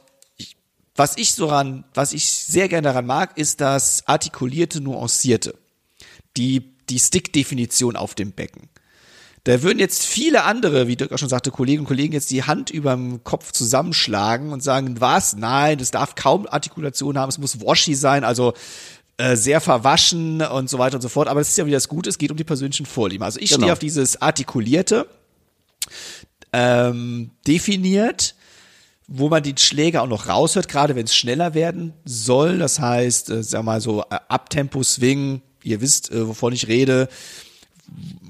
was 0.98 1.16
ich 1.16 1.32
so 1.32 1.46
ran, 1.46 1.84
was 1.94 2.12
ich 2.12 2.30
sehr 2.30 2.68
gerne 2.68 2.82
daran 2.88 3.06
mag, 3.06 3.38
ist 3.38 3.60
das 3.60 4.02
artikulierte, 4.06 4.80
nuancierte. 4.80 5.54
Die, 6.36 6.74
die 6.88 6.98
Stick-Definition 6.98 7.96
auf 7.96 8.14
dem 8.14 8.32
Becken. 8.32 8.68
Da 9.44 9.62
würden 9.62 9.78
jetzt 9.78 10.04
viele 10.04 10.44
andere, 10.44 10.88
wie 10.88 10.96
Dirk 10.96 11.12
auch 11.12 11.18
schon 11.18 11.28
sagte, 11.28 11.50
Kolleginnen 11.50 11.82
und 11.82 11.88
Kollegen 11.88 12.12
jetzt 12.12 12.30
die 12.30 12.42
Hand 12.42 12.70
überm 12.70 13.24
Kopf 13.24 13.52
zusammenschlagen 13.52 14.52
und 14.52 14.62
sagen, 14.62 15.00
was? 15.00 15.36
Nein, 15.36 15.78
das 15.78 15.90
darf 15.90 16.16
kaum 16.16 16.46
Artikulation 16.46 17.16
haben, 17.16 17.28
es 17.28 17.38
muss 17.38 17.60
washy 17.60 17.94
sein, 17.94 18.24
also 18.24 18.52
äh, 19.16 19.36
sehr 19.36 19.60
verwaschen 19.60 20.42
und 20.42 20.68
so 20.68 20.78
weiter 20.78 20.96
und 20.96 21.02
so 21.02 21.08
fort. 21.08 21.28
Aber 21.28 21.40
das 21.40 21.48
ist 21.48 21.58
ja 21.58 21.66
wieder 21.66 21.76
das 21.76 21.88
Gute, 21.88 22.10
es 22.10 22.18
geht 22.18 22.30
um 22.30 22.36
die 22.36 22.44
persönlichen 22.44 22.86
Vorlieben. 22.86 23.24
Also 23.24 23.40
ich 23.40 23.50
Genau. 23.50 23.62
stehe 23.62 23.72
auf 23.72 23.78
dieses 23.78 24.20
artikulierte, 24.20 25.08
ähm, 26.52 27.30
definiert, 27.46 28.34
wo 29.08 29.28
man 29.30 29.42
die 29.42 29.54
Schläge 29.56 30.02
auch 30.02 30.06
noch 30.06 30.28
raushört, 30.28 30.68
gerade 30.68 30.94
wenn 30.94 31.06
es 31.06 31.16
schneller 31.16 31.54
werden 31.54 31.94
soll. 32.04 32.58
Das 32.58 32.78
heißt, 32.78 33.30
äh, 33.30 33.42
sag 33.42 33.64
mal 33.64 33.80
so 33.80 34.02
äh, 34.02 34.18
Abtempo-Swing, 34.28 35.40
ihr 35.64 35.80
wisst, 35.80 36.12
äh, 36.12 36.28
wovon 36.28 36.52
ich 36.52 36.68
rede, 36.68 37.08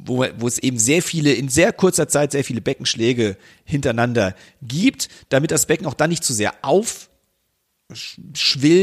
wo, 0.04 0.24
wo 0.38 0.46
es 0.46 0.58
eben 0.58 0.78
sehr 0.78 1.02
viele, 1.02 1.32
in 1.32 1.48
sehr 1.48 1.72
kurzer 1.72 2.06
Zeit 2.06 2.30
sehr 2.30 2.44
viele 2.44 2.60
Beckenschläge 2.60 3.36
hintereinander 3.64 4.36
gibt, 4.62 5.08
damit 5.30 5.50
das 5.50 5.66
Becken 5.66 5.86
auch 5.86 5.94
dann 5.94 6.10
nicht 6.10 6.22
zu 6.22 6.32
sehr 6.32 6.54
aufschwillt, 6.62 7.08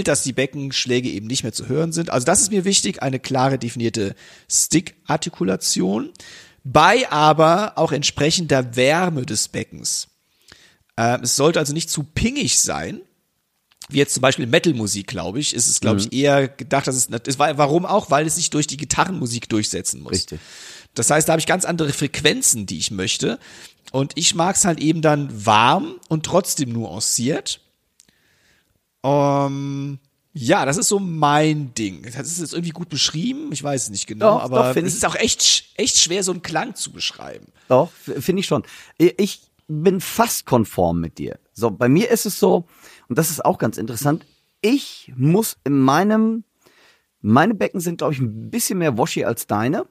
dass 0.09 0.23
die 0.23 0.33
Beckenschläge 0.33 1.09
eben 1.09 1.27
nicht 1.27 1.43
mehr 1.43 1.53
zu 1.53 1.69
hören 1.69 1.93
sind. 1.93 2.09
Also 2.09 2.25
das 2.25 2.41
ist 2.41 2.51
mir 2.51 2.65
wichtig, 2.65 3.01
eine 3.01 3.19
klare 3.19 3.57
definierte 3.57 4.15
Stick-Artikulation, 4.51 6.11
bei 6.65 7.09
aber 7.09 7.77
auch 7.77 7.93
entsprechender 7.93 8.75
Wärme 8.75 9.25
des 9.25 9.47
Beckens. 9.47 10.09
Ähm, 10.97 11.21
es 11.23 11.35
sollte 11.35 11.59
also 11.59 11.73
nicht 11.73 11.89
zu 11.89 12.03
pingig 12.03 12.59
sein, 12.59 13.01
wie 13.89 13.97
jetzt 13.97 14.13
zum 14.13 14.21
Beispiel 14.21 14.47
Metal-Musik, 14.47 15.07
glaube 15.07 15.39
ich, 15.39 15.53
ist 15.53 15.67
es, 15.67 15.79
glaube 15.79 15.99
ich, 15.99 16.11
eher 16.11 16.47
gedacht, 16.47 16.87
dass 16.87 16.95
es, 16.95 17.07
das 17.07 17.37
war, 17.37 17.57
warum 17.57 17.85
auch? 17.85 18.09
Weil 18.09 18.25
es 18.25 18.35
sich 18.35 18.49
durch 18.49 18.65
die 18.65 18.77
Gitarrenmusik 18.77 19.47
durchsetzen 19.47 20.01
muss. 20.01 20.13
Richtig. 20.13 20.39
Das 20.95 21.09
heißt, 21.11 21.27
da 21.27 21.33
habe 21.33 21.39
ich 21.39 21.45
ganz 21.45 21.65
andere 21.65 21.93
Frequenzen, 21.93 22.65
die 22.65 22.79
ich 22.79 22.89
möchte. 22.89 23.37
Und 23.91 24.13
ich 24.15 24.33
mag 24.33 24.55
es 24.55 24.65
halt 24.65 24.79
eben 24.79 25.01
dann 25.01 25.45
warm 25.45 25.99
und 26.09 26.25
trotzdem 26.25 26.71
nuanciert. 26.71 27.59
Ähm, 29.03 29.99
ja, 30.33 30.65
das 30.65 30.77
ist 30.77 30.87
so 30.87 30.99
mein 30.99 31.73
Ding. 31.75 32.03
Das 32.03 32.27
ist 32.27 32.39
jetzt 32.39 32.53
irgendwie 32.53 32.71
gut 32.71 32.89
beschrieben, 32.89 33.51
ich 33.51 33.61
weiß 33.61 33.83
es 33.83 33.89
nicht 33.89 34.07
genau, 34.07 34.37
Doch, 34.37 34.43
aber 34.43 34.73
doch, 34.73 34.83
es 34.83 34.95
ist 34.95 35.05
auch 35.05 35.15
echt, 35.15 35.65
echt 35.75 35.97
schwer, 35.97 36.23
so 36.23 36.31
einen 36.31 36.41
Klang 36.41 36.75
zu 36.75 36.91
beschreiben. 36.91 37.45
Doch, 37.67 37.91
finde 37.91 38.39
ich 38.39 38.47
schon. 38.47 38.63
Ich 38.97 39.41
bin 39.67 39.99
fast 39.99 40.45
konform 40.45 40.99
mit 40.99 41.17
dir. 41.17 41.39
So, 41.53 41.71
bei 41.71 41.89
mir 41.89 42.09
ist 42.11 42.25
es 42.25 42.39
so, 42.39 42.65
und 43.07 43.17
das 43.17 43.29
ist 43.29 43.43
auch 43.43 43.57
ganz 43.57 43.77
interessant, 43.77 44.25
ich 44.61 45.13
muss 45.15 45.57
in 45.63 45.79
meinem, 45.79 46.43
meine 47.21 47.53
Becken 47.53 47.79
sind, 47.79 47.99
glaube 47.99 48.13
ich, 48.13 48.19
ein 48.19 48.49
bisschen 48.49 48.79
mehr 48.79 48.97
washy 48.97 49.23
als 49.23 49.47
deine. 49.47 49.87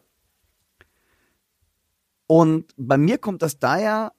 Und 2.26 2.72
bei 2.76 2.96
mir 2.96 3.18
kommt 3.18 3.42
das 3.42 3.58
daher 3.58 4.12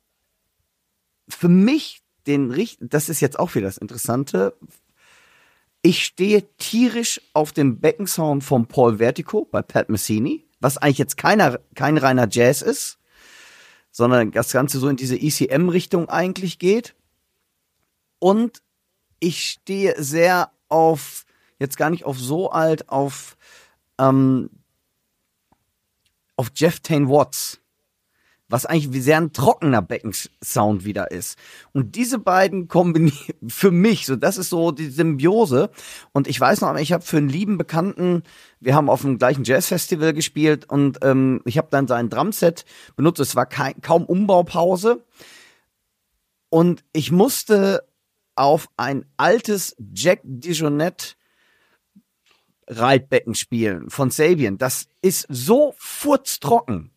für 1.28 1.50
mich 1.50 2.04
den 2.28 2.52
richt, 2.52 2.80
das 2.82 3.10
ist 3.10 3.20
jetzt 3.20 3.40
auch 3.40 3.56
wieder 3.56 3.68
das 3.68 3.78
Interessante. 3.78 4.56
Ich 5.82 6.04
stehe 6.04 6.44
tierisch 6.58 7.22
auf 7.34 7.52
dem 7.52 7.80
Beckensound 7.80 8.44
von 8.44 8.68
Paul 8.68 8.98
Vertigo 8.98 9.46
bei 9.46 9.62
Pat 9.62 9.90
Messini, 9.90 10.46
was 10.60 10.78
eigentlich 10.78 10.98
jetzt 10.98 11.18
keiner, 11.18 11.60
kein 11.76 11.98
reiner 11.98 12.28
Jazz 12.30 12.62
ist, 12.62 12.98
sondern 13.96 14.32
das 14.32 14.52
Ganze 14.52 14.78
so 14.78 14.90
in 14.90 14.98
diese 14.98 15.16
ECM-Richtung 15.16 16.10
eigentlich 16.10 16.60
geht. 16.60 16.96
Und 18.20 18.62
ich 19.22 19.52
stehe 19.52 19.96
sehr 20.04 20.52
auf, 20.68 21.26
jetzt 21.60 21.78
gar 21.78 21.90
nicht 21.90 22.04
auf 22.04 22.20
so 22.20 22.52
alt, 22.52 22.90
auf, 22.90 23.38
ähm, 23.98 24.50
auf 26.36 26.52
Jeff 26.56 26.82
Tane 26.82 27.08
Watts 27.08 27.62
was 28.48 28.66
eigentlich 28.66 28.94
wie 28.94 29.02
sehr 29.02 29.18
ein 29.18 29.34
trockener 29.34 29.82
Beckensound 29.82 30.86
wieder 30.86 31.12
ist. 31.12 31.38
Und 31.74 31.96
diese 31.96 32.20
beiden 32.20 32.68
kombinieren 32.68 33.36
für 33.50 33.72
mich, 33.72 34.06
so 34.06 34.16
das 34.16 34.38
ist 34.38 34.50
so 34.50 34.72
die 34.72 34.90
Symbiose. 34.90 35.72
Und 36.12 36.28
ich 36.28 36.40
weiß 36.40 36.62
noch, 36.62 36.76
ich 36.76 36.94
habe 36.94 37.04
für 37.04 37.18
einen 37.18 37.30
lieben 37.30 37.58
Bekannten, 37.58 38.24
wir 38.60 38.76
haben 38.76 38.90
auf 38.90 39.02
dem 39.02 39.18
gleichen 39.18 39.44
Jazzfestival 39.44 40.14
gespielt 40.14 40.70
und 40.70 41.00
ähm, 41.02 41.42
ich 41.46 41.58
habe 41.58 41.68
dann 41.72 41.88
sein 41.88 42.10
Drumset 42.10 42.66
benutzt. 42.96 43.20
Es 43.20 43.36
war 43.36 43.46
kein, 43.46 43.82
kaum 43.82 44.06
Umbaupause 44.06 45.04
und 46.50 46.84
ich 46.94 47.12
musste 47.12 47.88
auf 48.36 48.70
ein 48.78 49.06
altes 49.18 49.76
Jack 49.94 50.22
Dijonette 50.24 51.16
Reitbecken 52.68 53.36
spielen 53.36 53.90
von 53.90 54.10
Sabian. 54.10 54.58
Das 54.58 54.88
ist 55.02 55.28
so 55.30 55.74
furztrocken. 55.78 56.92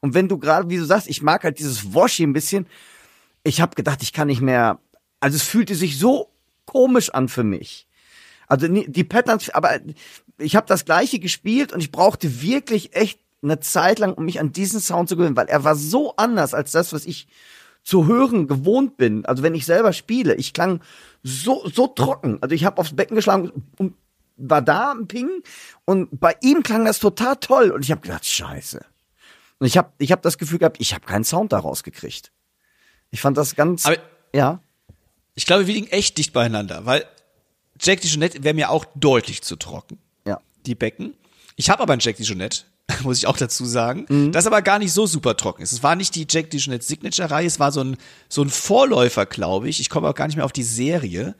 Und 0.00 0.14
wenn 0.14 0.28
du 0.28 0.38
gerade, 0.38 0.68
wie 0.70 0.76
du 0.76 0.84
sagst, 0.84 1.08
ich 1.08 1.22
mag 1.22 1.44
halt 1.44 1.58
dieses 1.58 1.94
Washy 1.94 2.24
ein 2.24 2.32
bisschen. 2.32 2.66
Ich 3.42 3.60
habe 3.60 3.74
gedacht, 3.74 4.02
ich 4.02 4.12
kann 4.12 4.28
nicht 4.28 4.40
mehr. 4.40 4.78
Also 5.20 5.36
es 5.36 5.42
fühlte 5.42 5.74
sich 5.74 5.98
so 5.98 6.30
komisch 6.66 7.10
an 7.10 7.28
für 7.28 7.44
mich. 7.44 7.86
Also 8.46 8.66
die 8.68 9.04
Patterns, 9.04 9.50
aber 9.50 9.78
ich 10.38 10.56
habe 10.56 10.66
das 10.66 10.84
gleiche 10.84 11.18
gespielt 11.18 11.72
und 11.72 11.80
ich 11.80 11.92
brauchte 11.92 12.40
wirklich 12.40 12.94
echt 12.94 13.20
eine 13.42 13.60
Zeit 13.60 13.98
lang, 13.98 14.14
um 14.14 14.24
mich 14.24 14.40
an 14.40 14.52
diesen 14.52 14.80
Sound 14.80 15.08
zu 15.08 15.16
gewöhnen, 15.16 15.36
weil 15.36 15.48
er 15.48 15.64
war 15.64 15.76
so 15.76 16.14
anders 16.16 16.54
als 16.54 16.72
das, 16.72 16.92
was 16.92 17.04
ich 17.04 17.28
zu 17.82 18.06
hören 18.06 18.48
gewohnt 18.48 18.96
bin. 18.96 19.24
Also 19.26 19.42
wenn 19.42 19.54
ich 19.54 19.66
selber 19.66 19.92
spiele, 19.92 20.34
ich 20.34 20.52
klang 20.52 20.80
so 21.22 21.68
so 21.68 21.86
trocken. 21.86 22.38
Also 22.40 22.54
ich 22.54 22.64
habe 22.64 22.78
aufs 22.78 22.94
Becken 22.94 23.16
geschlagen 23.16 23.50
und 23.78 23.94
war 24.36 24.62
da 24.62 24.92
ein 24.92 25.08
Ping 25.08 25.28
und 25.84 26.08
bei 26.18 26.36
ihm 26.40 26.62
klang 26.62 26.84
das 26.84 27.00
total 27.00 27.36
toll 27.36 27.70
und 27.70 27.84
ich 27.84 27.90
habe 27.90 28.00
gedacht, 28.00 28.24
Scheiße. 28.24 28.84
Und 29.60 29.66
ich 29.66 29.76
habe 29.76 29.90
ich 29.98 30.12
hab 30.12 30.22
das 30.22 30.38
Gefühl 30.38 30.58
gehabt, 30.58 30.76
ich 30.80 30.94
habe 30.94 31.04
keinen 31.06 31.24
Sound 31.24 31.52
daraus 31.52 31.82
gekriegt. 31.82 32.30
Ich 33.10 33.20
fand 33.20 33.36
das 33.36 33.56
ganz 33.56 33.86
Aber 33.86 33.96
ja. 34.34 34.60
ich 35.34 35.46
glaube, 35.46 35.66
wir 35.66 35.74
liegen 35.74 35.88
echt 35.88 36.18
dicht 36.18 36.32
beieinander, 36.32 36.84
weil 36.86 37.04
Jack 37.80 38.00
Dijonette 38.02 38.42
wäre 38.44 38.54
mir 38.54 38.70
auch 38.70 38.84
deutlich 38.94 39.42
zu 39.42 39.56
trocken. 39.56 39.98
Ja. 40.26 40.40
die 40.66 40.74
Becken. 40.74 41.14
Ich 41.56 41.70
habe 41.70 41.82
aber 41.82 41.92
ein 41.94 42.00
Jack 42.00 42.16
Dijonette, 42.16 42.64
muss 43.02 43.18
ich 43.18 43.26
auch 43.26 43.36
dazu 43.36 43.64
sagen, 43.64 44.06
Mhm. 44.08 44.32
das 44.32 44.46
aber 44.46 44.62
gar 44.62 44.78
nicht 44.78 44.92
so 44.92 45.06
super 45.06 45.36
trocken 45.36 45.62
ist. 45.62 45.72
Es 45.72 45.82
war 45.82 45.96
nicht 45.96 46.14
die 46.14 46.26
Jack 46.28 46.50
Dijonette 46.50 46.84
Signature 46.84 47.30
Reihe, 47.30 47.46
es 47.46 47.58
war 47.58 47.72
so 47.72 47.82
ein 47.82 47.96
so 48.28 48.42
ein 48.42 48.50
Vorläufer, 48.50 49.26
glaube 49.26 49.68
ich. 49.68 49.80
Ich 49.80 49.90
komme 49.90 50.08
auch 50.08 50.14
gar 50.14 50.26
nicht 50.26 50.36
mehr 50.36 50.44
auf 50.44 50.52
die 50.52 50.62
Serie. 50.62 51.34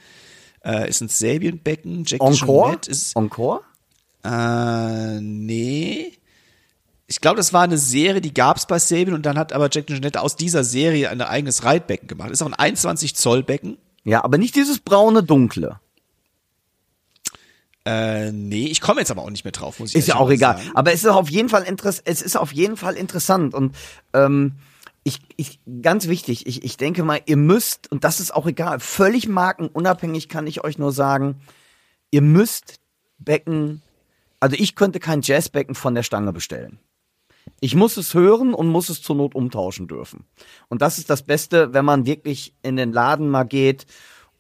Äh, 0.64 0.88
ist 0.88 1.00
ein 1.02 1.08
Sabian 1.08 1.58
Becken, 1.58 2.02
Jack 2.04 2.20
Encore? 2.20 2.78
Encore? 3.14 3.60
äh, 4.24 5.20
nee. 5.20 6.17
Ich 7.08 7.20
glaube, 7.20 7.38
das 7.38 7.52
war 7.52 7.62
eine 7.62 7.78
Serie, 7.78 8.20
die 8.20 8.34
gab's 8.34 8.66
bei 8.66 8.78
Sabian 8.78 9.14
und 9.14 9.24
dann 9.26 9.38
hat 9.38 9.52
aber 9.52 9.68
Jack 9.72 9.86
Dijonette 9.86 10.20
aus 10.20 10.36
dieser 10.36 10.62
Serie 10.62 11.10
ein 11.10 11.20
eigenes 11.20 11.64
Reitbecken 11.64 12.06
gemacht. 12.06 12.30
Ist 12.30 12.42
auch 12.42 12.46
ein 12.46 12.54
21 12.54 13.16
Zoll 13.16 13.42
Becken. 13.42 13.78
Ja, 14.04 14.22
aber 14.24 14.38
nicht 14.38 14.54
dieses 14.54 14.78
braune 14.78 15.22
dunkle. 15.22 15.80
Äh, 17.86 18.30
nee, 18.32 18.66
ich 18.66 18.80
komme 18.80 19.00
jetzt 19.00 19.10
aber 19.10 19.22
auch 19.22 19.30
nicht 19.30 19.44
mehr 19.44 19.52
drauf, 19.52 19.80
muss 19.80 19.90
ich 19.90 19.96
Ist 19.96 20.08
ja 20.08 20.16
auch 20.16 20.30
egal. 20.30 20.58
sagen. 20.58 20.70
Aber 20.74 20.92
es 20.92 21.00
ist 21.02 21.10
auf 21.10 21.30
jeden 21.30 21.48
Fall 21.48 21.62
interess 21.62 22.02
es 22.04 22.20
ist 22.20 22.36
auf 22.36 22.52
jeden 22.52 22.76
Fall 22.76 22.94
interessant 22.94 23.54
und 23.54 23.74
ähm, 24.12 24.56
ich, 25.04 25.20
ich 25.36 25.60
ganz 25.82 26.08
wichtig, 26.08 26.46
ich, 26.46 26.62
ich 26.62 26.76
denke 26.76 27.02
mal, 27.02 27.20
ihr 27.24 27.38
müsst 27.38 27.90
und 27.90 28.04
das 28.04 28.20
ist 28.20 28.34
auch 28.34 28.46
egal, 28.46 28.80
völlig 28.80 29.26
markenunabhängig 29.28 30.28
kann 30.28 30.46
ich 30.46 30.62
euch 30.64 30.76
nur 30.76 30.92
sagen, 30.92 31.40
ihr 32.10 32.20
müsst 32.20 32.80
Jazzbecken, 33.18 33.82
also 34.40 34.56
ich 34.58 34.74
könnte 34.74 35.00
kein 35.00 35.22
Jazzbecken 35.22 35.74
von 35.74 35.94
der 35.94 36.02
Stange 36.02 36.32
bestellen. 36.32 36.78
Ich 37.60 37.74
muss 37.74 37.96
es 37.96 38.14
hören 38.14 38.54
und 38.54 38.68
muss 38.68 38.88
es 38.88 39.02
zur 39.02 39.16
Not 39.16 39.34
umtauschen 39.34 39.88
dürfen. 39.88 40.24
Und 40.68 40.82
das 40.82 40.98
ist 40.98 41.10
das 41.10 41.22
Beste, 41.22 41.74
wenn 41.74 41.84
man 41.84 42.06
wirklich 42.06 42.54
in 42.62 42.76
den 42.76 42.92
Laden 42.92 43.28
mal 43.28 43.44
geht 43.44 43.86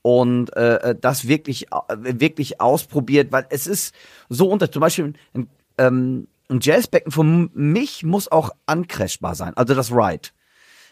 und 0.02 0.54
äh, 0.56 0.76
äh 0.76 0.96
das 0.98 1.26
wirklich 1.26 1.72
äh, 1.72 2.20
wirklich 2.20 2.60
ausprobiert, 2.60 3.32
weil 3.32 3.46
es 3.50 3.66
ist 3.66 3.94
so 4.28 4.48
unter 4.48 4.70
zum 4.70 4.80
Beispiel 4.80 5.14
ein, 5.34 5.48
ähm, 5.78 6.28
ein 6.48 6.60
Jazzbecken 6.62 7.10
für 7.10 7.24
mich 7.24 8.04
muss 8.04 8.30
auch 8.30 8.50
ancrashbar 8.66 9.34
sein, 9.34 9.56
also 9.56 9.74
das 9.74 9.90
Ride. 9.90 10.28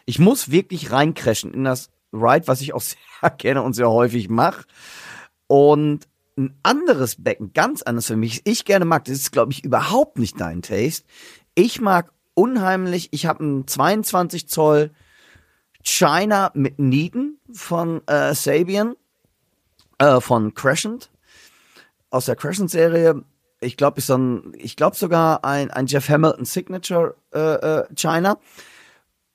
Ich 0.05 0.19
muss 0.19 0.51
wirklich 0.51 0.91
reincrashen 0.91 1.53
in 1.53 1.63
das 1.63 1.89
Ride, 2.13 2.47
was 2.47 2.61
ich 2.61 2.73
auch 2.73 2.81
sehr 3.21 3.29
kenne 3.31 3.61
und 3.61 3.73
sehr 3.73 3.89
häufig 3.89 4.29
mache. 4.29 4.65
Und 5.47 6.07
ein 6.37 6.55
anderes 6.61 7.21
Becken, 7.21 7.53
ganz 7.53 7.81
anders 7.81 8.07
für 8.07 8.15
mich, 8.15 8.41
ich 8.45 8.65
gerne 8.65 8.85
mag, 8.85 9.05
das 9.05 9.15
ist, 9.15 9.31
glaube 9.31 9.51
ich, 9.51 9.63
überhaupt 9.63 10.19
nicht 10.19 10.39
dein 10.39 10.61
Taste. 10.61 11.05
Ich 11.55 11.81
mag 11.81 12.13
unheimlich, 12.37 13.09
ich 13.11 13.25
habe 13.25 13.43
einen 13.43 13.67
22 13.67 14.47
Zoll 14.47 14.91
China 15.83 16.51
mit 16.53 16.79
Nieden 16.79 17.39
von 17.51 18.05
äh, 18.07 18.33
Sabian, 18.33 18.95
äh, 19.97 20.19
von 20.19 20.53
Crescent, 20.53 21.09
aus 22.09 22.25
der 22.25 22.35
Crescent-Serie. 22.35 23.23
Ich 23.59 23.77
glaube, 23.77 23.99
ist 23.99 24.09
dann, 24.09 24.53
ich 24.55 24.75
glaube 24.75 24.95
sogar 24.95 25.43
ein, 25.43 25.71
ein 25.71 25.87
Jeff 25.87 26.09
Hamilton 26.09 26.45
Signature 26.45 27.15
äh, 27.33 27.39
äh, 27.39 27.85
China. 27.95 28.37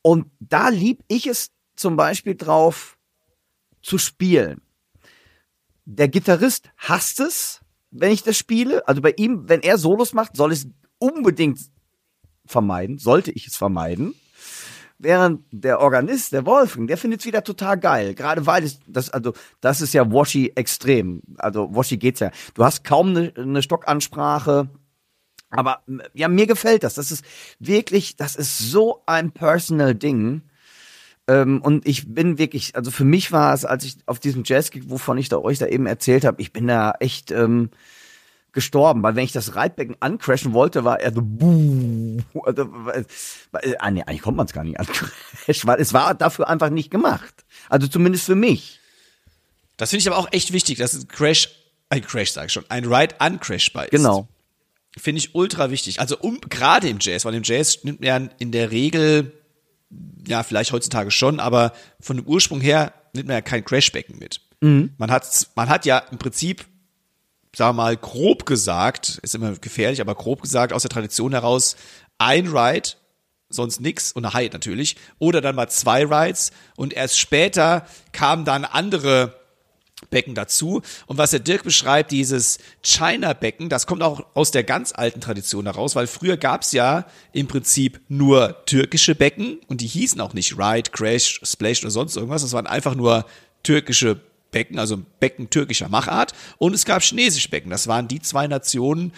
Und 0.02 0.30
da 0.40 0.68
lieb 0.68 1.02
ich 1.08 1.26
es 1.26 1.50
zum 1.76 1.96
Beispiel 1.96 2.36
drauf 2.36 2.96
zu 3.82 3.98
spielen 3.98 4.62
der 5.84 6.08
Gitarrist 6.08 6.70
hasst 6.76 7.20
es, 7.20 7.60
wenn 7.90 8.12
ich 8.12 8.22
das 8.22 8.36
spiele. 8.36 8.86
Also 8.86 9.00
bei 9.00 9.14
ihm, 9.16 9.48
wenn 9.48 9.60
er 9.60 9.78
Solos 9.78 10.12
macht, 10.12 10.36
soll 10.36 10.52
es 10.52 10.66
unbedingt 10.98 11.58
vermeiden, 12.46 12.98
sollte 12.98 13.30
ich 13.30 13.46
es 13.46 13.56
vermeiden. 13.56 14.14
Während 14.98 15.42
der 15.50 15.80
Organist, 15.80 16.32
der 16.32 16.46
Wolfgang, 16.46 16.86
der 16.86 16.96
findet 16.96 17.20
es 17.20 17.26
wieder 17.26 17.42
total 17.42 17.76
geil. 17.78 18.14
Gerade 18.14 18.46
weil 18.46 18.62
es, 18.62 18.78
das, 18.86 19.10
also, 19.10 19.32
das 19.60 19.80
ist 19.80 19.94
ja 19.94 20.12
Washi 20.12 20.52
extrem. 20.54 21.22
Also, 21.38 21.74
Washi 21.74 21.96
geht's 21.96 22.20
ja. 22.20 22.30
Du 22.54 22.64
hast 22.64 22.84
kaum 22.84 23.08
eine, 23.08 23.32
eine 23.36 23.62
Stockansprache. 23.62 24.68
Aber, 25.50 25.82
ja, 26.14 26.28
mir 26.28 26.46
gefällt 26.46 26.84
das. 26.84 26.94
Das 26.94 27.10
ist 27.10 27.24
wirklich, 27.58 28.16
das 28.16 28.36
ist 28.36 28.58
so 28.58 29.02
ein 29.06 29.32
personal 29.32 29.94
Ding. 29.94 30.42
Ähm, 31.28 31.60
und 31.62 31.86
ich 31.86 32.14
bin 32.14 32.38
wirklich, 32.38 32.74
also 32.74 32.90
für 32.90 33.04
mich 33.04 33.32
war 33.32 33.54
es, 33.54 33.64
als 33.64 33.84
ich 33.84 33.96
auf 34.06 34.18
diesem 34.18 34.42
Jazz, 34.44 34.70
wovon 34.86 35.18
ich 35.18 35.28
da 35.28 35.38
euch 35.38 35.58
da 35.58 35.66
eben 35.66 35.86
erzählt 35.86 36.24
habe, 36.24 36.40
ich 36.40 36.52
bin 36.52 36.66
da 36.66 36.94
echt 37.00 37.30
ähm, 37.30 37.70
gestorben, 38.52 39.02
weil 39.02 39.16
wenn 39.16 39.24
ich 39.24 39.32
das 39.32 39.54
Reitbecken 39.54 39.96
ancrashen 40.00 40.52
wollte, 40.52 40.84
war 40.84 41.00
er 41.00 41.12
so 41.12 41.22
buh, 41.22 42.20
also, 42.44 42.68
weil, 42.70 43.06
weil, 43.50 43.76
ah, 43.78 43.90
nee, 43.90 44.02
eigentlich 44.02 44.22
kommt 44.22 44.36
man 44.36 44.46
es 44.46 44.52
gar 44.52 44.64
nicht 44.64 44.78
ancrashen, 44.78 45.68
weil 45.68 45.80
es 45.80 45.92
war 45.92 46.14
dafür 46.14 46.48
einfach 46.48 46.70
nicht 46.70 46.90
gemacht. 46.90 47.44
Also 47.68 47.86
zumindest 47.86 48.24
für 48.24 48.34
mich. 48.34 48.80
Das 49.76 49.90
finde 49.90 50.02
ich 50.02 50.08
aber 50.08 50.18
auch 50.18 50.28
echt 50.32 50.52
wichtig, 50.52 50.78
dass 50.78 50.94
ein 50.94 51.08
Crash, 51.08 51.48
ein 51.88 52.02
Crash 52.02 52.32
sag 52.32 52.46
ich 52.46 52.52
schon, 52.52 52.64
ein 52.68 52.84
Ride 52.84 53.14
uncrashbar 53.18 53.84
ist. 53.84 53.90
Genau. 53.90 54.28
Finde 54.96 55.20
ich 55.20 55.34
ultra 55.34 55.70
wichtig. 55.70 56.00
Also 56.00 56.18
um, 56.18 56.40
gerade 56.40 56.88
im 56.88 56.98
Jazz, 57.00 57.24
weil 57.24 57.34
im 57.34 57.42
Jazz 57.42 57.82
nimmt 57.84 58.00
man 58.00 58.06
ja 58.06 58.28
in 58.38 58.52
der 58.52 58.70
Regel 58.70 59.32
ja, 60.26 60.42
vielleicht 60.42 60.72
heutzutage 60.72 61.10
schon, 61.10 61.40
aber 61.40 61.72
von 62.00 62.16
dem 62.16 62.26
Ursprung 62.26 62.60
her 62.60 62.92
nimmt 63.12 63.28
man 63.28 63.36
ja 63.36 63.40
kein 63.40 63.64
Crashbecken 63.64 64.18
mit. 64.18 64.40
Mhm. 64.60 64.92
Man 64.98 65.10
hat, 65.10 65.48
man 65.54 65.68
hat 65.68 65.86
ja 65.86 65.98
im 65.98 66.18
Prinzip, 66.18 66.64
wir 67.58 67.72
mal, 67.72 67.96
grob 67.96 68.46
gesagt, 68.46 69.18
ist 69.22 69.34
immer 69.34 69.52
gefährlich, 69.52 70.00
aber 70.00 70.14
grob 70.14 70.42
gesagt, 70.42 70.72
aus 70.72 70.82
der 70.82 70.90
Tradition 70.90 71.32
heraus, 71.32 71.76
ein 72.18 72.46
Ride, 72.46 72.90
sonst 73.50 73.80
nix 73.80 74.12
und 74.12 74.24
eine 74.24 74.34
High 74.34 74.52
natürlich, 74.52 74.96
oder 75.18 75.40
dann 75.40 75.54
mal 75.54 75.68
zwei 75.68 76.04
Rides 76.04 76.52
und 76.76 76.94
erst 76.94 77.18
später 77.18 77.86
kamen 78.12 78.44
dann 78.44 78.64
andere 78.64 79.38
Becken 80.10 80.34
dazu. 80.34 80.82
Und 81.06 81.18
was 81.18 81.30
der 81.30 81.40
Dirk 81.40 81.62
beschreibt, 81.62 82.10
dieses 82.10 82.58
China-Becken, 82.82 83.68
das 83.68 83.86
kommt 83.86 84.02
auch 84.02 84.24
aus 84.34 84.50
der 84.50 84.64
ganz 84.64 84.92
alten 84.94 85.20
Tradition 85.20 85.66
heraus, 85.66 85.94
weil 85.94 86.06
früher 86.06 86.36
gab's 86.36 86.72
ja 86.72 87.06
im 87.32 87.46
Prinzip 87.46 88.00
nur 88.08 88.64
türkische 88.66 89.14
Becken 89.14 89.60
und 89.68 89.80
die 89.80 89.86
hießen 89.86 90.20
auch 90.20 90.34
nicht 90.34 90.58
Ride, 90.58 90.90
Crash, 90.90 91.40
Splash 91.44 91.82
oder 91.82 91.90
sonst 91.90 92.16
irgendwas. 92.16 92.42
Das 92.42 92.52
waren 92.52 92.66
einfach 92.66 92.94
nur 92.94 93.26
türkische 93.62 94.20
Becken, 94.52 94.78
also 94.78 95.02
Becken 95.18 95.50
türkischer 95.50 95.88
Machart. 95.88 96.32
Und 96.58 96.74
es 96.74 96.84
gab 96.84 97.02
chinesische 97.02 97.48
Becken. 97.48 97.70
Das 97.70 97.88
waren 97.88 98.06
die 98.06 98.20
zwei 98.20 98.46
Nationen, 98.46 99.12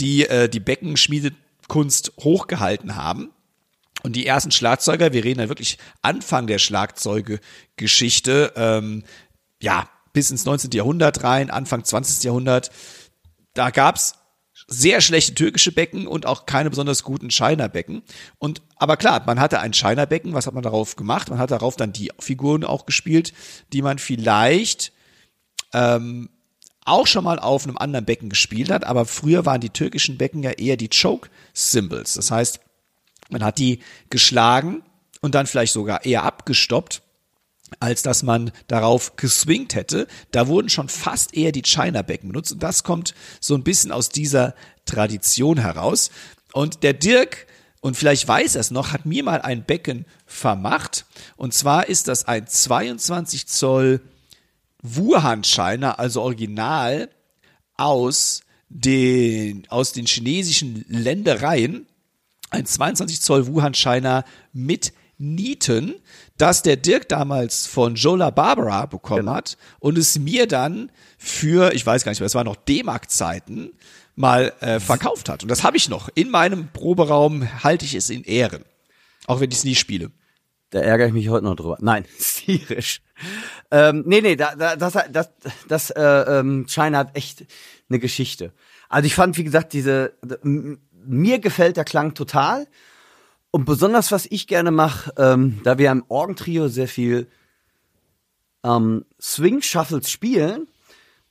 die 0.00 0.26
äh, 0.26 0.48
die 0.48 0.58
Beckenschmiedekunst 0.60 2.12
hochgehalten 2.20 2.96
haben. 2.96 3.30
Und 4.02 4.16
die 4.16 4.26
ersten 4.26 4.50
Schlagzeuger, 4.50 5.12
wir 5.12 5.22
reden 5.22 5.40
ja 5.40 5.48
wirklich 5.48 5.78
Anfang 6.02 6.48
der 6.48 6.58
Schlagzeuge-Geschichte, 6.58 8.52
ähm, 8.56 9.04
ja, 9.62 9.88
bis 10.12 10.30
ins 10.32 10.44
19. 10.44 10.72
Jahrhundert 10.72 11.22
rein, 11.22 11.50
Anfang 11.50 11.84
20. 11.84 12.24
Jahrhundert. 12.24 12.70
Da 13.54 13.70
gab's 13.70 14.14
sehr 14.72 15.00
schlechte 15.00 15.34
türkische 15.34 15.72
Becken 15.72 16.06
und 16.06 16.26
auch 16.26 16.46
keine 16.46 16.70
besonders 16.70 17.02
guten 17.02 17.30
China-Becken. 17.30 18.02
Und 18.38 18.62
aber 18.76 18.96
klar, 18.96 19.22
man 19.26 19.38
hatte 19.38 19.60
ein 19.60 19.74
China-Becken. 19.74 20.34
Was 20.34 20.46
hat 20.46 20.54
man 20.54 20.62
darauf 20.62 20.96
gemacht? 20.96 21.30
Man 21.30 21.38
hat 21.38 21.50
darauf 21.50 21.76
dann 21.76 21.92
die 21.92 22.10
Figuren 22.18 22.64
auch 22.64 22.86
gespielt, 22.86 23.32
die 23.72 23.82
man 23.82 23.98
vielleicht 23.98 24.92
ähm, 25.72 26.30
auch 26.84 27.06
schon 27.06 27.24
mal 27.24 27.38
auf 27.38 27.64
einem 27.64 27.76
anderen 27.76 28.06
Becken 28.06 28.28
gespielt 28.28 28.70
hat. 28.70 28.84
Aber 28.84 29.04
früher 29.04 29.46
waren 29.46 29.60
die 29.60 29.70
türkischen 29.70 30.18
Becken 30.18 30.42
ja 30.42 30.50
eher 30.50 30.76
die 30.76 30.88
Choke-Symbols. 30.88 32.14
Das 32.14 32.30
heißt, 32.30 32.60
man 33.30 33.44
hat 33.44 33.58
die 33.58 33.80
geschlagen 34.10 34.82
und 35.20 35.34
dann 35.34 35.46
vielleicht 35.46 35.72
sogar 35.72 36.04
eher 36.04 36.24
abgestoppt 36.24 37.02
als 37.80 38.02
dass 38.02 38.22
man 38.22 38.52
darauf 38.66 39.16
geswingt 39.16 39.74
hätte. 39.74 40.06
Da 40.30 40.48
wurden 40.48 40.68
schon 40.68 40.88
fast 40.88 41.34
eher 41.34 41.52
die 41.52 41.62
China-Becken 41.62 42.28
benutzt 42.28 42.52
und 42.52 42.62
das 42.62 42.84
kommt 42.84 43.14
so 43.40 43.54
ein 43.54 43.64
bisschen 43.64 43.92
aus 43.92 44.08
dieser 44.08 44.54
Tradition 44.84 45.58
heraus. 45.58 46.10
Und 46.52 46.82
der 46.82 46.92
Dirk, 46.92 47.46
und 47.80 47.96
vielleicht 47.96 48.26
weiß 48.28 48.54
er 48.54 48.60
es 48.60 48.70
noch, 48.70 48.92
hat 48.92 49.06
mir 49.06 49.24
mal 49.24 49.40
ein 49.40 49.64
Becken 49.64 50.06
vermacht. 50.26 51.06
Und 51.36 51.54
zwar 51.54 51.88
ist 51.88 52.08
das 52.08 52.28
ein 52.28 52.46
22 52.46 53.46
Zoll 53.46 54.00
Wuhan 54.82 55.42
China, 55.42 55.92
also 55.94 56.22
original 56.22 57.08
aus 57.76 58.42
den, 58.68 59.68
aus 59.68 59.92
den 59.92 60.06
chinesischen 60.06 60.84
Ländereien. 60.88 61.86
Ein 62.50 62.66
22 62.66 63.20
Zoll 63.20 63.46
Wuhan 63.46 63.74
China 63.74 64.24
mit 64.52 64.92
Nieten, 65.18 65.94
das 66.36 66.62
der 66.62 66.76
Dirk 66.76 67.08
damals 67.08 67.66
von 67.66 67.94
Jola 67.94 68.30
Barbara 68.30 68.86
bekommen 68.86 69.26
genau. 69.26 69.34
hat 69.34 69.56
und 69.80 69.98
es 69.98 70.18
mir 70.18 70.46
dann 70.46 70.90
für, 71.18 71.72
ich 71.72 71.84
weiß 71.84 72.04
gar 72.04 72.12
nicht 72.12 72.20
mehr, 72.20 72.26
es 72.26 72.34
war 72.34 72.44
noch 72.44 72.56
D-Mark-Zeiten, 72.56 73.72
mal 74.14 74.52
äh, 74.60 74.80
verkauft 74.80 75.28
hat. 75.28 75.42
Und 75.42 75.48
das 75.48 75.64
habe 75.64 75.76
ich 75.76 75.88
noch. 75.88 76.08
In 76.14 76.30
meinem 76.30 76.68
Proberaum 76.68 77.48
halte 77.62 77.84
ich 77.84 77.94
es 77.94 78.10
in 78.10 78.24
Ehren. 78.24 78.64
Auch 79.26 79.40
wenn 79.40 79.50
ich 79.50 79.58
es 79.58 79.64
nie 79.64 79.74
spiele. 79.74 80.10
Da 80.70 80.80
ärgere 80.80 81.08
ich 81.08 81.12
mich 81.12 81.28
heute 81.28 81.44
noch 81.44 81.56
drüber. 81.56 81.78
Nein, 81.80 82.04
tierisch. 82.18 83.02
Ähm, 83.70 84.04
nee, 84.06 84.20
nee, 84.20 84.36
da, 84.36 84.54
da, 84.54 84.76
das, 84.76 84.98
das, 85.10 85.30
das 85.68 85.90
äh, 85.90 86.02
ähm, 86.02 86.66
China 86.66 86.98
hat 86.98 87.16
echt 87.16 87.44
eine 87.88 87.98
Geschichte. 87.98 88.52
Also 88.88 89.06
ich 89.06 89.14
fand, 89.14 89.36
wie 89.36 89.44
gesagt, 89.44 89.72
diese, 89.72 90.14
mir 90.42 91.38
gefällt 91.38 91.76
der 91.76 91.84
Klang 91.84 92.14
total. 92.14 92.66
Und 93.54 93.66
besonders, 93.66 94.10
was 94.10 94.26
ich 94.30 94.46
gerne 94.46 94.70
mache, 94.70 95.12
ähm, 95.18 95.60
da 95.62 95.76
wir 95.76 95.90
im 95.90 96.04
Orgentrio 96.08 96.68
sehr 96.68 96.88
viel 96.88 97.28
ähm, 98.64 99.04
Swing-Shuffles 99.20 100.10
spielen 100.10 100.66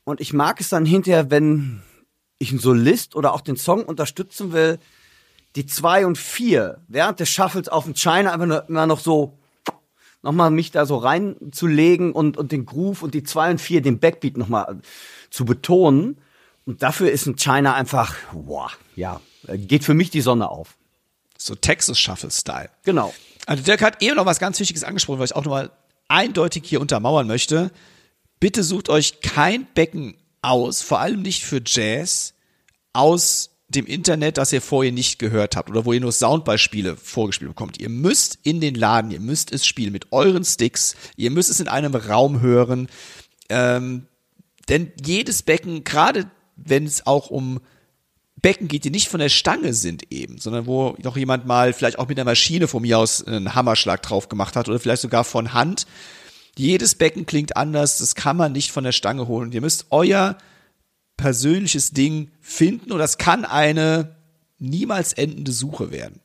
und 0.04 0.22
ich 0.22 0.32
mag 0.32 0.62
es 0.62 0.70
dann 0.70 0.86
hinterher, 0.86 1.32
wenn 1.32 1.82
ich 2.38 2.52
einen 2.52 2.60
Solist 2.60 3.16
oder 3.16 3.34
auch 3.34 3.42
den 3.42 3.58
Song 3.58 3.84
unterstützen 3.84 4.54
will, 4.54 4.78
die 5.56 5.66
zwei 5.66 6.06
und 6.06 6.18
vier 6.18 6.82
während 6.88 7.20
des 7.20 7.30
Shuffles 7.30 7.68
auf 7.70 7.86
den 7.86 7.96
China 7.96 8.32
einfach 8.32 8.46
nur, 8.46 8.70
immer 8.70 8.86
noch 8.86 9.00
so 9.00 9.40
nochmal 10.22 10.52
mich 10.52 10.70
da 10.70 10.86
so 10.86 10.98
reinzulegen 10.98 12.12
und, 12.12 12.38
und 12.38 12.52
den 12.52 12.68
Groove 12.68 13.02
und 13.02 13.16
die 13.16 13.24
zwei 13.24 13.50
und 13.50 13.60
vier, 13.60 13.82
den 13.82 14.00
Backbeat 14.00 14.38
nochmal 14.38 14.80
zu 15.32 15.44
betonen. 15.44 16.22
Und 16.66 16.84
dafür 16.84 17.12
ist 17.12 17.26
ein 17.26 17.36
China 17.36 17.74
einfach, 17.74 18.16
boah, 18.32 18.70
ja, 18.96 19.20
geht 19.48 19.84
für 19.84 19.96
mich 19.96 20.12
die 20.12 20.22
Sonne 20.22 20.48
auf. 20.48 20.78
So 21.44 21.56
Texas 21.56 22.00
Shuffle 22.00 22.30
Style. 22.30 22.70
Genau. 22.84 23.14
Also 23.48 23.64
Dirk 23.64 23.82
hat 23.82 24.04
eben 24.04 24.16
noch 24.16 24.28
was 24.28 24.38
ganz 24.38 24.60
Wichtiges 24.60 24.84
angesprochen, 24.84 25.20
was 25.20 25.32
ich 25.32 25.36
auch 25.36 25.44
nochmal 25.44 25.72
eindeutig 26.08 26.64
hier 26.66 26.80
untermauern 26.80 27.26
möchte. 27.26 27.72
Bitte 28.40 28.64
sucht 28.64 28.90
euch 28.90 29.22
kein 29.22 29.66
Becken 29.74 30.16
aus, 30.44 30.84
vor 30.84 31.00
allem 31.00 31.24
nicht 31.24 31.44
für 31.44 31.60
Jazz, 31.66 32.36
aus 32.94 33.50
dem 33.70 33.88
Internet, 33.88 34.38
das 34.38 34.54
ihr 34.54 34.62
vorher 34.62 34.92
nicht 34.92 35.18
gehört 35.18 35.56
habt 35.56 35.70
oder 35.70 35.86
wo 35.86 35.94
ihr 35.94 36.02
nur 36.02 36.12
Soundbeispiele 36.12 36.96
vorgespielt 36.96 37.50
bekommt. 37.50 37.80
Ihr 37.80 37.90
müsst 37.90 38.38
in 38.44 38.62
den 38.62 38.76
Laden, 38.76 39.10
ihr 39.10 39.20
müsst 39.20 39.52
es 39.52 39.66
spielen 39.66 39.94
mit 39.94 40.12
euren 40.12 40.44
Sticks, 40.44 40.96
ihr 41.16 41.32
müsst 41.32 41.50
es 41.50 41.60
in 41.60 41.68
einem 41.68 41.96
Raum 41.96 42.42
hören. 42.42 42.88
Ähm, 43.50 44.06
denn 44.70 44.92
jedes 45.04 45.42
Becken, 45.42 45.84
gerade 45.84 46.30
wenn 46.56 46.86
es 46.86 47.08
auch 47.08 47.32
um 47.32 47.62
Becken 48.42 48.68
geht, 48.68 48.84
die 48.84 48.90
nicht 48.90 49.08
von 49.08 49.20
der 49.20 49.30
Stange 49.30 49.74
sind 49.74 50.12
eben, 50.12 50.38
sondern 50.40 50.66
wo 50.66 50.96
noch 51.04 51.16
jemand 51.16 51.46
mal 51.46 51.74
vielleicht 51.74 52.00
auch 52.00 52.08
mit 52.08 52.18
der 52.18 52.26
Maschine 52.26 52.68
von 52.68 52.82
mir 52.82 52.98
aus 52.98 53.26
einen 53.26 53.54
Hammerschlag 53.54 54.02
drauf 54.02 54.30
gemacht 54.30 54.56
hat 54.56 54.68
oder 54.68 54.80
vielleicht 54.80 55.02
sogar 55.02 55.24
von 55.24 55.54
Hand. 55.54 55.86
Jedes 56.58 56.96
Becken 56.96 57.26
klingt 57.26 57.56
anders, 57.56 58.00
das 58.00 58.16
kann 58.16 58.38
man 58.38 58.52
nicht 58.52 58.72
von 58.72 58.84
der 58.84 58.92
Stange 58.92 59.28
holen. 59.28 59.48
Und 59.48 59.54
ihr 59.54 59.62
müsst 59.62 59.86
euer 59.90 60.38
persönliches 61.18 61.92
Ding 61.92 62.32
finden 62.42 62.92
und 62.92 63.00
das 63.00 63.18
kann 63.18 63.46
eine 63.46 64.16
niemals 64.58 65.14
endende 65.14 65.52
Suche 65.52 65.92
werden. 65.92 66.20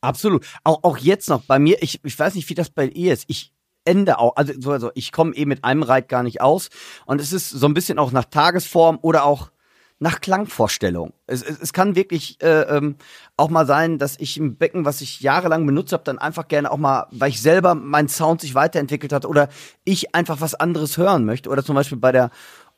Absolut. 0.00 0.44
Auch, 0.62 0.84
auch 0.84 0.98
jetzt 0.98 1.28
noch 1.28 1.42
bei 1.42 1.58
mir, 1.58 1.82
ich, 1.82 2.00
ich 2.04 2.18
weiß 2.18 2.34
nicht, 2.34 2.48
wie 2.48 2.54
das 2.54 2.70
bei 2.70 2.86
ihr 2.86 3.12
ist. 3.12 3.24
Ich 3.26 3.52
ende 3.84 4.18
auch, 4.18 4.36
also, 4.36 4.70
also 4.70 4.90
ich 4.94 5.12
komme 5.12 5.34
eh 5.34 5.46
mit 5.46 5.64
einem 5.64 5.82
Reit 5.82 6.08
gar 6.08 6.22
nicht 6.22 6.40
aus. 6.40 6.70
Und 7.06 7.20
es 7.20 7.32
ist 7.32 7.50
so 7.50 7.66
ein 7.66 7.74
bisschen 7.74 7.98
auch 7.98 8.12
nach 8.12 8.24
Tagesform 8.24 8.98
oder 9.02 9.24
auch 9.24 9.50
nach 9.98 10.20
Klangvorstellung. 10.20 11.12
Es, 11.26 11.42
es, 11.42 11.60
es 11.60 11.72
kann 11.72 11.96
wirklich 11.96 12.42
äh, 12.42 12.62
ähm, 12.62 12.96
auch 13.36 13.48
mal 13.48 13.66
sein, 13.66 13.98
dass 13.98 14.18
ich 14.18 14.36
ein 14.36 14.56
Becken, 14.56 14.84
was 14.84 15.00
ich 15.00 15.20
jahrelang 15.20 15.66
benutzt 15.66 15.92
habe, 15.92 16.04
dann 16.04 16.18
einfach 16.18 16.48
gerne 16.48 16.70
auch 16.70 16.76
mal, 16.76 17.06
weil 17.10 17.30
ich 17.30 17.40
selber 17.40 17.74
mein 17.74 18.08
Sound 18.08 18.40
sich 18.40 18.54
weiterentwickelt 18.54 19.12
hat 19.12 19.24
oder 19.24 19.48
ich 19.84 20.14
einfach 20.14 20.40
was 20.40 20.54
anderes 20.54 20.96
hören 20.98 21.24
möchte. 21.24 21.48
Oder 21.48 21.64
zum 21.64 21.74
Beispiel 21.74 21.98
bei 21.98 22.12
der 22.12 22.30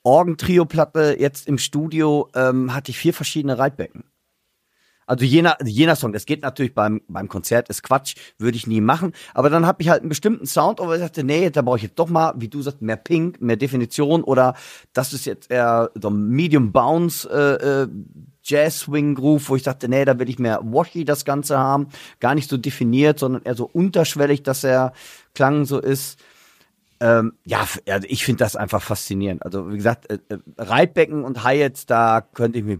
Orgentrio-Platte 0.03 1.17
jetzt 1.19 1.49
im 1.49 1.59
Studio 1.59 2.29
ähm, 2.35 2.75
hatte 2.75 2.91
ich 2.91 2.99
vier 2.99 3.12
verschiedene 3.12 3.59
Reitbecken. 3.59 4.05
Also 5.07 5.24
jener, 5.24 5.57
jener 5.64 5.96
Song, 5.96 6.12
das 6.12 6.26
geht 6.26 6.42
natürlich 6.42 6.74
beim, 6.74 7.00
beim 7.09 7.28
Konzert, 7.28 7.68
ist 7.68 7.82
Quatsch, 7.82 8.16
würde 8.38 8.57
ich 8.57 8.66
nie 8.66 8.80
machen. 8.80 9.12
Aber 9.34 9.50
dann 9.50 9.64
habe 9.64 9.82
ich 9.82 9.88
halt 9.88 10.00
einen 10.00 10.09
bestimmten 10.09 10.46
Sound, 10.46 10.80
aber 10.80 10.94
ich 10.94 11.00
sagte, 11.00 11.22
nee, 11.22 11.48
da 11.50 11.62
brauche 11.62 11.76
ich 11.76 11.84
jetzt 11.84 11.98
doch 11.98 12.09
mal, 12.09 12.34
wie 12.36 12.48
du 12.48 12.61
sagst, 12.61 12.82
mehr 12.82 12.96
Pink, 12.96 13.40
mehr 13.40 13.57
Definition 13.57 14.24
oder 14.24 14.54
das 14.92 15.12
ist 15.12 15.24
jetzt 15.24 15.50
eher 15.50 15.90
so 15.94 16.11
Medium 16.11 16.72
Bounce 16.72 17.28
äh, 17.30 17.82
äh, 17.82 17.88
Jazz 18.42 18.80
Swing 18.80 19.14
Groove, 19.14 19.48
wo 19.48 19.57
ich 19.57 19.62
dachte, 19.62 19.88
nee, 19.88 20.04
da 20.04 20.18
will 20.18 20.28
ich 20.28 20.38
mehr 20.38 20.61
washy 20.62 21.04
das 21.04 21.24
Ganze 21.24 21.59
haben, 21.59 21.88
gar 22.20 22.34
nicht 22.34 22.48
so 22.48 22.57
definiert, 22.57 23.18
sondern 23.18 23.42
eher 23.42 23.54
so 23.54 23.68
unterschwellig, 23.72 24.42
dass 24.42 24.61
der 24.61 24.92
Klang 25.34 25.64
so 25.64 25.80
ist. 25.80 26.18
Ähm, 26.98 27.34
ja, 27.44 27.66
also 27.88 28.07
ich 28.09 28.24
finde 28.24 28.38
das 28.38 28.57
einfach 28.57 28.82
faszinierend. 28.82 29.44
Also 29.44 29.70
wie 29.70 29.76
gesagt, 29.76 30.11
äh, 30.11 30.18
äh, 30.28 30.38
Reitbecken 30.57 31.24
und 31.24 31.44
Hi-Hats, 31.44 31.86
da 31.86 32.20
könnte 32.20 32.59
ich 32.59 32.64
mir 32.64 32.78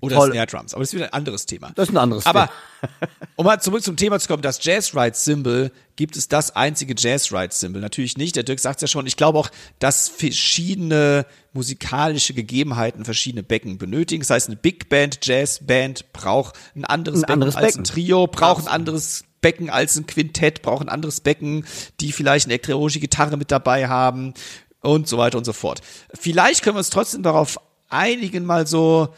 Oder 0.00 0.16
Toll. 0.16 0.32
Snare 0.32 0.46
Drums, 0.46 0.74
aber 0.74 0.82
das 0.82 0.90
ist 0.90 0.94
wieder 0.94 1.06
ein 1.06 1.12
anderes 1.12 1.46
Thema. 1.46 1.72
das 1.74 1.88
ist 1.88 1.94
ein 1.94 1.98
anderes 1.98 2.26
Aber 2.26 2.48
Thema. 2.80 2.90
um 3.36 3.46
mal 3.46 3.60
zurück 3.60 3.82
zum 3.82 3.96
Thema 3.96 4.18
zu 4.20 4.28
kommen, 4.28 4.42
das 4.42 4.62
Jazz 4.62 4.94
Ride 4.94 5.14
Symbol, 5.16 5.70
gibt 5.96 6.16
es 6.16 6.28
das 6.28 6.54
einzige 6.54 6.94
Jazz 6.96 7.32
Ride 7.32 7.52
Symbol? 7.54 7.80
Natürlich 7.80 8.16
nicht. 8.18 8.36
Der 8.36 8.42
Dirk 8.42 8.60
sagt 8.60 8.82
ja 8.82 8.88
schon. 8.88 9.06
Ich 9.06 9.16
glaube 9.16 9.38
auch, 9.38 9.50
dass 9.78 10.08
verschiedene 10.08 11.26
musikalische 11.52 12.34
Gegebenheiten 12.34 13.04
verschiedene 13.04 13.42
Becken 13.42 13.78
benötigen. 13.78 14.20
Das 14.22 14.30
heißt, 14.30 14.48
eine 14.48 14.56
Big 14.56 14.88
Band, 14.88 15.20
Jazz 15.22 15.60
Band 15.66 16.12
braucht 16.12 16.54
ein 16.74 16.84
anderes 16.84 17.20
Ein 17.20 17.22
Becken 17.22 17.32
anderes 17.32 17.56
als 17.56 17.66
Becken. 17.66 17.80
ein 17.80 17.84
Trio, 17.84 18.26
braucht 18.26 18.66
ein 18.66 18.72
anderes 18.72 19.24
Becken 19.40 19.70
als 19.70 19.96
ein 19.96 20.06
Quintett, 20.06 20.62
braucht 20.62 20.82
ein 20.82 20.88
anderes 20.88 21.20
Becken, 21.20 21.64
die 22.00 22.12
vielleicht 22.12 22.46
eine 22.46 22.54
elektronische 22.54 23.00
Gitarre 23.00 23.36
mit 23.36 23.50
dabei 23.50 23.88
haben 23.88 24.34
und 24.80 25.08
so 25.08 25.18
weiter 25.18 25.38
und 25.38 25.44
so 25.44 25.52
fort. 25.52 25.80
Vielleicht 26.14 26.62
können 26.62 26.76
wir 26.76 26.80
uns 26.80 26.90
trotzdem 26.90 27.22
darauf 27.22 27.58
einigen, 27.88 28.44
mal 28.44 28.66
so 28.66 29.08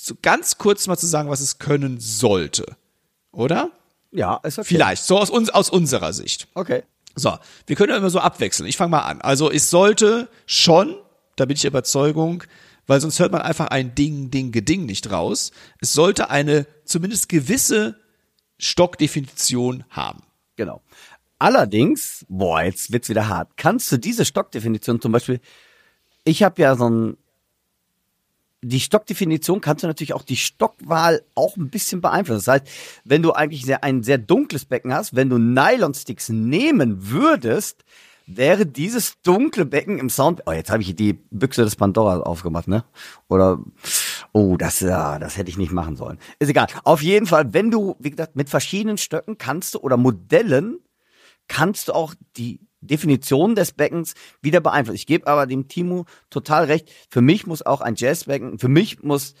so 0.00 0.14
ganz 0.22 0.58
kurz 0.58 0.86
mal 0.86 0.96
zu 0.96 1.06
sagen, 1.06 1.28
was 1.28 1.40
es 1.40 1.58
können 1.58 1.98
sollte. 1.98 2.76
Oder? 3.32 3.72
Ja, 4.12 4.36
ist 4.44 4.58
okay. 4.58 4.68
Vielleicht, 4.68 5.02
so 5.02 5.18
aus, 5.18 5.28
uns, 5.28 5.50
aus 5.50 5.70
unserer 5.70 6.12
Sicht. 6.12 6.46
Okay. 6.54 6.84
So, 7.16 7.36
wir 7.66 7.74
können 7.74 7.90
ja 7.90 7.96
immer 7.96 8.08
so 8.08 8.20
abwechseln. 8.20 8.68
Ich 8.68 8.76
fange 8.76 8.90
mal 8.90 9.00
an. 9.00 9.20
Also 9.20 9.50
es 9.50 9.70
sollte 9.70 10.28
schon, 10.46 10.96
da 11.34 11.46
bin 11.46 11.56
ich 11.56 11.62
der 11.62 11.72
Überzeugung, 11.72 12.44
weil 12.86 13.00
sonst 13.00 13.18
hört 13.18 13.32
man 13.32 13.42
einfach 13.42 13.66
ein 13.66 13.96
Ding, 13.96 14.30
Ding, 14.30 14.52
Geding 14.52 14.86
nicht 14.86 15.10
raus. 15.10 15.50
Es 15.80 15.92
sollte 15.92 16.30
eine 16.30 16.68
zumindest 16.84 17.28
gewisse 17.28 17.98
Stockdefinition 18.58 19.84
haben. 19.90 20.22
Genau. 20.54 20.80
Allerdings, 21.40 22.24
boah, 22.28 22.62
jetzt 22.62 22.92
wird's 22.92 23.08
wieder 23.08 23.28
hart. 23.28 23.56
Kannst 23.56 23.90
du 23.90 23.96
diese 23.96 24.24
Stockdefinition 24.24 25.00
zum 25.00 25.10
Beispiel, 25.10 25.40
ich 26.24 26.44
habe 26.44 26.62
ja 26.62 26.76
so 26.76 26.88
ein, 26.88 27.16
die 28.62 28.80
Stockdefinition 28.80 29.60
kannst 29.60 29.84
du 29.84 29.86
natürlich 29.86 30.14
auch 30.14 30.22
die 30.22 30.36
Stockwahl 30.36 31.22
auch 31.34 31.56
ein 31.56 31.70
bisschen 31.70 32.00
beeinflussen. 32.00 32.44
Das 32.44 32.62
heißt, 32.62 32.66
wenn 33.04 33.22
du 33.22 33.32
eigentlich 33.32 33.64
sehr, 33.64 33.84
ein 33.84 34.02
sehr 34.02 34.18
dunkles 34.18 34.64
Becken 34.64 34.92
hast, 34.92 35.14
wenn 35.14 35.30
du 35.30 35.38
Nylonsticks 35.38 36.28
nehmen 36.28 37.10
würdest, 37.10 37.84
wäre 38.26 38.66
dieses 38.66 39.20
dunkle 39.22 39.64
Becken 39.64 39.98
im 39.98 40.10
Sound. 40.10 40.42
Oh, 40.46 40.52
jetzt 40.52 40.70
habe 40.70 40.82
ich 40.82 40.94
die 40.94 41.14
Büchse 41.30 41.64
des 41.64 41.76
Pandora 41.76 42.20
aufgemacht, 42.20 42.68
ne? 42.68 42.84
Oder 43.28 43.58
oh, 44.32 44.56
das 44.56 44.80
ja, 44.80 45.18
das 45.18 45.36
hätte 45.36 45.50
ich 45.50 45.56
nicht 45.56 45.72
machen 45.72 45.96
sollen. 45.96 46.18
Ist 46.38 46.50
egal. 46.50 46.66
Auf 46.84 47.02
jeden 47.02 47.26
Fall, 47.26 47.54
wenn 47.54 47.70
du, 47.70 47.96
wie 47.98 48.10
gesagt, 48.10 48.36
mit 48.36 48.50
verschiedenen 48.50 48.98
Stöcken 48.98 49.38
kannst 49.38 49.74
du 49.74 49.78
oder 49.78 49.96
Modellen 49.96 50.80
kannst 51.48 51.88
du 51.88 51.94
auch 51.94 52.14
die 52.36 52.60
Definition 52.80 53.54
des 53.54 53.72
Beckens 53.72 54.14
wieder 54.40 54.60
beeinflussen. 54.60 54.96
Ich 54.96 55.06
gebe 55.06 55.26
aber 55.26 55.46
dem 55.46 55.68
Timo 55.68 56.06
total 56.30 56.64
recht. 56.64 56.90
Für 57.10 57.20
mich 57.20 57.46
muss 57.46 57.62
auch 57.62 57.80
ein 57.80 57.94
Jazzbecken, 57.96 58.58
für 58.58 58.68
mich 58.68 59.02
muss 59.02 59.34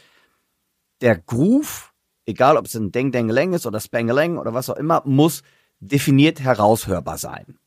der 1.00 1.16
Groove, 1.16 1.92
egal 2.26 2.56
ob 2.56 2.66
es 2.66 2.74
ein 2.74 2.90
Deng 2.90 3.12
Deng 3.12 3.28
Leng 3.28 3.52
ist 3.52 3.66
oder 3.66 3.80
Spangeleng 3.80 4.38
oder 4.38 4.54
was 4.54 4.68
auch 4.70 4.76
immer, 4.76 5.02
muss 5.04 5.42
definiert 5.80 6.40
heraushörbar 6.40 7.18
sein. 7.18 7.58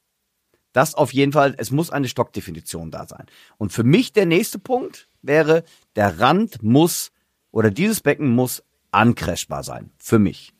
Das 0.73 0.95
auf 0.95 1.13
jeden 1.13 1.33
Fall, 1.33 1.55
es 1.57 1.71
muss 1.71 1.89
eine 1.89 2.07
Stockdefinition 2.07 2.91
da 2.91 3.05
sein. 3.05 3.25
Und 3.57 3.73
für 3.73 3.83
mich 3.83 4.13
der 4.13 4.25
nächste 4.25 4.59
Punkt 4.59 5.09
wäre, 5.21 5.63
der 5.95 6.19
Rand 6.19 6.63
muss 6.63 7.11
oder 7.51 7.71
dieses 7.71 8.01
Becken 8.01 8.29
muss 8.29 8.63
ancrashbar 8.91 9.63
sein. 9.63 9.91
Für 9.97 10.19
mich. 10.19 10.53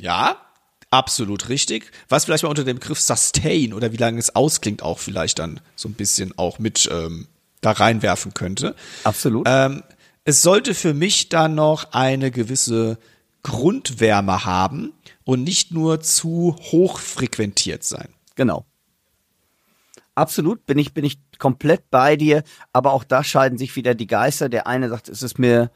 Ja, 0.00 0.47
absolut 0.90 1.48
richtig. 1.48 1.90
Was 2.08 2.24
vielleicht 2.24 2.42
mal 2.42 2.50
unter 2.50 2.64
dem 2.64 2.78
Begriff 2.78 3.00
Sustain 3.00 3.72
oder 3.72 3.92
wie 3.92 3.96
lange 3.96 4.18
es 4.18 4.34
ausklingt 4.34 4.82
auch 4.82 4.98
vielleicht 4.98 5.38
dann 5.38 5.60
so 5.76 5.88
ein 5.88 5.94
bisschen 5.94 6.36
auch 6.38 6.58
mit 6.58 6.88
ähm, 6.92 7.28
da 7.60 7.72
reinwerfen 7.72 8.34
könnte. 8.34 8.74
Absolut. 9.04 9.46
Ähm, 9.48 9.82
es 10.24 10.42
sollte 10.42 10.74
für 10.74 10.94
mich 10.94 11.28
dann 11.28 11.54
noch 11.54 11.92
eine 11.92 12.30
gewisse 12.30 12.98
Grundwärme 13.42 14.44
haben 14.44 14.92
und 15.24 15.42
nicht 15.42 15.72
nur 15.72 16.00
zu 16.00 16.56
hoch 16.70 16.98
frequentiert 16.98 17.84
sein. 17.84 18.08
Genau. 18.34 18.64
Absolut, 20.14 20.66
bin 20.66 20.78
ich, 20.78 20.94
bin 20.94 21.04
ich 21.04 21.18
komplett 21.38 21.90
bei 21.90 22.16
dir, 22.16 22.42
aber 22.72 22.92
auch 22.92 23.04
da 23.04 23.22
scheiden 23.22 23.56
sich 23.56 23.76
wieder 23.76 23.94
die 23.94 24.06
Geister. 24.06 24.48
Der 24.48 24.66
eine 24.66 24.88
sagt, 24.88 25.08
es 25.08 25.22
ist 25.22 25.38
mir 25.38 25.70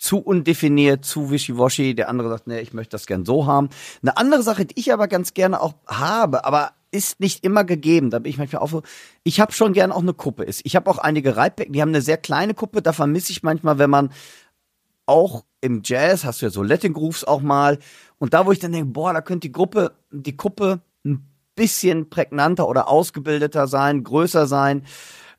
zu 0.00 0.18
undefiniert, 0.18 1.04
zu 1.04 1.30
wischiwaschi, 1.30 1.94
der 1.94 2.08
andere 2.08 2.30
sagt, 2.30 2.46
nee, 2.46 2.60
ich 2.60 2.72
möchte 2.72 2.92
das 2.92 3.06
gern 3.06 3.26
so 3.26 3.46
haben. 3.46 3.68
Eine 4.02 4.16
andere 4.16 4.42
Sache, 4.42 4.64
die 4.64 4.80
ich 4.80 4.92
aber 4.92 5.08
ganz 5.08 5.34
gerne 5.34 5.60
auch 5.60 5.74
habe, 5.86 6.44
aber 6.44 6.72
ist 6.90 7.20
nicht 7.20 7.44
immer 7.44 7.64
gegeben, 7.64 8.10
da 8.10 8.18
bin 8.18 8.30
ich 8.30 8.38
manchmal 8.38 8.62
auch 8.62 8.70
so, 8.70 8.82
ich 9.22 9.40
habe 9.40 9.52
schon 9.52 9.74
gern 9.74 9.92
auch 9.92 10.00
eine 10.00 10.14
Kuppe. 10.14 10.44
Ist. 10.44 10.62
Ich 10.64 10.74
habe 10.74 10.90
auch 10.90 10.98
einige 10.98 11.36
Reitbecken, 11.36 11.72
die 11.72 11.82
haben 11.82 11.90
eine 11.90 12.00
sehr 12.00 12.16
kleine 12.16 12.54
Kuppe, 12.54 12.82
da 12.82 12.92
vermisse 12.92 13.30
ich 13.30 13.42
manchmal, 13.42 13.78
wenn 13.78 13.90
man 13.90 14.10
auch 15.04 15.44
im 15.60 15.82
Jazz 15.84 16.24
hast 16.24 16.40
du 16.40 16.46
ja 16.46 16.50
so 16.50 16.62
Latin 16.62 16.94
Grooves 16.94 17.24
auch 17.24 17.42
mal 17.42 17.78
und 18.18 18.32
da 18.32 18.46
wo 18.46 18.52
ich 18.52 18.58
dann 18.58 18.72
denke, 18.72 18.90
boah, 18.90 19.12
da 19.12 19.20
könnte 19.20 19.48
die 19.48 19.52
Gruppe, 19.52 19.92
die 20.10 20.36
Kuppe 20.36 20.80
ein 21.04 21.28
bisschen 21.54 22.08
prägnanter 22.08 22.66
oder 22.66 22.88
ausgebildeter 22.88 23.66
sein, 23.66 24.02
größer 24.02 24.46
sein. 24.46 24.84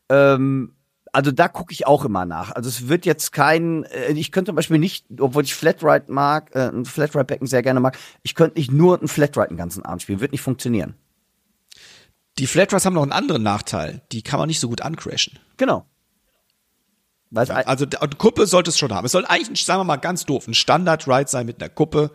Ähm, 0.09 0.75
also 1.11 1.31
da 1.31 1.47
gucke 1.47 1.73
ich 1.73 1.85
auch 1.87 2.05
immer 2.05 2.25
nach. 2.25 2.51
Also 2.51 2.69
es 2.69 2.87
wird 2.87 3.05
jetzt 3.05 3.31
kein, 3.33 3.83
äh, 3.85 4.11
ich 4.13 4.31
könnte 4.31 4.49
zum 4.49 4.55
Beispiel 4.55 4.77
nicht, 4.79 5.05
obwohl 5.19 5.43
ich 5.43 5.53
Flatride 5.53 6.05
mag, 6.11 6.55
äh, 6.55 6.69
ein 6.69 6.85
Flatride-Becken 6.85 7.47
sehr 7.47 7.61
gerne 7.63 7.79
mag, 7.79 7.97
ich 8.23 8.35
könnte 8.35 8.57
nicht 8.59 8.71
nur 8.71 9.01
ein 9.01 9.07
Flatride 9.07 9.49
den 9.49 9.57
ganzen 9.57 9.83
Abend 9.85 10.01
spielen, 10.01 10.21
wird 10.21 10.31
nicht 10.31 10.41
funktionieren. 10.41 10.95
Die 12.37 12.47
Flatrats 12.47 12.85
haben 12.85 12.93
noch 12.93 13.01
einen 13.03 13.11
anderen 13.11 13.43
Nachteil. 13.43 14.01
Die 14.13 14.21
kann 14.21 14.39
man 14.39 14.47
nicht 14.47 14.61
so 14.61 14.69
gut 14.69 14.83
uncrashen. 14.83 15.37
Genau. 15.57 15.85
Ein- 17.51 17.67
Also 17.67 17.85
eine 17.85 18.15
Kuppe 18.17 18.45
sollte 18.47 18.69
es 18.69 18.77
schon 18.77 18.93
haben. 18.93 19.05
Es 19.05 19.11
soll 19.11 19.25
eigentlich, 19.25 19.65
sagen 19.65 19.79
wir 19.81 19.85
mal 19.85 19.97
ganz 19.97 20.25
doof, 20.25 20.47
ein 20.47 20.53
Standard-Ride 20.53 21.29
sein 21.29 21.45
mit 21.45 21.61
einer 21.61 21.69
Kuppe, 21.69 22.11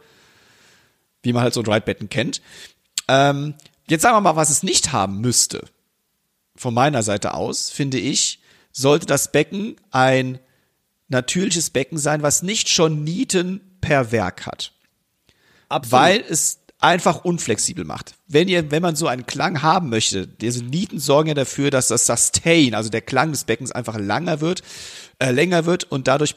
wie 1.22 1.32
man 1.32 1.42
halt 1.42 1.54
so 1.54 1.60
ein 1.62 1.66
Ride-Betten 1.66 2.08
kennt. 2.08 2.40
Ähm, 3.08 3.54
jetzt 3.88 4.02
sagen 4.02 4.16
wir 4.16 4.20
mal, 4.20 4.36
was 4.36 4.50
es 4.50 4.62
nicht 4.62 4.92
haben 4.92 5.20
müsste. 5.20 5.64
Von 6.56 6.72
meiner 6.74 7.02
Seite 7.02 7.34
aus, 7.34 7.70
finde 7.70 7.98
ich, 7.98 8.40
sollte 8.76 9.06
das 9.06 9.32
Becken 9.32 9.76
ein 9.90 10.38
natürliches 11.08 11.70
Becken 11.70 11.96
sein, 11.96 12.22
was 12.22 12.42
nicht 12.42 12.68
schon 12.68 13.04
Nieten 13.04 13.60
per 13.80 14.12
Werk 14.12 14.46
hat. 14.46 14.72
Weil 15.92 16.22
es 16.28 16.58
einfach 16.78 17.24
unflexibel 17.24 17.84
macht. 17.84 18.14
Wenn 18.28 18.48
ihr, 18.48 18.70
wenn 18.70 18.82
man 18.82 18.94
so 18.94 19.06
einen 19.06 19.24
Klang 19.24 19.62
haben 19.62 19.88
möchte, 19.88 20.26
diese 20.26 20.62
Nieten 20.62 20.98
sorgen 20.98 21.28
ja 21.28 21.34
dafür, 21.34 21.70
dass 21.70 21.88
das 21.88 22.04
Sustain, 22.04 22.74
also 22.74 22.90
der 22.90 23.00
Klang 23.00 23.30
des 23.30 23.44
Beckens 23.44 23.72
einfach 23.72 23.98
langer 23.98 24.42
wird, 24.42 24.62
äh, 25.18 25.30
länger 25.30 25.64
wird 25.64 25.84
und 25.84 26.06
dadurch 26.06 26.36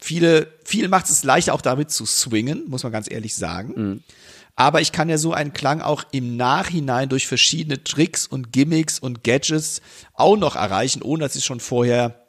viele, 0.00 0.48
viel 0.64 0.88
macht 0.88 1.10
es 1.10 1.22
leichter 1.22 1.52
auch 1.52 1.60
damit 1.60 1.90
zu 1.90 2.06
swingen, 2.06 2.64
muss 2.66 2.82
man 2.82 2.92
ganz 2.92 3.10
ehrlich 3.10 3.34
sagen. 3.34 4.02
Aber 4.56 4.80
ich 4.80 4.92
kann 4.92 5.08
ja 5.08 5.18
so 5.18 5.32
einen 5.32 5.52
Klang 5.52 5.80
auch 5.80 6.04
im 6.12 6.36
Nachhinein 6.36 7.08
durch 7.08 7.26
verschiedene 7.26 7.82
Tricks 7.82 8.26
und 8.26 8.52
Gimmicks 8.52 8.98
und 8.98 9.24
Gadgets 9.24 9.80
auch 10.12 10.36
noch 10.36 10.54
erreichen, 10.54 11.02
ohne 11.02 11.24
dass 11.24 11.34
ich 11.34 11.44
schon 11.44 11.60
vorher 11.60 12.24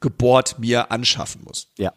gebohrt 0.00 0.58
mir 0.58 0.90
anschaffen 0.90 1.42
muss. 1.44 1.68
Ja. 1.76 1.92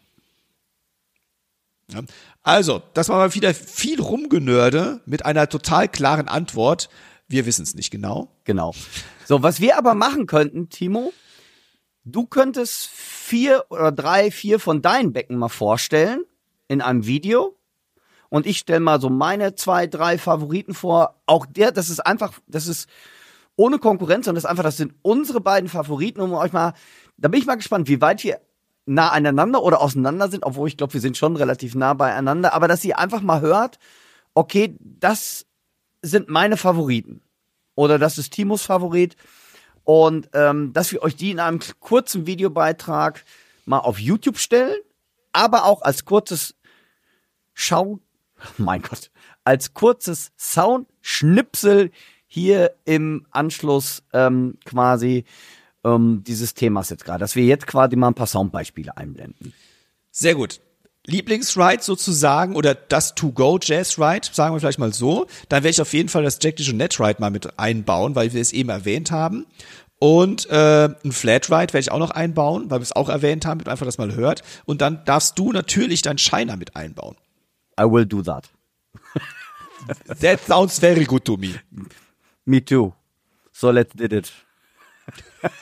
Also, 2.42 2.82
das 2.92 3.08
war 3.08 3.18
mal 3.18 3.34
wieder 3.34 3.54
viel 3.54 4.00
Rumgenörde 4.00 5.00
mit 5.06 5.24
einer 5.24 5.48
total 5.48 5.88
klaren 5.88 6.28
Antwort. 6.28 6.90
Wir 7.26 7.46
wissen 7.46 7.62
es 7.62 7.74
nicht 7.74 7.90
genau. 7.90 8.30
Genau. 8.44 8.74
So, 9.24 9.42
was 9.42 9.60
wir 9.60 9.78
aber 9.78 9.94
machen 9.94 10.26
könnten, 10.26 10.68
Timo, 10.68 11.12
du 12.04 12.26
könntest 12.26 12.86
vier 12.86 13.64
oder 13.70 13.92
drei, 13.92 14.30
vier 14.30 14.60
von 14.60 14.82
deinen 14.82 15.12
Becken 15.12 15.36
mal 15.36 15.48
vorstellen 15.48 16.24
in 16.68 16.82
einem 16.82 17.06
Video. 17.06 17.56
Und 18.34 18.46
ich 18.46 18.58
stelle 18.58 18.80
mal 18.80 19.00
so 19.00 19.10
meine 19.10 19.54
zwei, 19.54 19.86
drei 19.86 20.18
Favoriten 20.18 20.74
vor. 20.74 21.20
Auch 21.24 21.46
der, 21.46 21.70
das 21.70 21.88
ist 21.88 22.00
einfach, 22.00 22.32
das 22.48 22.66
ist 22.66 22.88
ohne 23.54 23.78
Konkurrenz, 23.78 24.24
sondern 24.24 24.42
das 24.42 24.42
ist 24.42 24.50
einfach, 24.50 24.64
das 24.64 24.76
sind 24.76 24.92
unsere 25.02 25.40
beiden 25.40 25.68
Favoriten, 25.68 26.20
um 26.20 26.32
euch 26.32 26.52
mal, 26.52 26.74
da 27.16 27.28
bin 27.28 27.38
ich 27.38 27.46
mal 27.46 27.54
gespannt, 27.54 27.86
wie 27.86 28.00
weit 28.00 28.24
wir 28.24 28.40
nah 28.86 29.10
aneinander 29.10 29.62
oder 29.62 29.80
auseinander 29.80 30.28
sind, 30.28 30.42
obwohl 30.42 30.66
ich 30.66 30.76
glaube, 30.76 30.94
wir 30.94 31.00
sind 31.00 31.16
schon 31.16 31.36
relativ 31.36 31.76
nah 31.76 31.94
beieinander, 31.94 32.54
aber 32.54 32.66
dass 32.66 32.84
ihr 32.84 32.98
einfach 32.98 33.20
mal 33.20 33.40
hört, 33.40 33.78
okay, 34.34 34.74
das 34.80 35.46
sind 36.02 36.28
meine 36.28 36.56
Favoriten 36.56 37.22
oder 37.76 38.00
das 38.00 38.18
ist 38.18 38.32
Timos 38.32 38.62
Favorit 38.62 39.14
und 39.84 40.28
ähm, 40.32 40.72
dass 40.72 40.90
wir 40.90 41.04
euch 41.04 41.14
die 41.14 41.30
in 41.30 41.38
einem 41.38 41.60
kurzen 41.78 42.26
Videobeitrag 42.26 43.24
mal 43.64 43.78
auf 43.78 44.00
YouTube 44.00 44.38
stellen, 44.38 44.80
aber 45.32 45.66
auch 45.66 45.82
als 45.82 46.04
kurzes 46.04 46.56
Schau, 47.56 48.00
mein 48.58 48.82
Gott, 48.82 49.10
als 49.44 49.74
kurzes 49.74 50.32
Soundschnipsel 50.38 51.90
hier 52.26 52.74
im 52.84 53.26
Anschluss 53.30 54.02
ähm, 54.12 54.58
quasi 54.64 55.24
ähm, 55.84 56.22
dieses 56.26 56.54
Themas 56.54 56.90
jetzt 56.90 57.04
gerade, 57.04 57.20
dass 57.20 57.36
wir 57.36 57.44
jetzt 57.44 57.66
quasi 57.66 57.96
mal 57.96 58.08
ein 58.08 58.14
paar 58.14 58.26
Soundbeispiele 58.26 58.96
einblenden. 58.96 59.52
Sehr 60.10 60.34
gut. 60.34 60.60
Lieblingsride 61.06 61.82
sozusagen 61.82 62.56
oder 62.56 62.74
das 62.74 63.14
To-Go-Jazz-Ride, 63.14 64.28
sagen 64.32 64.54
wir 64.54 64.60
vielleicht 64.60 64.78
mal 64.78 64.94
so. 64.94 65.26
Dann 65.50 65.62
werde 65.62 65.70
ich 65.70 65.80
auf 65.82 65.92
jeden 65.92 66.08
Fall 66.08 66.22
das 66.22 66.38
Jack 66.40 66.56
DeJohnette-Ride 66.56 67.20
mal 67.20 67.30
mit 67.30 67.58
einbauen, 67.58 68.14
weil 68.14 68.32
wir 68.32 68.40
es 68.40 68.52
eben 68.54 68.70
erwähnt 68.70 69.10
haben. 69.10 69.44
Und 69.98 70.48
äh, 70.50 70.88
ein 71.04 71.12
Flat-Ride 71.12 71.72
werde 71.72 71.80
ich 71.80 71.92
auch 71.92 71.98
noch 71.98 72.10
einbauen, 72.10 72.70
weil 72.70 72.80
wir 72.80 72.84
es 72.84 72.92
auch 72.92 73.08
erwähnt 73.08 73.44
haben, 73.44 73.58
damit 73.58 73.66
man 73.66 73.72
einfach 73.72 73.86
das 73.86 73.98
mal 73.98 74.14
hört. 74.14 74.42
Und 74.64 74.80
dann 74.80 75.04
darfst 75.04 75.38
du 75.38 75.52
natürlich 75.52 76.02
dein 76.02 76.18
Shiner 76.18 76.56
mit 76.56 76.74
einbauen. 76.74 77.16
I 77.76 77.84
will 77.84 78.06
do 78.06 78.22
that. 78.22 78.48
That 80.20 80.40
sounds 80.40 80.78
very 80.78 81.04
good 81.04 81.24
to 81.26 81.36
me. 81.36 81.54
Me 82.46 82.60
too. 82.60 82.94
So 83.52 83.70
let's 83.70 83.94
did 83.94 84.12
it. 84.12 84.32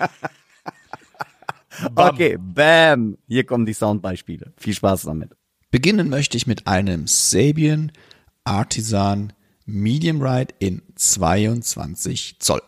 okay, 1.96 2.36
bam. 2.38 3.18
Hier 3.26 3.44
kommen 3.44 3.66
die 3.66 3.74
Soundbeispiele. 3.74 4.52
Viel 4.56 4.74
Spaß 4.74 5.02
damit. 5.02 5.30
Beginnen 5.70 6.08
möchte 6.08 6.36
ich 6.36 6.46
mit 6.46 6.66
einem 6.66 7.06
Sabian 7.06 7.90
Artisan 8.44 9.32
Medium 9.64 10.22
Ride 10.22 10.54
in 10.58 10.82
22 10.94 12.36
Zoll. 12.38 12.62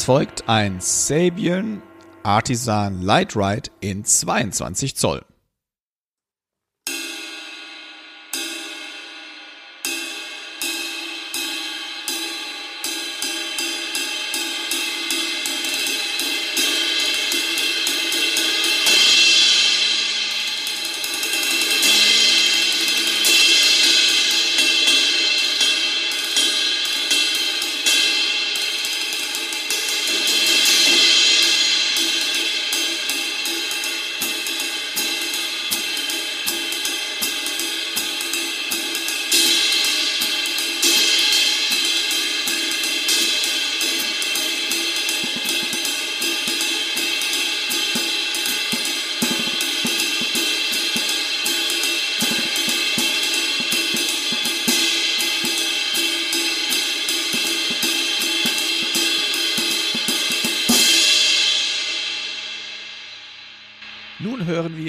Es 0.00 0.06
folgt 0.06 0.48
ein 0.48 0.80
Sabian 0.80 1.82
Artisan 2.22 3.02
Light 3.02 3.36
Ride 3.36 3.70
in 3.80 4.02
22 4.02 4.96
Zoll. 4.96 5.20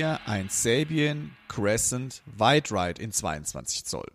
Ein 0.01 0.49
Sabian 0.49 1.31
Crescent 1.47 2.21
Wide 2.25 2.71
Ride 2.71 3.01
in 3.01 3.11
22 3.11 3.85
Zoll. 3.85 4.07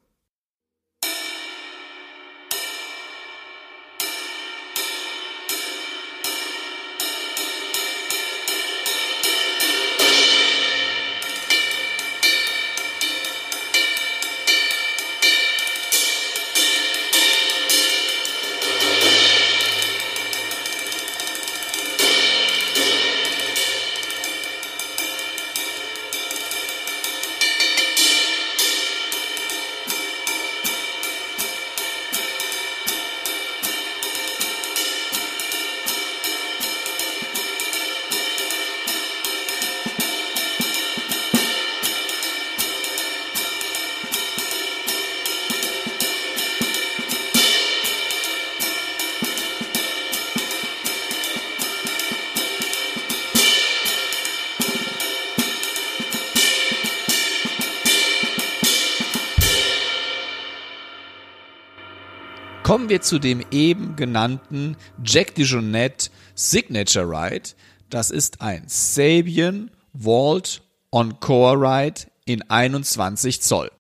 Kommen 62.77 62.91
wir 62.91 63.01
zu 63.01 63.19
dem 63.19 63.43
eben 63.53 63.97
genannten 63.97 64.77
Jack 65.03 65.35
DeJohnette 65.35 66.11
Signature 66.35 67.09
Ride. 67.09 67.49
Das 67.89 68.11
ist 68.11 68.43
ein 68.43 68.65
Sabian 68.67 69.71
Vault 69.95 70.61
Encore 70.91 71.57
Ride 71.59 72.03
in 72.27 72.43
21 72.51 73.41
Zoll. 73.41 73.71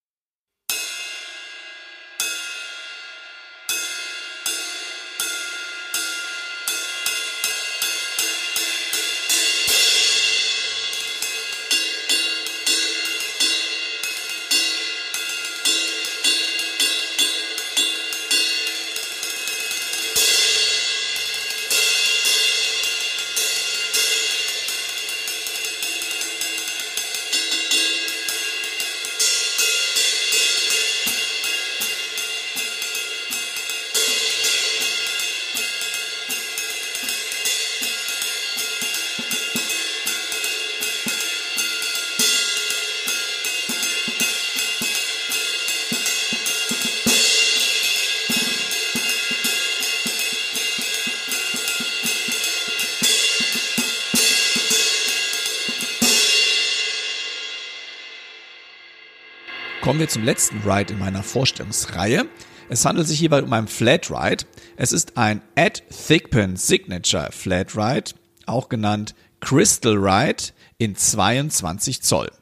Kommen 59.87 60.01
wir 60.01 60.09
zum 60.09 60.25
letzten 60.25 60.69
Ride 60.69 60.95
in 60.95 60.99
meiner 60.99 61.23
Vorstellungsreihe. 61.23 62.27
Es 62.69 62.85
handelt 62.85 63.07
sich 63.07 63.21
hierbei 63.21 63.41
um 63.45 63.53
einen 63.53 63.69
Flat 63.69 64.11
Ride. 64.11 64.45
Es 64.77 64.91
ist 64.91 65.17
ein 65.17 65.43
Ed 65.55 65.85
Thigpen 66.09 66.57
Signature 66.57 67.31
Flat 67.31 67.77
Ride, 67.77 68.11
auch 68.47 68.69
genannt 68.69 69.15
Crystal 69.39 69.95
Ride 69.95 70.43
in 70.79 70.97
22 70.97 72.03
Zoll. 72.03 72.33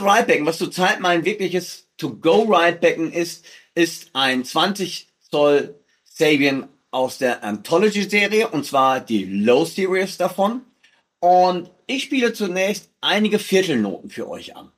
Das 0.00 0.06
erste 0.06 0.18
Ridebecken, 0.18 0.46
was 0.46 0.56
zurzeit 0.56 1.00
mein 1.00 1.26
wirkliches 1.26 1.88
To-Go-Ridebecken 1.98 3.12
ist, 3.12 3.44
ist 3.74 4.08
ein 4.14 4.46
20 4.46 5.08
Zoll 5.30 5.78
Sabian 6.04 6.68
aus 6.90 7.18
der 7.18 7.44
Anthology-Serie, 7.44 8.48
und 8.48 8.64
zwar 8.64 9.00
die 9.00 9.24
Low 9.24 9.66
Series 9.66 10.16
davon. 10.16 10.62
Und 11.18 11.70
ich 11.86 12.04
spiele 12.04 12.32
zunächst 12.32 12.90
einige 13.02 13.38
Viertelnoten 13.38 14.08
für 14.08 14.26
euch 14.26 14.56
an. 14.56 14.72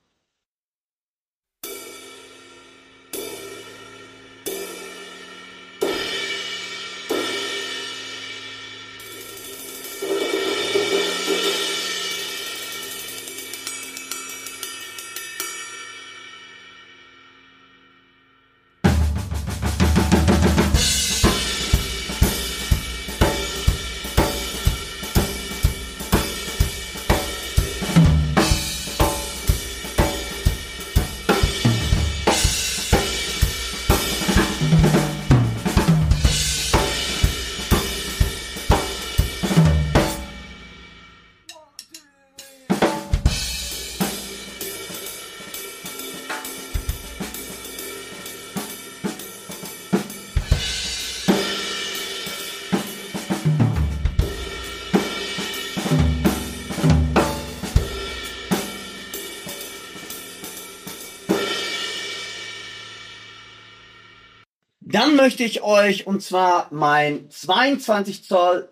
Dann 65.02 65.16
möchte 65.16 65.42
ich 65.42 65.62
euch 65.62 66.06
und 66.06 66.22
zwar 66.22 66.68
mein 66.70 67.28
22 67.28 68.22
Zoll 68.22 68.68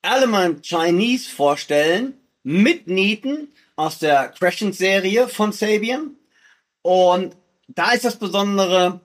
Element 0.00 0.64
Chinese 0.64 1.28
vorstellen 1.28 2.14
mit 2.42 2.86
Nieten 2.86 3.48
aus 3.76 3.98
der 3.98 4.30
Crescent 4.30 4.74
Serie 4.74 5.28
von 5.28 5.52
Sabian. 5.52 6.16
Und 6.80 7.36
da 7.66 7.92
ist 7.92 8.06
das 8.06 8.18
Besondere, 8.18 9.02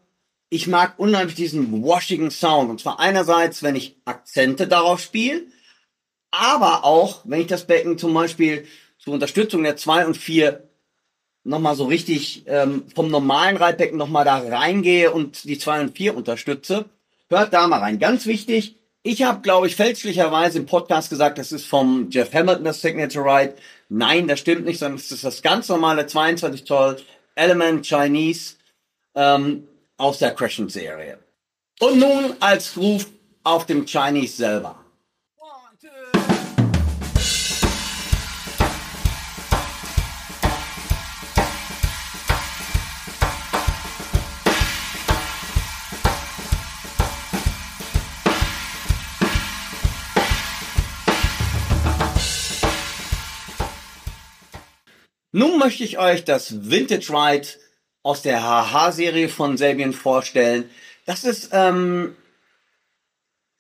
ich 0.48 0.68
mag 0.68 0.98
unheimlich 1.00 1.36
diesen 1.36 1.84
washigen 1.84 2.32
Sound. 2.32 2.70
Und 2.70 2.80
zwar 2.80 2.98
einerseits, 2.98 3.62
wenn 3.62 3.76
ich 3.76 3.98
Akzente 4.06 4.66
darauf 4.66 5.02
spiele, 5.02 5.42
aber 6.32 6.86
auch, 6.86 7.24
wenn 7.26 7.42
ich 7.42 7.48
das 7.48 7.68
Becken 7.68 7.98
zum 7.98 8.14
Beispiel 8.14 8.66
zur 9.00 9.16
Unterstützung 9.16 9.64
der 9.64 9.76
2 9.76 10.06
und 10.06 10.16
4 10.16 10.64
nochmal 11.44 11.76
so 11.76 11.86
richtig 11.86 12.44
ähm, 12.48 12.84
vom 12.96 13.10
normalen 13.10 13.58
Reitbecken 13.58 13.98
nochmal 13.98 14.26
da 14.26 14.38
reingehe 14.38 15.12
und 15.12 15.44
die 15.44 15.58
2 15.58 15.82
und 15.82 15.98
4 15.98 16.16
unterstütze, 16.16 16.86
hört 17.30 17.54
da 17.54 17.68
mal 17.68 17.80
rein. 17.80 18.00
Ganz 18.00 18.26
wichtig, 18.26 18.78
ich 19.06 19.24
habe, 19.24 19.42
glaube 19.42 19.68
ich, 19.68 19.76
fälschlicherweise 19.76 20.60
im 20.60 20.66
Podcast 20.66 21.10
gesagt, 21.10 21.38
das 21.38 21.52
ist 21.52 21.66
vom 21.66 22.10
Jeff 22.10 22.34
Hamilton 22.34 22.64
das 22.64 22.82
Signature 22.82 23.26
Ride. 23.26 23.56
Nein, 23.90 24.30
das 24.30 24.40
stimmt 24.40 24.66
nicht, 24.66 24.80
sondern 24.80 24.98
es 24.98 25.12
ist 25.12 25.26
das 25.26 25.42
ganz 25.42 25.68
normale 25.68 26.08
22 26.08 26.66
Zoll 26.66 26.98
Element 27.36 27.86
Chinese 27.86 28.56
ähm, 29.14 29.68
aus 29.98 30.20
der 30.20 30.34
Crescent-Serie. 30.34 31.20
Und 31.82 32.00
nun 32.00 32.34
als 32.40 32.78
Ruf 32.78 33.08
auf 33.44 33.66
dem 33.66 33.86
Chinese 33.86 34.38
selber. 34.38 34.83
Nun 55.36 55.58
möchte 55.58 55.84
ich 55.84 55.98
euch 55.98 56.24
das 56.26 56.70
Vintage 56.70 57.10
Ride 57.10 57.48
aus 58.04 58.22
der 58.22 58.44
HH-Serie 58.44 59.30
von 59.30 59.58
Sabian 59.58 59.92
vorstellen. 59.92 60.70
Das 61.08 61.24
ist, 61.24 61.50
ähm, 61.54 62.16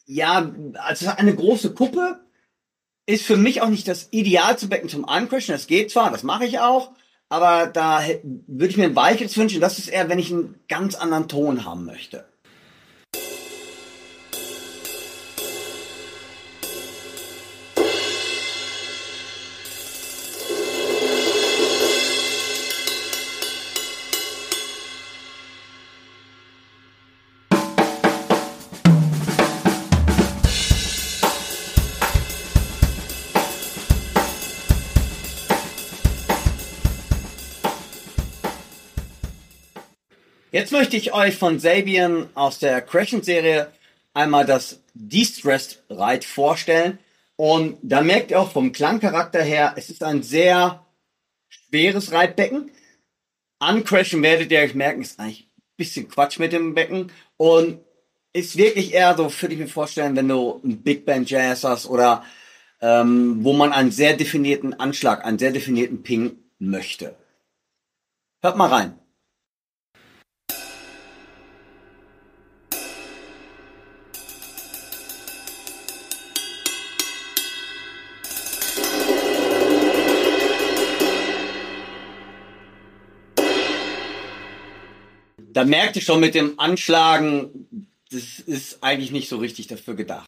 ja, 0.05 0.53
also 0.76 1.09
eine 1.09 1.36
große 1.36 1.74
Kuppe 1.74 2.19
ist 3.07 3.26
für 3.26 3.38
mich 3.38 3.63
auch 3.63 3.69
nicht 3.69 3.88
das 3.88 4.09
idealste 4.11 4.67
Becken 4.67 4.88
zum 4.88 5.03
Uncrashen. 5.03 5.55
Das 5.55 5.65
geht 5.65 5.89
zwar, 5.89 6.11
das 6.11 6.21
mache 6.21 6.45
ich 6.45 6.59
auch, 6.59 6.91
aber 7.28 7.65
da 7.65 8.03
würde 8.21 8.67
ich 8.67 8.78
mir 8.78 8.86
ein 8.86 8.95
weiches 8.95 9.36
wünschen. 9.36 9.59
Das 9.59 9.80
ist 9.80 9.88
eher, 9.88 10.09
wenn 10.09 10.19
ich 10.19 10.32
einen 10.32 10.59
ganz 10.67 10.93
anderen 10.93 11.28
Ton 11.28 11.65
haben 11.65 11.86
möchte. 11.86 12.32
Jetzt 40.54 40.72
möchte 40.72 40.95
ich 40.95 41.12
euch 41.16 41.36
von 41.36 41.58
Sabian 41.58 42.30
aus 42.36 42.60
der 42.60 42.80
Crescent-Serie 42.82 43.72
einmal 44.14 44.45
das 44.45 44.84
De-Stressed 44.93 45.82
Ride 45.89 46.28
vorstellen. 46.28 46.99
Und 47.36 47.80
da 47.82 48.01
merkt 48.01 48.30
ihr 48.30 48.39
auch 48.39 48.51
vom 48.51 48.72
Klangcharakter 48.72 49.41
her, 49.41 49.74
es 49.78 49.89
ist 49.89 50.04
ein 50.04 50.22
sehr 50.22 50.86
schweres 51.49 52.12
Reitbecken. 52.12 52.70
Uncrashen 53.58 54.22
werdet 54.22 54.51
ihr 54.51 54.60
euch 54.60 54.76
merken, 54.76 55.01
ist 55.01 55.20
eigentlich 55.20 55.47
ein 55.47 55.76
bisschen 55.76 56.08
Quatsch 56.08 56.38
mit 56.38 56.54
dem 56.54 56.76
Becken. 56.76 57.12
Und 57.36 57.80
ist 58.32 58.56
wirklich 58.56 58.93
eher 58.93 59.18
so, 59.18 59.34
würde 59.41 59.56
ich 59.56 59.60
mir 59.60 59.68
vorstellen, 59.68 60.16
wenn 60.16 60.28
du 60.28 60.62
ein 60.64 60.84
Big 60.84 61.04
Band 61.04 61.32
Jazz 61.32 61.64
hast 61.64 61.88
oder 61.88 62.24
ähm, 62.80 63.43
wo 63.43 63.54
man 63.54 63.74
einen 63.74 63.91
sehr 63.91 64.16
definierten 64.16 64.80
Anschlag, 64.80 65.26
einen 65.26 65.39
sehr 65.39 65.51
definierten 65.51 66.04
Ping 66.04 66.38
möchte. 66.60 67.16
Hört 68.43 68.56
mal 68.56 68.70
rein. 68.70 68.99
Da 85.54 85.66
merkte 85.66 85.99
ich 85.99 86.06
schon 86.06 86.20
mit 86.20 86.36
dem 86.36 86.60
Anschlagen, 86.60 87.88
das 88.12 88.39
ist 88.39 88.84
eigentlich 88.84 89.12
nicht 89.12 89.30
so 89.30 89.38
richtig 89.38 89.68
dafür 89.68 89.95
gedacht. 89.95 90.28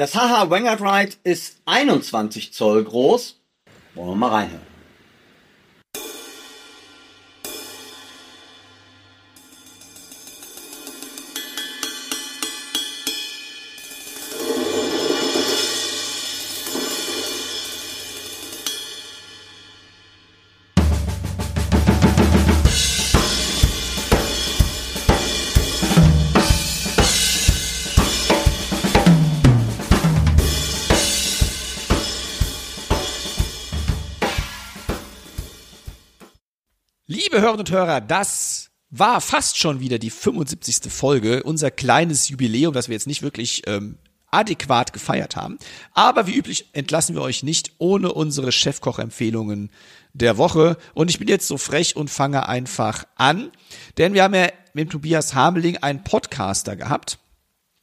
Das 0.00 0.14
Haha 0.14 0.48
Vanguard 0.48 0.80
Ride 0.80 1.12
ist 1.24 1.58
21 1.66 2.54
Zoll 2.54 2.84
groß. 2.84 3.38
Wollen 3.94 4.08
wir 4.08 4.14
mal 4.14 4.30
reinhören. 4.30 4.69
Hörerinnen 37.50 37.66
und 37.66 37.72
Hörer, 37.72 38.00
das 38.00 38.70
war 38.90 39.20
fast 39.20 39.58
schon 39.58 39.80
wieder 39.80 39.98
die 39.98 40.10
75. 40.10 40.92
Folge, 40.92 41.42
unser 41.42 41.72
kleines 41.72 42.28
Jubiläum, 42.28 42.72
das 42.72 42.86
wir 42.86 42.92
jetzt 42.92 43.08
nicht 43.08 43.22
wirklich 43.22 43.64
ähm, 43.66 43.98
adäquat 44.30 44.92
gefeiert 44.92 45.34
haben. 45.34 45.58
Aber 45.92 46.28
wie 46.28 46.36
üblich 46.36 46.66
entlassen 46.74 47.16
wir 47.16 47.22
euch 47.22 47.42
nicht 47.42 47.72
ohne 47.78 48.12
unsere 48.12 48.52
Chefkoch-Empfehlungen 48.52 49.72
der 50.12 50.38
Woche. 50.38 50.76
Und 50.94 51.10
ich 51.10 51.18
bin 51.18 51.26
jetzt 51.26 51.48
so 51.48 51.58
frech 51.58 51.96
und 51.96 52.08
fange 52.08 52.48
einfach 52.48 53.04
an, 53.16 53.50
denn 53.98 54.14
wir 54.14 54.22
haben 54.22 54.34
ja 54.34 54.46
mit 54.72 54.90
Tobias 54.90 55.34
Hameling 55.34 55.78
einen 55.78 56.04
Podcaster 56.04 56.76
gehabt. 56.76 57.18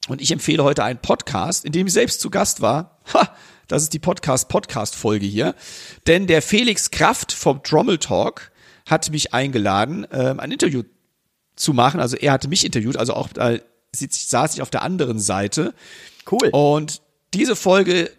Und 0.08 0.22
ich 0.22 0.32
empfehle 0.32 0.64
heute 0.64 0.86
einen 0.86 1.00
Podcast, 1.00 1.66
in 1.66 1.74
dem 1.74 1.88
ich 1.88 1.94
selbst 1.94 2.22
zu 2.22 2.30
Gast 2.30 2.62
war. 2.62 3.02
Ha, 3.14 3.36
das 3.68 3.84
ist 3.84 3.92
die 3.92 4.00
Podcast-Podcast-Folge 4.00 5.26
hier. 5.26 5.56
Denn 6.06 6.26
der 6.26 6.42
Felix 6.42 6.90
Kraft 6.90 7.34
vom 7.34 7.62
Trommel 7.64 7.98
Talk 7.98 8.50
hat 8.88 9.10
mich 9.12 9.34
eingeladen, 9.34 10.08
ähm, 10.12 10.40
ein 10.40 10.52
Interview 10.52 10.84
zu 11.56 11.74
machen. 11.74 12.00
Also 12.00 12.18
er 12.18 12.32
hatte 12.32 12.48
mich 12.48 12.66
interviewt, 12.66 12.98
also 12.98 13.14
auch 13.14 13.30
da 13.30 13.58
saß 13.92 14.54
ich 14.56 14.62
auf 14.62 14.70
der 14.70 14.82
anderen 14.82 15.20
Seite. 15.20 15.74
Cool. 16.30 16.50
Und 16.52 17.02
diese 17.34 17.56
Folge, 17.56 18.12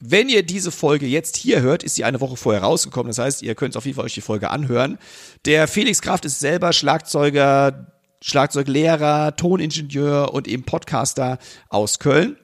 wenn 0.00 0.28
ihr 0.28 0.42
diese 0.42 0.70
Folge 0.70 1.06
jetzt 1.06 1.36
hier 1.36 1.62
hört, 1.62 1.82
ist 1.82 1.94
sie 1.94 2.04
eine 2.04 2.20
Woche 2.20 2.36
vorher 2.36 2.62
rausgekommen. 2.62 3.08
Das 3.08 3.18
heißt, 3.18 3.42
ihr 3.42 3.54
könnt 3.54 3.76
auf 3.76 3.86
jeden 3.86 3.96
Fall 3.96 4.04
euch 4.04 4.14
die 4.14 4.20
Folge 4.20 4.50
anhören. 4.50 4.98
Der 5.44 5.66
Felix 5.68 6.02
Kraft 6.02 6.24
ist 6.24 6.40
selber 6.40 6.72
Schlagzeuger, 6.72 7.92
Schlagzeuglehrer, 8.20 9.36
Toningenieur 9.36 10.32
und 10.32 10.48
eben 10.48 10.64
Podcaster 10.64 11.38
aus 11.68 11.98
Köln. 11.98 12.36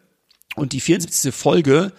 Und 0.57 0.73
die 0.73 0.81
74. 0.81 1.35
Folge, 1.35 1.93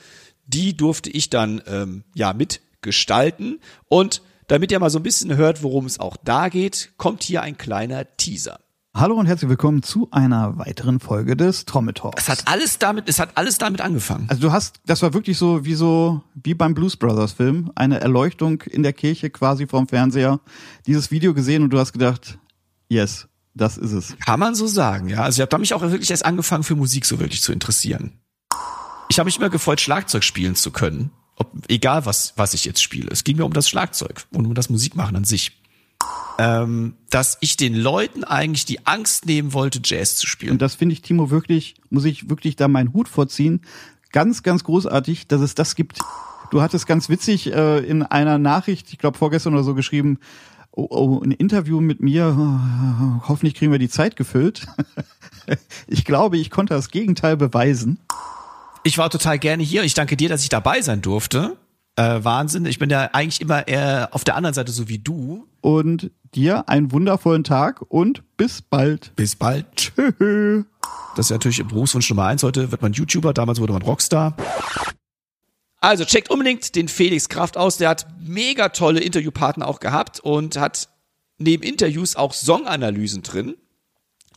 die 0.45 0.75
durfte 0.75 1.09
ich 1.09 1.29
dann 1.29 1.61
ähm, 1.67 2.03
ja 2.15 2.33
mitgestalten. 2.33 3.59
Und 3.87 4.21
damit 4.51 4.69
ihr 4.69 4.79
mal 4.81 4.89
so 4.89 4.99
ein 4.99 5.03
bisschen 5.03 5.37
hört, 5.37 5.63
worum 5.63 5.85
es 5.85 5.97
auch 5.97 6.17
da 6.25 6.49
geht, 6.49 6.91
kommt 6.97 7.23
hier 7.23 7.41
ein 7.41 7.57
kleiner 7.57 8.05
Teaser. 8.17 8.59
Hallo 8.93 9.15
und 9.15 9.25
herzlich 9.25 9.47
willkommen 9.47 9.81
zu 9.81 10.09
einer 10.11 10.57
weiteren 10.57 10.99
Folge 10.99 11.37
des 11.37 11.63
Trommel 11.63 11.93
Talks. 11.93 12.23
Es 12.23 12.27
hat 12.27 12.49
alles 12.49 12.77
damit, 12.77 13.07
es 13.07 13.17
hat 13.17 13.37
alles 13.37 13.59
damit 13.59 13.79
angefangen. 13.79 14.25
Also 14.27 14.41
du 14.41 14.51
hast, 14.51 14.81
das 14.85 15.01
war 15.03 15.13
wirklich 15.13 15.37
so 15.37 15.63
wie 15.63 15.75
so 15.75 16.21
wie 16.33 16.53
beim 16.53 16.73
Blues 16.73 16.97
Brothers 16.97 17.31
Film, 17.31 17.71
eine 17.75 18.01
Erleuchtung 18.01 18.61
in 18.63 18.83
der 18.83 18.91
Kirche 18.91 19.29
quasi 19.29 19.67
vorm 19.67 19.87
Fernseher. 19.87 20.41
Dieses 20.85 21.11
Video 21.11 21.33
gesehen 21.33 21.63
und 21.63 21.69
du 21.69 21.79
hast 21.79 21.93
gedacht, 21.93 22.37
yes, 22.89 23.29
das 23.53 23.77
ist 23.77 23.93
es. 23.93 24.17
Kann 24.19 24.41
man 24.41 24.53
so 24.53 24.67
sagen, 24.67 25.07
ja. 25.07 25.21
Also 25.21 25.41
ich 25.41 25.49
habe 25.49 25.61
mich 25.61 25.73
auch 25.73 25.81
wirklich 25.81 26.11
erst 26.11 26.25
angefangen 26.25 26.63
für 26.63 26.75
Musik 26.75 27.05
so 27.05 27.21
wirklich 27.21 27.41
zu 27.41 27.53
interessieren. 27.53 28.19
Ich 29.07 29.17
habe 29.17 29.27
mich 29.27 29.37
immer 29.37 29.49
gefreut, 29.49 29.79
Schlagzeug 29.79 30.25
spielen 30.25 30.55
zu 30.55 30.71
können. 30.71 31.11
Ob, 31.35 31.51
egal 31.67 32.05
was, 32.05 32.33
was 32.35 32.53
ich 32.53 32.65
jetzt 32.65 32.81
spiele. 32.81 33.09
Es 33.11 33.23
ging 33.23 33.37
mir 33.37 33.45
um 33.45 33.53
das 33.53 33.69
Schlagzeug 33.69 34.25
und 34.31 34.45
um 34.45 34.53
das 34.53 34.69
Musikmachen 34.69 35.15
an 35.15 35.23
sich. 35.23 35.57
Ähm, 36.37 36.95
dass 37.09 37.37
ich 37.41 37.57
den 37.57 37.75
Leuten 37.75 38.23
eigentlich 38.23 38.65
die 38.65 38.85
Angst 38.87 39.25
nehmen 39.25 39.53
wollte, 39.53 39.81
Jazz 39.83 40.15
zu 40.15 40.25
spielen. 40.25 40.53
Und 40.53 40.61
das 40.61 40.75
finde 40.75 40.93
ich, 40.93 41.01
Timo, 41.01 41.29
wirklich, 41.29 41.75
muss 41.89 42.05
ich 42.05 42.29
wirklich 42.29 42.55
da 42.55 42.67
meinen 42.67 42.93
Hut 42.93 43.07
vorziehen. 43.07 43.61
Ganz, 44.11 44.41
ganz 44.41 44.63
großartig, 44.63 45.27
dass 45.27 45.41
es 45.41 45.55
das 45.55 45.75
gibt. 45.75 45.99
Du 46.49 46.61
hattest 46.61 46.87
ganz 46.87 47.09
witzig 47.09 47.53
äh, 47.53 47.79
in 47.79 48.03
einer 48.03 48.37
Nachricht, 48.37 48.91
ich 48.91 48.97
glaube 48.97 49.17
vorgestern 49.17 49.53
oder 49.53 49.63
so 49.63 49.75
geschrieben, 49.75 50.19
oh, 50.71 50.87
oh, 50.89 51.21
ein 51.23 51.31
Interview 51.31 51.79
mit 51.79 52.01
mir, 52.01 52.35
oh, 52.37 53.21
hoffentlich 53.27 53.55
kriegen 53.55 53.71
wir 53.71 53.79
die 53.79 53.89
Zeit 53.89 54.15
gefüllt. 54.15 54.67
ich 55.87 56.05
glaube, 56.05 56.37
ich 56.37 56.49
konnte 56.49 56.73
das 56.73 56.89
Gegenteil 56.89 57.37
beweisen. 57.37 57.99
Ich 58.83 58.97
war 58.97 59.09
total 59.09 59.37
gerne 59.37 59.63
hier. 59.63 59.83
Ich 59.83 59.93
danke 59.93 60.17
dir, 60.17 60.29
dass 60.29 60.43
ich 60.43 60.49
dabei 60.49 60.81
sein 60.81 61.01
durfte. 61.01 61.57
Äh, 61.95 62.23
Wahnsinn. 62.23 62.65
Ich 62.65 62.79
bin 62.79 62.89
ja 62.89 63.09
eigentlich 63.13 63.41
immer 63.41 63.67
eher 63.67 64.09
auf 64.11 64.23
der 64.23 64.35
anderen 64.35 64.53
Seite, 64.53 64.71
so 64.71 64.87
wie 64.87 64.97
du. 64.97 65.47
Und 65.61 66.09
dir 66.33 66.67
einen 66.67 66.91
wundervollen 66.91 67.43
Tag 67.43 67.83
und 67.89 68.23
bis 68.37 68.61
bald. 68.61 69.15
Bis 69.15 69.35
bald. 69.35 69.65
Tschö. 69.75 70.63
Das 71.15 71.27
ist 71.27 71.31
natürlich 71.31 71.63
Berufswunsch 71.63 72.09
Nummer 72.09 72.25
eins. 72.25 72.41
Heute 72.41 72.71
wird 72.71 72.81
man 72.81 72.93
YouTuber, 72.93 73.33
damals 73.33 73.59
wurde 73.59 73.73
man 73.73 73.81
Rockstar. 73.83 74.35
Also 75.79 76.05
checkt 76.05 76.29
unbedingt 76.29 76.75
den 76.75 76.87
Felix 76.87 77.29
Kraft 77.29 77.57
aus. 77.57 77.77
Der 77.77 77.89
hat 77.89 78.07
mega 78.19 78.69
tolle 78.69 79.01
Interviewpartner 79.01 79.67
auch 79.67 79.79
gehabt 79.79 80.19
und 80.19 80.57
hat 80.57 80.89
neben 81.37 81.63
Interviews 81.63 82.15
auch 82.15 82.33
Songanalysen 82.33 83.21
drin. 83.21 83.57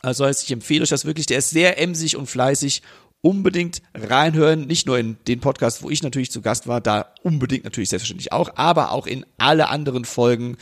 Also 0.01 0.25
heißt, 0.25 0.43
ich 0.43 0.51
empfehle 0.51 0.83
euch 0.83 0.89
das 0.89 1.05
wirklich. 1.05 1.25
Der 1.25 1.39
ist 1.39 1.49
sehr 1.49 1.79
emsig 1.79 2.15
und 2.15 2.27
fleißig. 2.27 2.83
Unbedingt 3.25 3.81
reinhören. 3.95 4.67
Nicht 4.67 4.85
nur 4.85 4.99
in 4.99 5.17
den 5.27 5.39
Podcast, 5.39 5.81
wo 5.81 5.89
ich 5.89 6.03
natürlich 6.03 6.29
zu 6.29 6.41
Gast 6.41 6.67
war, 6.67 6.79
da 6.79 7.11
unbedingt 7.23 7.63
natürlich 7.63 7.89
selbstverständlich 7.89 8.31
auch, 8.31 8.51
aber 8.55 8.91
auch 8.91 9.07
in 9.07 9.25
alle 9.39 9.69
anderen 9.69 10.05
Folgen. 10.05 10.57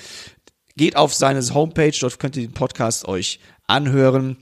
Geht 0.78 0.96
auf 0.96 1.14
seine 1.14 1.42
Homepage, 1.54 1.92
dort 2.00 2.20
könnt 2.20 2.38
ihr 2.38 2.44
den 2.48 2.54
Podcast 2.54 3.06
euch 3.06 3.42
anhören. 3.68 4.38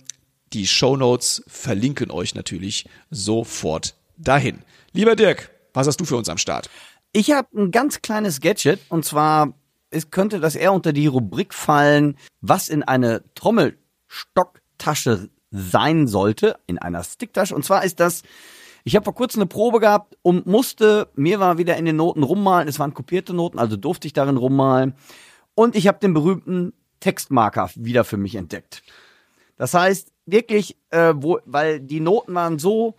Die 0.54 0.68
Show 0.68 0.98
Notes 0.98 1.44
verlinken 1.48 2.12
euch 2.12 2.36
natürlich 2.36 2.86
sofort 3.10 3.96
dahin. 4.18 4.60
Lieber 4.94 5.16
Dirk, 5.16 5.50
was 5.74 5.88
hast 5.88 6.00
du 6.00 6.06
für 6.06 6.18
uns 6.18 6.30
am 6.30 6.38
Start? 6.38 6.70
Ich 7.14 7.32
habe 7.32 7.48
ein 7.58 7.72
ganz 7.72 8.04
kleines 8.04 8.40
Gadget 8.40 8.82
und 8.90 9.04
zwar 9.04 9.56
es 9.90 10.12
könnte 10.12 10.40
das 10.40 10.56
eher 10.56 10.74
unter 10.74 10.94
die 10.94 11.08
Rubrik 11.08 11.56
fallen, 11.56 12.18
was 12.40 12.70
in 12.70 12.84
eine 12.84 13.24
Trommelstocktasche 13.34 15.32
sein 15.52 16.08
sollte, 16.08 16.58
in 16.66 16.80
einer 16.80 17.04
Sticktasche. 17.04 17.54
Und 17.54 17.64
zwar 17.64 17.84
ist 17.84 18.00
das, 18.00 18.24
ich 18.84 18.96
habe 18.96 19.04
vor 19.04 19.14
kurzem 19.14 19.42
eine 19.42 19.48
Probe 19.48 19.80
gehabt 19.80 20.18
und 20.22 20.48
musste, 20.48 21.10
mir 21.16 21.40
war 21.40 21.58
wieder 21.58 21.78
in 21.78 21.86
den 21.86 21.98
Noten 21.98 22.24
rummalen, 22.24 22.68
es 22.68 22.80
waren 22.80 22.94
kopierte 22.94 23.34
Noten, 23.34 23.60
also 23.60 23.76
durfte 23.78 24.08
ich 24.08 24.14
darin 24.14 24.38
rummalen. 24.38 24.96
Und 25.54 25.76
ich 25.76 25.88
habe 25.88 26.00
den 26.00 26.14
berühmten 26.14 26.74
Textmarker 27.02 27.70
wieder 27.76 28.04
für 28.04 28.18
mich 28.18 28.36
entdeckt. 28.36 28.82
Das 29.58 29.74
heißt, 29.74 30.12
wirklich, 30.26 30.78
äh, 30.90 31.14
wo, 31.16 31.40
weil 31.46 31.80
die 31.80 32.00
Noten 32.00 32.34
waren 32.34 32.58
so, 32.58 32.96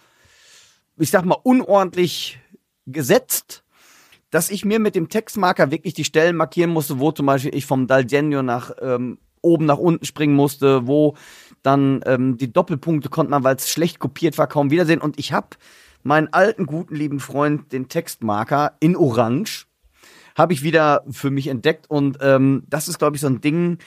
ich 0.99 1.11
sag 1.11 1.25
mal, 1.25 1.39
unordentlich 1.43 2.39
gesetzt, 2.87 3.65
dass 4.31 4.51
ich 4.51 4.65
mir 4.65 4.79
mit 4.79 4.95
dem 4.95 5.09
Textmarker 5.09 5.71
wirklich 5.71 5.95
die 5.95 6.05
Stellen 6.05 6.37
markieren 6.37 6.71
musste, 6.71 6.99
wo 6.99 7.13
zum 7.13 7.27
Beispiel 7.27 7.55
ich 7.55 7.67
vom 7.67 7.87
Dal 7.87 8.05
Genio 8.05 8.43
nach 8.43 8.73
ähm, 8.81 9.19
oben 9.43 9.67
nach 9.67 9.79
unten 9.79 10.07
springen 10.07 10.35
musste, 10.35 10.87
wo 10.87 11.17
dann 11.63 12.01
ähm, 12.07 12.37
die 12.37 12.53
Doppelpunkte 12.53 13.09
konnte 13.09 13.31
man, 13.31 13.45
weil 13.45 13.57
es 13.57 13.71
schlecht 13.71 13.99
kopiert 13.99 14.39
war, 14.39 14.47
kaum 14.47 14.71
wiedersehen. 14.71 15.01
Und 15.01 15.19
ich 15.19 15.33
habe 15.33 15.49
meinen 16.03 16.33
alten, 16.33 16.67
guten, 16.67 16.95
lieben 16.95 17.21
Freund, 17.21 17.73
den 17.73 17.89
Textmarker 17.89 18.73
in 18.81 18.97
Orange, 18.97 19.67
habe 20.37 20.53
ich 20.53 20.63
wieder 20.63 21.05
für 21.11 21.31
mich 21.31 21.49
entdeckt. 21.49 21.89
Und 21.89 22.19
ähm, 22.21 22.65
das 22.69 22.89
ist, 22.89 22.99
glaube 22.99 23.17
ich, 23.17 23.23
so 23.23 23.29
ein 23.29 23.41
Ding, 23.41 23.79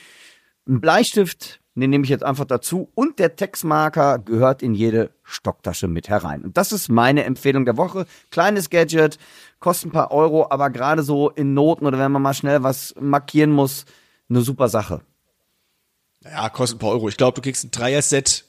ein 0.66 0.80
Bleistift, 0.80 1.60
den 1.74 1.90
nehme 1.90 2.04
ich 2.04 2.10
jetzt 2.10 2.24
einfach 2.24 2.46
dazu. 2.46 2.90
Und 2.94 3.18
der 3.18 3.36
Textmarker 3.36 4.18
gehört 4.18 4.62
in 4.62 4.74
jede 4.74 5.10
Stocktasche 5.22 5.88
mit 5.88 6.08
herein. 6.08 6.42
Und 6.42 6.56
das 6.56 6.72
ist 6.72 6.88
meine 6.88 7.24
Empfehlung 7.24 7.66
der 7.66 7.76
Woche. 7.76 8.06
Kleines 8.30 8.70
Gadget, 8.70 9.18
kostet 9.60 9.88
ein 9.88 9.92
paar 9.92 10.10
Euro, 10.10 10.46
aber 10.50 10.70
gerade 10.70 11.02
so 11.02 11.30
in 11.30 11.52
Noten 11.52 11.84
oder 11.84 11.98
wenn 11.98 12.12
man 12.12 12.22
mal 12.22 12.34
schnell 12.34 12.62
was 12.62 12.94
markieren 12.98 13.52
muss, 13.52 13.84
eine 14.30 14.40
super 14.40 14.68
Sache. 14.68 15.02
Ja, 16.32 16.48
kostet 16.48 16.76
ein 16.76 16.80
paar 16.80 16.90
Euro. 16.90 17.08
Ich 17.08 17.16
glaube, 17.16 17.34
du 17.34 17.42
kriegst 17.42 17.64
ein 17.64 17.70
Dreier-Set 17.70 18.44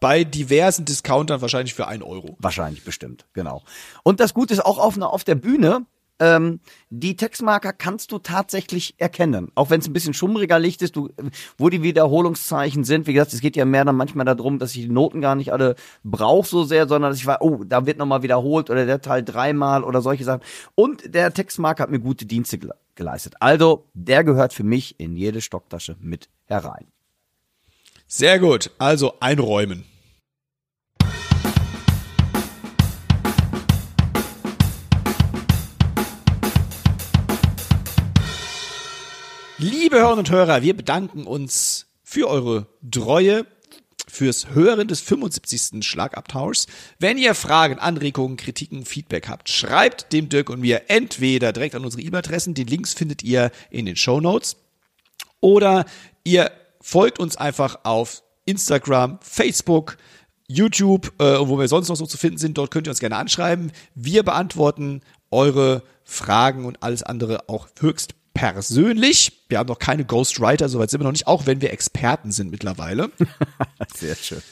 bei 0.00 0.24
diversen 0.24 0.84
Discountern 0.84 1.40
wahrscheinlich 1.40 1.74
für 1.74 1.88
ein 1.88 2.02
Euro. 2.02 2.36
Wahrscheinlich, 2.38 2.84
bestimmt, 2.84 3.26
genau. 3.32 3.62
Und 4.04 4.20
das 4.20 4.34
Gute 4.34 4.54
ist 4.54 4.64
auch 4.64 4.78
auf, 4.78 5.00
auf 5.00 5.24
der 5.24 5.34
Bühne, 5.34 5.86
ähm, 6.20 6.60
die 6.90 7.16
Textmarker 7.16 7.72
kannst 7.72 8.10
du 8.12 8.18
tatsächlich 8.18 8.94
erkennen. 8.98 9.52
Auch 9.54 9.70
wenn 9.70 9.80
es 9.80 9.86
ein 9.86 9.92
bisschen 9.92 10.14
schummriger 10.14 10.58
Licht 10.58 10.82
ist, 10.82 10.96
du, 10.96 11.10
wo 11.56 11.68
die 11.68 11.82
Wiederholungszeichen 11.82 12.84
sind. 12.84 13.06
Wie 13.06 13.12
gesagt, 13.12 13.32
es 13.32 13.40
geht 13.40 13.56
ja 13.56 13.64
mehr 13.64 13.84
dann 13.84 13.96
manchmal 13.96 14.24
darum, 14.24 14.58
dass 14.58 14.74
ich 14.74 14.82
die 14.82 14.88
Noten 14.88 15.20
gar 15.20 15.34
nicht 15.34 15.52
alle 15.52 15.76
brauche 16.02 16.48
so 16.48 16.64
sehr, 16.64 16.88
sondern 16.88 17.12
dass 17.12 17.20
ich 17.20 17.26
weiß, 17.26 17.38
oh, 17.40 17.62
da 17.64 17.86
wird 17.86 17.98
nochmal 17.98 18.22
wiederholt 18.22 18.70
oder 18.70 18.84
der 18.84 19.00
Teil 19.00 19.22
dreimal 19.22 19.84
oder 19.84 20.02
solche 20.02 20.24
Sachen. 20.24 20.42
Und 20.74 21.14
der 21.14 21.32
Textmarker 21.32 21.84
hat 21.84 21.90
mir 21.90 22.00
gute 22.00 22.26
Dienste 22.26 22.58
geleistet. 22.98 23.36
Also, 23.40 23.88
der 23.94 24.24
gehört 24.24 24.52
für 24.52 24.64
mich 24.64 25.00
in 25.00 25.16
jede 25.16 25.40
Stocktasche 25.40 25.96
mit 26.00 26.28
herein. 26.44 26.88
Sehr 28.06 28.38
gut. 28.38 28.70
Also 28.78 29.14
einräumen. 29.20 29.84
Liebe 39.60 39.96
Hörerinnen 39.96 40.20
und 40.20 40.30
Hörer, 40.30 40.62
wir 40.62 40.76
bedanken 40.76 41.26
uns 41.26 41.86
für 42.04 42.28
eure 42.28 42.68
Treue, 42.88 43.44
fürs 44.18 44.48
Hören 44.50 44.88
des 44.88 45.00
75. 45.00 45.86
Schlagabtauschs. 45.86 46.66
Wenn 46.98 47.18
ihr 47.18 47.36
Fragen, 47.36 47.78
Anregungen, 47.78 48.36
Kritiken, 48.36 48.84
Feedback 48.84 49.28
habt, 49.28 49.48
schreibt 49.48 50.12
dem 50.12 50.28
Dirk 50.28 50.50
und 50.50 50.60
mir 50.60 50.82
entweder 50.88 51.52
direkt 51.52 51.76
an 51.76 51.84
unsere 51.84 52.02
E-Mail-Adressen, 52.02 52.52
die 52.52 52.64
Links 52.64 52.94
findet 52.94 53.22
ihr 53.22 53.52
in 53.70 53.86
den 53.86 53.94
Show 53.94 54.20
Notes, 54.20 54.56
oder 55.40 55.84
ihr 56.24 56.50
folgt 56.80 57.20
uns 57.20 57.36
einfach 57.36 57.78
auf 57.84 58.24
Instagram, 58.44 59.20
Facebook, 59.22 59.98
YouTube, 60.48 61.12
äh, 61.20 61.38
wo 61.38 61.56
wir 61.56 61.68
sonst 61.68 61.88
noch 61.88 61.96
so 61.96 62.06
zu 62.06 62.18
finden 62.18 62.38
sind. 62.38 62.58
Dort 62.58 62.72
könnt 62.72 62.88
ihr 62.88 62.90
uns 62.90 62.98
gerne 62.98 63.18
anschreiben. 63.18 63.70
Wir 63.94 64.24
beantworten 64.24 65.02
eure 65.30 65.84
Fragen 66.02 66.64
und 66.64 66.82
alles 66.82 67.04
andere 67.04 67.48
auch 67.48 67.68
höchst 67.78 68.17
persönlich. 68.38 69.32
Wir 69.48 69.58
haben 69.58 69.66
noch 69.66 69.80
keine 69.80 70.04
Ghostwriter, 70.04 70.68
soweit 70.68 70.90
sind 70.90 71.00
wir 71.00 71.04
noch 71.04 71.12
nicht, 71.12 71.26
auch 71.26 71.46
wenn 71.46 71.60
wir 71.60 71.72
Experten 71.72 72.30
sind 72.30 72.52
mittlerweile. 72.52 73.10
Sehr 73.96 74.14
schön. 74.14 74.42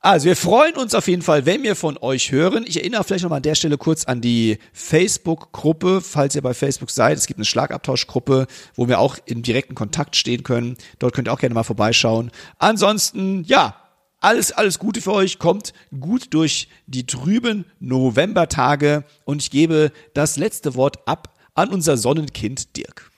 Also 0.00 0.26
wir 0.26 0.36
freuen 0.36 0.76
uns 0.76 0.94
auf 0.94 1.08
jeden 1.08 1.22
Fall, 1.22 1.46
wenn 1.46 1.62
wir 1.62 1.76
von 1.76 1.96
euch 1.98 2.30
hören. 2.30 2.64
Ich 2.68 2.76
erinnere 2.76 3.02
vielleicht 3.04 3.22
noch 3.24 3.30
mal 3.30 3.38
an 3.38 3.42
der 3.42 3.54
Stelle 3.54 3.78
kurz 3.78 4.04
an 4.04 4.20
die 4.20 4.58
Facebook-Gruppe, 4.74 6.02
falls 6.02 6.34
ihr 6.34 6.42
bei 6.42 6.52
Facebook 6.52 6.90
seid. 6.90 7.16
Es 7.16 7.26
gibt 7.26 7.38
eine 7.38 7.46
Schlagabtauschgruppe, 7.46 8.46
wo 8.74 8.86
wir 8.86 9.00
auch 9.00 9.16
in 9.24 9.42
direkten 9.42 9.74
Kontakt 9.74 10.14
stehen 10.14 10.42
können. 10.42 10.76
Dort 10.98 11.14
könnt 11.14 11.26
ihr 11.26 11.32
auch 11.32 11.40
gerne 11.40 11.54
mal 11.54 11.64
vorbeischauen. 11.64 12.30
Ansonsten, 12.58 13.44
ja, 13.44 13.76
alles, 14.20 14.52
alles 14.52 14.78
Gute 14.78 15.00
für 15.00 15.12
euch. 15.12 15.38
Kommt 15.38 15.72
gut 15.98 16.34
durch 16.34 16.68
die 16.86 17.06
trüben 17.06 17.64
Novembertage 17.80 19.04
und 19.24 19.42
ich 19.42 19.50
gebe 19.50 19.90
das 20.12 20.36
letzte 20.36 20.74
Wort 20.74 21.08
ab 21.08 21.35
an 21.56 21.70
unser 21.70 21.96
Sonnenkind 21.96 22.76
Dirk. 22.76 23.10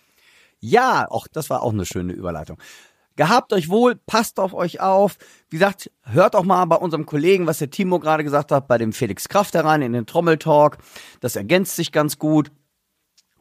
Ja, 0.61 1.07
auch 1.11 1.27
das 1.29 1.51
war 1.51 1.63
auch 1.63 1.73
eine 1.73 1.85
schöne 1.85 2.13
Überleitung. 2.13 2.59
Gehabt 3.17 3.53
euch 3.53 3.69
wohl, 3.69 3.97
passt 3.97 4.39
auf 4.39 4.55
euch 4.55 4.81
auf. 4.81 5.19
Wie 5.51 5.57
gesagt, 5.57 5.91
hört 6.03 6.37
auch 6.37 6.45
mal 6.45 6.65
bei 6.67 6.77
unserem 6.77 7.05
Kollegen, 7.05 7.49
was 7.49 7.59
der 7.59 7.71
Timo 7.71 7.99
gerade 7.99 8.23
gesagt 8.23 8.53
hat, 8.53 8.69
bei 8.69 8.79
dem 8.79 8.93
Felix 8.93 9.29
Kraft 9.29 9.55
herein 9.55 9.83
in 9.83 9.93
den 9.93 10.07
Trommeltalk. 10.07 10.79
Das 11.21 11.35
ergänzt 11.35 11.75
sich 11.75 11.91
ganz 11.91 12.19
gut. 12.19 12.53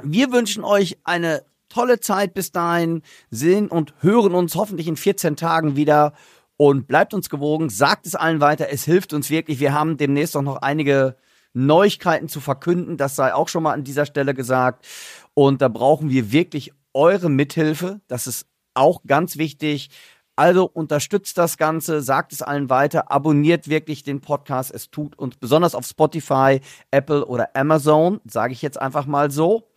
Wir 0.02 0.32
wünschen 0.32 0.64
euch 0.64 0.98
eine 1.04 1.44
tolle 1.70 2.00
Zeit 2.00 2.34
bis 2.34 2.52
dahin, 2.52 3.04
sehen 3.30 3.68
und 3.68 3.94
hören 4.00 4.34
uns 4.34 4.56
hoffentlich 4.56 4.88
in 4.88 4.96
14 4.96 5.36
Tagen 5.36 5.76
wieder 5.76 6.14
und 6.56 6.88
bleibt 6.88 7.14
uns 7.14 7.30
gewogen, 7.30 7.70
sagt 7.70 8.08
es 8.08 8.16
allen 8.16 8.42
weiter, 8.42 8.70
es 8.72 8.84
hilft 8.84 9.14
uns 9.14 9.30
wirklich. 9.30 9.60
Wir 9.60 9.74
haben 9.74 9.98
demnächst 9.98 10.36
auch 10.36 10.42
noch 10.42 10.58
einige 10.58 11.18
Neuigkeiten 11.66 12.30
zu 12.30 12.40
verkünden. 12.40 12.98
Das 12.98 13.16
sei 13.16 13.34
auch 13.34 13.48
schon 13.48 13.64
mal 13.64 13.74
an 13.74 13.84
dieser 13.84 14.06
Stelle 14.06 14.34
gesagt. 14.34 14.86
Und 15.34 15.62
da 15.62 15.68
brauchen 15.68 16.10
wir 16.10 16.32
wirklich 16.32 16.72
eure 16.94 17.30
Mithilfe. 17.30 18.02
Das 18.08 18.28
ist 18.28 18.48
auch 18.74 19.02
ganz 19.06 19.38
wichtig. 19.38 19.90
Also 20.36 20.66
unterstützt 20.66 21.38
das 21.40 21.58
Ganze, 21.58 22.02
sagt 22.02 22.32
es 22.32 22.44
allen 22.44 22.70
weiter, 22.70 23.12
abonniert 23.12 23.70
wirklich 23.70 24.04
den 24.04 24.22
Podcast. 24.22 24.72
Es 24.72 24.92
tut 24.92 25.18
uns 25.18 25.36
besonders 25.36 25.74
auf 25.74 25.86
Spotify, 25.86 26.62
Apple 26.92 27.26
oder 27.26 27.56
Amazon, 27.56 28.22
sage 28.24 28.54
ich 28.54 28.62
jetzt 28.62 28.80
einfach 28.80 29.08
mal 29.08 29.32
so. 29.32 29.68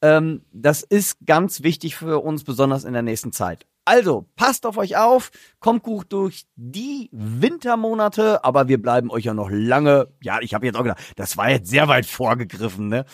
Ähm, 0.00 0.42
das 0.52 0.82
ist 0.82 1.18
ganz 1.26 1.64
wichtig 1.64 1.96
für 1.96 2.22
uns, 2.22 2.44
besonders 2.44 2.84
in 2.84 2.92
der 2.92 3.02
nächsten 3.02 3.32
Zeit. 3.32 3.66
Also, 3.88 4.28
passt 4.36 4.66
auf 4.66 4.76
euch 4.76 4.98
auf, 4.98 5.30
kommt 5.60 5.82
gut 5.82 6.12
durch 6.12 6.44
die 6.56 7.08
Wintermonate, 7.10 8.44
aber 8.44 8.68
wir 8.68 8.82
bleiben 8.82 9.10
euch 9.10 9.24
ja 9.24 9.32
noch 9.32 9.48
lange. 9.50 10.08
Ja, 10.20 10.40
ich 10.42 10.52
habe 10.52 10.66
jetzt 10.66 10.76
auch 10.76 10.82
gedacht, 10.82 11.00
das 11.16 11.38
war 11.38 11.48
jetzt 11.48 11.70
sehr 11.70 11.88
weit 11.88 12.04
vorgegriffen, 12.04 12.88
ne? 12.88 13.06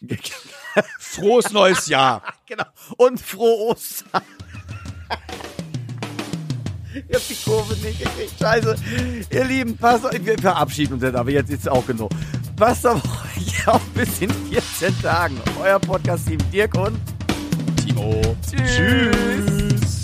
Frohes 1.00 1.50
neues 1.50 1.88
Jahr. 1.88 2.22
genau. 2.46 2.62
Und 2.96 3.20
frohe 3.20 3.72
Ostern. 3.72 4.22
Ich 7.08 7.12
hab 7.12 7.26
die 7.26 7.34
Kurve 7.34 7.74
nicht 7.84 7.98
gekriegt. 7.98 8.38
Scheiße. 8.38 8.76
Ihr 9.28 9.44
Lieben, 9.46 9.76
passt 9.76 10.06
auf. 10.06 10.12
Wir 10.12 10.38
verabschieden 10.38 10.92
uns 10.92 11.02
jetzt, 11.02 11.16
aber 11.16 11.28
jetzt 11.28 11.50
ist 11.50 11.62
es 11.62 11.68
auch 11.68 11.84
genug. 11.84 12.08
Passt 12.54 12.86
auf 12.86 13.02
euch 13.36 13.66
auf 13.66 13.82
bis 13.94 14.20
in 14.20 14.30
14 14.30 15.02
Tagen. 15.02 15.40
Euer 15.60 15.80
Podcast-Team 15.80 16.38
Dirk 16.52 16.76
und 16.76 16.96
Timo. 17.84 18.22
Tschüss. 18.48 18.76
Tschüss. 18.76 20.03